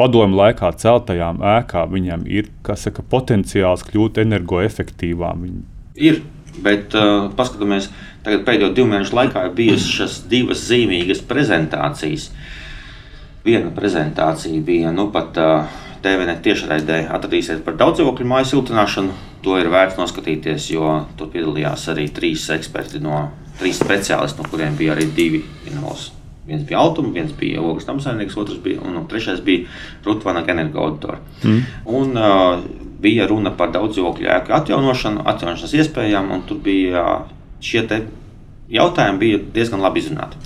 padomu 0.01 0.41
laikā 0.41 0.73
celtajām 0.81 1.45
ēkām? 1.59 1.93
Viņiem 1.93 2.25
ir 2.25 2.49
saka, 2.73 3.05
potenciāls 3.05 3.85
kļūt 3.85 4.25
energoefektīvām. 4.25 5.45
Viņi... 5.45 5.65
Ir, 6.09 6.23
bet 6.65 6.97
uh, 6.97 7.29
paskatāmies, 7.37 7.93
pēdējo 8.25 8.73
divu 8.73 8.95
mēnešu 8.95 9.21
laikā 9.21 9.45
ir 9.51 9.59
bijušas 9.61 10.23
divas 10.33 10.65
zīmīgas 10.71 11.21
prezentācijas. 11.29 12.31
Viena 13.45 13.69
prezentācija 13.77 14.65
bija 14.65 14.97
nu 14.97 15.13
pat. 15.13 15.37
Uh, 15.37 15.83
TVNet 16.07 16.43
tiešraidē 16.47 17.01
atradīsiet 17.17 17.65
par 17.67 17.77
daudzdzīvokļu 17.83 18.29
māju 18.31 18.51
siltināšanu. 18.53 19.17
To 19.43 19.59
ir 19.61 19.71
vērts 19.71 19.99
noskatīties, 19.99 20.71
jo 20.73 20.93
tur 21.19 21.31
piedalījās 21.35 21.89
arī 21.93 22.07
trīs 22.15 22.47
eksperti 22.55 23.03
no 23.03 23.27
trīs 23.61 23.81
speciālisti, 23.83 24.41
no 24.41 24.51
kuriem 24.51 24.79
bija 24.79 24.95
arī 24.95 25.11
divi 25.17 25.43
inovatīvi. 25.69 26.15
Viens 26.47 26.63
bija 26.63 26.79
autors, 26.79 27.11
viens 27.11 27.33
bija 27.35 27.59
ogles 27.59 27.89
namsaimnieks, 27.89 28.37
otrs 28.39 28.61
bija 28.63 28.79
un 28.87 29.01
trešais 29.11 29.41
bija 29.43 29.67
Rutvana 30.07 30.45
energo 30.47 30.85
auditora. 30.85 31.19
Mm. 31.43 31.63
Un, 31.91 32.13
uh, 32.15 32.85
bija 33.03 33.27
runa 33.29 33.53
par 33.57 33.73
daudzdzīvokļu 33.75 34.29
ēku 34.39 34.55
atjaunošanu, 34.57 35.25
atjaunošanas 35.33 35.75
iespējām, 35.81 36.31
un 36.33 36.45
tur 36.49 36.61
bija 36.65 37.03
šie 37.65 37.85
jautājumi 38.73 39.21
bija 39.21 39.43
diezgan 39.55 39.85
labi 39.85 40.03
izrunāti. 40.03 40.41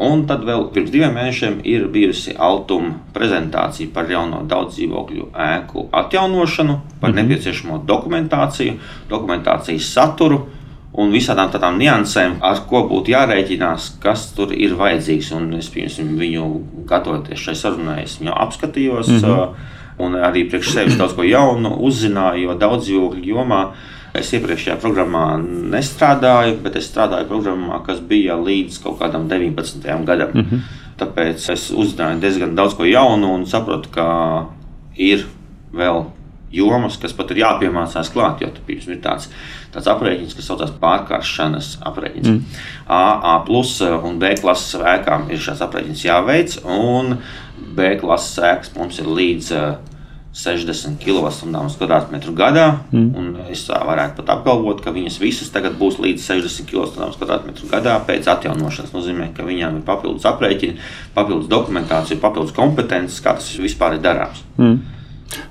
Un 0.00 0.22
tad 0.24 0.46
vēl 0.48 0.70
pirms 0.72 0.92
diviem 0.94 1.12
mēnešiem 1.12 1.58
ir 1.68 1.82
bijusi 1.92 2.32
Altuma 2.40 2.94
prezentācija 3.12 3.90
par 3.92 4.08
jauno 4.08 4.38
daudz 4.48 4.78
dzīvokļu 4.78 5.26
ēku 5.46 5.90
atjaunošanu, 5.92 6.76
par 7.00 7.10
mm 7.10 7.16
-hmm. 7.16 7.28
nepieciešamo 7.28 7.82
dokumentāciju, 7.90 8.78
dokumentācijas 9.10 9.92
saturu 9.92 10.46
un 10.92 11.12
visādām 11.12 11.52
tādām 11.52 11.76
niansēm, 11.78 12.38
ar 12.40 12.64
ko 12.70 12.82
būtu 12.88 13.12
jārēķinās, 13.12 13.90
kas 14.02 14.32
tur 14.32 14.54
ir 14.56 14.74
vajadzīgs. 14.80 15.32
Un 15.36 15.52
es 15.58 15.68
piemēram, 15.68 16.16
viņu 16.18 16.46
gatavoties 16.88 17.38
šai 17.38 17.54
sarunai, 17.54 18.02
es 18.02 18.18
viņu 18.20 18.32
apskatījos. 18.34 19.08
Mm 19.08 19.20
-hmm. 19.20 19.54
Un 20.00 20.14
arī 20.14 20.48
priekš 20.48 20.72
sevis 20.72 20.96
daudz 21.00 21.12
ko 21.12 21.22
jaunu 21.22 21.76
uzzināju, 21.76 22.42
jo 22.42 22.54
daudz 22.54 22.84
dzīvokļu 22.84 23.24
jomā 23.34 23.62
Es 24.16 24.32
iepriekšējā 24.34 24.76
programmā 24.82 25.24
nestrādāju, 25.40 26.56
bet 26.64 26.76
es 26.80 26.88
strādāju 26.90 27.28
programmā, 27.30 27.78
kas 27.86 28.00
bija 28.02 28.34
līdz 28.40 28.80
kaut 28.82 28.98
kādam 28.98 29.28
19. 29.30 30.04
gadam. 30.06 30.30
Mm 30.34 30.46
-hmm. 30.46 30.60
Tāpēc 31.00 31.52
es 31.52 31.70
uzzināju 31.70 32.20
diezgan 32.20 32.54
daudz 32.54 32.74
ko 32.74 32.84
jaunu 32.84 33.34
un 33.34 33.46
saprotu, 33.46 33.88
ka 33.88 34.46
ir 34.96 35.26
vēl 35.72 36.04
jomas, 36.52 36.96
kas 36.96 37.12
pat 37.12 37.30
ir 37.30 37.42
jāpiemācās 37.44 38.10
klāt. 38.12 38.42
Jo 38.42 38.50
tas 38.50 38.88
ir 38.88 39.00
tāds, 39.04 39.28
tāds 39.72 39.86
aprēķins, 39.86 40.34
kas 40.36 40.44
saucas 40.50 40.72
pārkāršanas 40.82 41.78
aprēķins. 41.86 42.28
Mm. 42.28 42.42
A, 42.88 43.20
A 43.34 43.38
plus 43.46 43.80
un 43.80 44.18
B 44.18 44.34
klases 44.40 44.80
ēkām 44.80 45.30
ir 45.30 45.38
šāds 45.38 45.62
aprēķins 45.66 46.04
jāveic, 46.04 46.58
un 46.64 47.18
B 47.76 47.94
klases 48.00 48.38
ēkas 48.38 48.74
mums 48.76 48.98
ir 48.98 49.06
līdz 49.06 49.52
60 50.32 51.00
kWh 51.02 52.34
gadā. 52.38 52.66
Mm. 52.94 53.34
Es 53.50 53.64
varētu 53.66 54.20
pat 54.20 54.30
apgalvot, 54.36 54.82
ka 54.84 54.92
viņas 54.94 55.18
visas 55.18 55.50
tagad 55.50 55.74
būs 55.80 55.98
līdz 55.98 56.22
60 56.22 56.70
kWh 56.70 57.66
gadā 57.70 57.96
pēc 58.06 58.30
atjaunošanas. 58.30 58.90
Tas 58.90 58.94
nozīmē, 58.94 59.32
ka 59.34 59.46
viņām 59.46 59.80
ir 59.80 59.84
papildus 59.86 60.28
aprēķini, 60.30 60.78
papildus 61.16 61.50
dokumentācija, 61.50 62.20
papildus 62.22 62.54
kompetences, 62.54 63.18
kā 63.24 63.34
tas 63.40 63.50
vispār 63.58 63.98
ir 63.98 64.06
darāms. 64.06 64.44
Mm. 64.60 64.78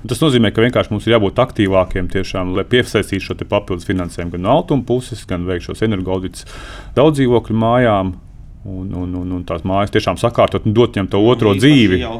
Tas 0.08 0.20
nozīmē, 0.20 0.50
ka 0.52 0.64
vienkārši 0.64 0.92
mums 0.92 1.06
ir 1.08 1.16
jābūt 1.16 1.40
aktīvākiem, 1.40 2.08
tiešām, 2.12 2.56
lai 2.56 2.64
piesaistītu 2.68 3.30
šo 3.30 3.38
papildus 3.48 3.88
finansējumu 3.88 4.36
gan 4.36 4.44
no 4.44 4.56
autonomas 4.56 4.88
puses, 4.88 5.24
gan 5.28 5.46
veiktu 5.48 5.70
šos 5.70 5.84
energoaudits 5.88 6.48
daudz 6.96 7.20
dzīvokļu 7.20 7.62
mājām. 7.62 8.16
Un, 8.60 8.90
un, 8.92 9.12
un, 9.16 9.28
un 9.38 9.44
tās 9.48 9.62
mājas 9.64 9.88
tiešām 9.94 10.18
sakārtot 10.20 10.66
un 10.68 10.74
dot 10.76 10.92
viņam 10.92 11.06
to 11.08 11.20
otro 11.24 11.54
dzīvi. 11.56 12.02
Jau 12.02 12.18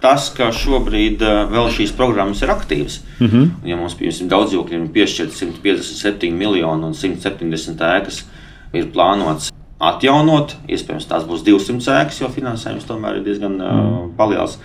tas, 0.00 0.30
ka 0.36 0.50
šobrīd 0.54 1.22
uh, 1.22 1.44
vēl 1.52 1.70
šīs 1.76 1.94
programmas 1.96 2.42
ir 2.42 2.52
aktīvas. 2.52 3.00
Mm 3.20 3.26
-hmm. 3.26 3.48
Ja 3.68 3.76
mums 3.76 3.94
piemēram 3.94 4.28
daudz 4.28 4.50
dzīvokļiem 4.50 4.84
ir 4.84 4.92
piešķirta 4.96 5.34
157 5.44 6.32
miljoni 6.32 6.84
un 6.84 6.94
170 6.94 7.80
ēkas 7.94 8.24
ir 8.72 8.92
plānots 8.94 9.50
atjaunot, 9.80 10.56
iespējams, 10.68 11.08
tās 11.08 11.24
būs 11.24 11.42
200 11.46 11.96
ēkas, 12.02 12.20
jo 12.20 12.28
finansējums 12.28 12.84
tomēr 12.88 13.18
ir 13.20 13.24
diezgan 13.24 13.56
mm. 13.56 14.14
uh, 14.18 14.28
liels. 14.28 14.58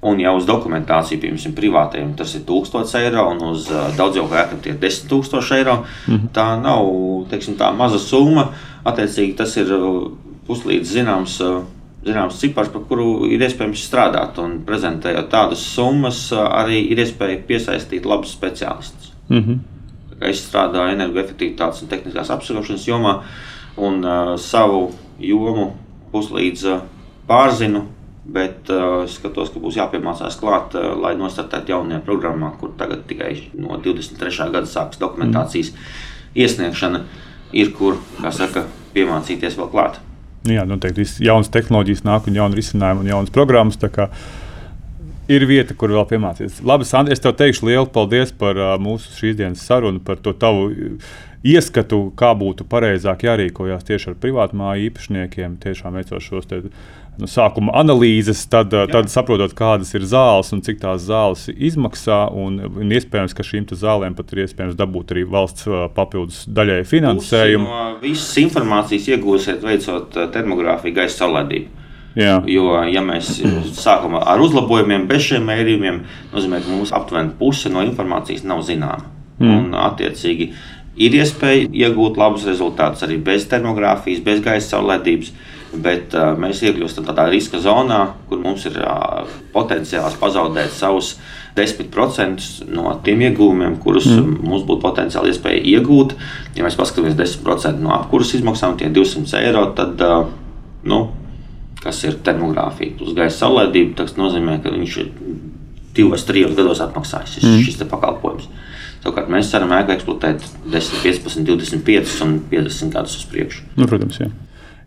Un 0.00 0.20
jau 0.20 0.32
uz 0.38 0.46
dokumentāciju, 0.48 1.20
piemēram, 1.20 1.54
privātiem 1.56 2.12
tas 2.16 2.32
ir 2.34 2.44
1000 2.48 2.94
eiro, 3.02 3.26
un 3.34 3.42
uz 3.50 3.66
uh, 3.68 3.90
daudzdzīvokļu 3.98 4.38
ēkām 4.42 4.62
tie 4.64 4.72
ir 4.72 4.78
10 4.80 5.10
000 5.12 5.58
eiro. 5.58 5.74
Mm 6.06 6.14
-hmm. 6.14 6.30
Tā 6.32 6.46
nav 6.60 6.88
teiksim, 7.30 7.56
tā 7.56 7.72
maza 7.76 7.98
summa. 7.98 8.48
Attiecīgi, 8.84 9.36
tas 9.36 9.56
ir 9.56 9.72
uh, 9.76 10.10
puslīdz 10.48 10.96
zināms. 10.96 11.40
Uh, 11.44 11.64
zināms 12.04 12.38
cipars, 12.40 12.70
par 12.72 12.84
kuru 12.88 13.28
ir 13.30 13.42
iespējams 13.44 13.84
strādāt. 13.84 14.38
Un 14.42 14.60
prezentējot 14.66 15.30
tādas 15.32 15.62
summas, 15.74 16.28
arī 16.32 16.82
ir 16.92 17.02
iespēja 17.04 17.42
piesaistīt 17.48 18.08
labus 18.08 18.34
speciālistus. 18.36 19.12
Mm 19.28 19.44
-hmm. 19.44 19.58
Es 20.20 20.42
strādāju 20.44 20.94
energoefektivitātes 20.94 21.82
un 21.82 21.88
tehniskās 21.88 22.30
apsarošanas 22.30 22.88
jomā, 22.88 23.22
un 23.76 24.04
uh, 24.04 24.36
savu 24.36 24.92
jomu 25.18 25.72
puslīdz 26.12 26.64
uh, 26.64 26.82
pārzinu. 27.26 27.86
Bet 28.24 28.68
uh, 28.70 29.08
skatos, 29.08 29.50
ka 29.50 29.58
būs 29.58 29.76
jāpiemācās 29.76 30.36
klāt, 30.40 30.74
uh, 30.74 31.00
lai 31.00 31.14
nostartētu 31.16 31.72
jaunajā 31.72 32.00
programmā, 32.00 32.52
kur 32.60 32.70
tagad 32.76 33.06
tikai 33.06 33.50
no 33.54 33.80
23. 33.84 34.50
gada 34.52 34.66
sāksies 34.66 35.00
dokumentācijas 35.00 35.72
mm. 35.72 35.78
iesniegšana, 36.34 37.00
ir 37.52 37.72
kur, 37.72 37.96
kā 38.20 38.30
saka, 38.30 38.64
piemācīties 38.94 39.56
vēl 39.56 39.70
klāt. 39.70 40.00
Nu 40.46 40.54
jā, 40.56 40.64
noteikti 40.68 41.04
jaunas 41.26 41.50
tehnoloģijas 41.52 42.04
nāk 42.08 42.28
un 42.30 42.38
jauni 42.38 42.56
risinājumi 42.60 43.04
un 43.04 43.10
jaunas 43.12 43.34
programmas. 43.34 43.76
Ir 45.30 45.44
vieta, 45.46 45.76
kur 45.78 45.92
vēl 45.94 46.06
piemācīties. 46.10 46.62
Labi, 46.66 46.86
Sandra, 46.88 47.14
es 47.14 47.22
tev 47.22 47.36
teikšu 47.38 47.68
lielu 47.68 47.86
paldies 47.94 48.32
par 48.34 48.58
uh, 48.58 48.72
mūsu 48.82 49.12
šīs 49.14 49.36
dienas 49.38 49.62
sarunu, 49.62 50.00
par 50.02 50.18
to 50.18 50.32
tavu 50.34 50.72
ieskatu, 51.46 52.08
kā 52.18 52.32
būtu 52.36 52.66
pareizāk 52.68 53.22
jārīkojas 53.28 53.86
tieši 53.86 54.10
ar 54.10 54.16
privātu 54.20 54.58
māju 54.58 54.88
īpašniekiem, 54.88 55.54
tiešām 55.62 56.00
veicot 56.00 56.24
šos 56.24 56.50
nu, 57.20 57.28
sākuma 57.30 57.74
analīzes, 57.80 58.42
tad, 58.50 58.74
Jā. 58.74 58.86
tad 58.90 59.10
saprotot, 59.12 59.54
kādas 59.56 59.92
ir 59.96 60.06
zāles 60.08 60.52
un 60.54 60.62
cik 60.66 60.80
tās 60.82 61.04
zāles 61.06 61.46
izmaksā. 61.52 62.22
Un, 62.36 62.60
un 62.68 62.94
iespējams, 62.96 63.34
ka 63.36 63.46
šīm 63.46 63.68
zālēm 63.70 64.16
pat 64.18 64.32
ir 64.34 64.44
iespējams 64.46 64.78
dabūt 64.78 65.14
arī 65.14 65.26
valsts 65.28 65.68
papildus 65.96 66.46
daļai 66.48 66.80
finansējumu. 66.88 67.68
No 67.68 67.84
visas 68.02 68.32
informācijas 68.42 69.10
iegūsiet 69.14 69.62
veicot 69.66 70.18
termogrāfiju 70.34 70.98
gaisa 71.02 71.24
saulēdību. 71.24 71.76
Jā. 72.18 72.40
Jo, 72.50 72.72
ja 72.90 73.02
mēs 73.06 73.36
sākam 73.78 74.16
ar 74.18 74.42
uzlabojumiem, 74.42 75.06
bez 75.10 75.28
šiem 75.28 75.46
mērījumiem, 75.46 76.02
nozīmē, 76.32 76.58
ka 76.64 76.72
mums 76.72 76.90
aptuveni 76.96 77.36
puse 77.38 77.70
no 77.70 77.84
informācijas 77.86 78.42
nav 78.48 78.64
zināma. 78.66 79.06
Mm. 79.40 79.52
Un, 79.54 79.76
attiecīgi, 79.78 80.50
ir 81.00 81.16
iespēja 81.20 81.68
iegūt 81.86 82.18
labus 82.20 82.48
rezultātus 82.48 83.06
arī 83.06 83.20
bez 83.24 83.46
termogrāfijas, 83.50 84.24
bez 84.26 84.42
gaisa 84.44 84.74
saulēdības. 84.74 85.32
Bet 85.70 86.16
uh, 86.18 86.32
mēs 86.40 86.64
iekļūstam 86.66 87.06
tādā 87.06 87.28
riska 87.30 87.60
zonā, 87.62 88.00
kur 88.26 88.40
mums 88.42 88.64
ir 88.66 88.80
uh, 88.82 89.22
potenciāls 89.54 90.16
pazaudēt 90.18 90.72
savus 90.74 91.12
10% 91.54 92.70
no 92.74 92.96
tiem 93.06 93.22
iegūmiem, 93.28 93.76
kurus 93.82 94.08
mm. 94.10 94.40
mums 94.42 94.64
būtu 94.66 94.82
potenciāli 94.82 95.30
iespēja 95.30 95.62
iegūt. 95.76 96.16
Ja 96.58 96.66
mēs 96.66 96.78
paskatāmies 96.78 97.14
10% 97.18 97.84
no 97.84 97.94
apkurses 97.94 98.40
izmaksām, 98.40 98.74
tie 98.80 98.90
200 98.90 99.44
eiro, 99.44 99.68
tad, 99.78 100.02
uh, 100.02 100.26
nu, 100.90 101.00
kas 101.84 102.02
ir 102.02 102.18
termogrāfija 102.26 102.98
plus 102.98 103.14
gaisa 103.16 103.44
saulēdība, 103.44 104.00
tas 104.02 104.18
nozīmē, 104.18 104.58
ka 104.64 104.74
viņš 104.74 104.98
ir 105.04 105.14
divos, 105.94 106.26
trijos 106.26 106.58
gados 106.58 106.82
atmaksājis 106.82 107.38
šis, 107.38 107.46
mm. 107.46 107.64
šis 107.68 107.80
pakalpojums. 107.90 108.50
Savukārt 109.00 109.30
mēs 109.32 109.48
ceram, 109.54 109.70
ēku 109.78 109.94
eksploatēt 109.94 110.42
10, 110.66 111.00
15, 111.06 111.46
25 111.48 112.20
un 112.26 112.38
50 112.50 112.92
gadus 112.98 113.16
uz 113.22 113.26
priekšu. 113.30 113.64
Nu, 113.78 113.86
protams, 113.88 114.18
jā. 114.20 114.28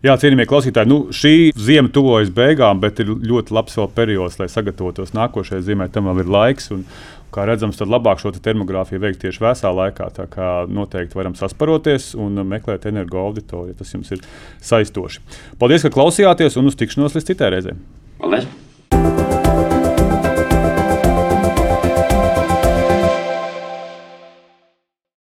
Jā, 0.04 0.18
cienījamie 0.20 0.44
klausītāji, 0.44 0.90
nu, 0.90 0.96
šī 1.16 1.34
zima 1.56 1.88
tuvojas 1.88 2.28
beigām, 2.34 2.76
bet 2.82 2.98
ir 3.00 3.14
ļoti 3.24 3.54
labs 3.56 3.78
vēl 3.78 3.88
periods, 3.96 4.36
lai 4.36 4.50
sagatavotos 4.52 5.14
nākošajai 5.16 5.64
zīmē. 5.64 5.86
Tam 5.94 6.10
vēl 6.10 6.20
ir 6.20 6.32
laiks. 6.34 6.68
Un, 6.76 6.82
kā 7.32 7.46
redzams, 7.48 7.78
tad 7.80 7.88
labāk 7.88 8.20
šo 8.20 8.34
te 8.34 8.42
termogrāfiju 8.44 9.00
veikt 9.00 9.22
tieši 9.24 9.40
vēsā 9.46 9.72
laikā. 9.72 10.10
Tā 10.18 10.28
kā 10.30 10.50
noteikti 10.68 11.16
varam 11.16 11.32
sasparoties 11.38 12.12
un 12.20 12.36
meklēt 12.52 12.84
energo 12.92 13.24
auditoriju, 13.24 13.78
tas 13.80 13.96
jums 13.96 14.12
ir 14.12 14.20
saistoši. 14.60 15.24
Paldies, 15.58 15.88
ka 15.88 15.94
klausījāties 15.96 16.60
un 16.60 16.68
uz 16.68 16.76
tikšanos 16.76 17.16
līdz 17.16 17.32
citai 17.32 17.54
reizei. 17.56 17.78
Paldies! 18.20 19.63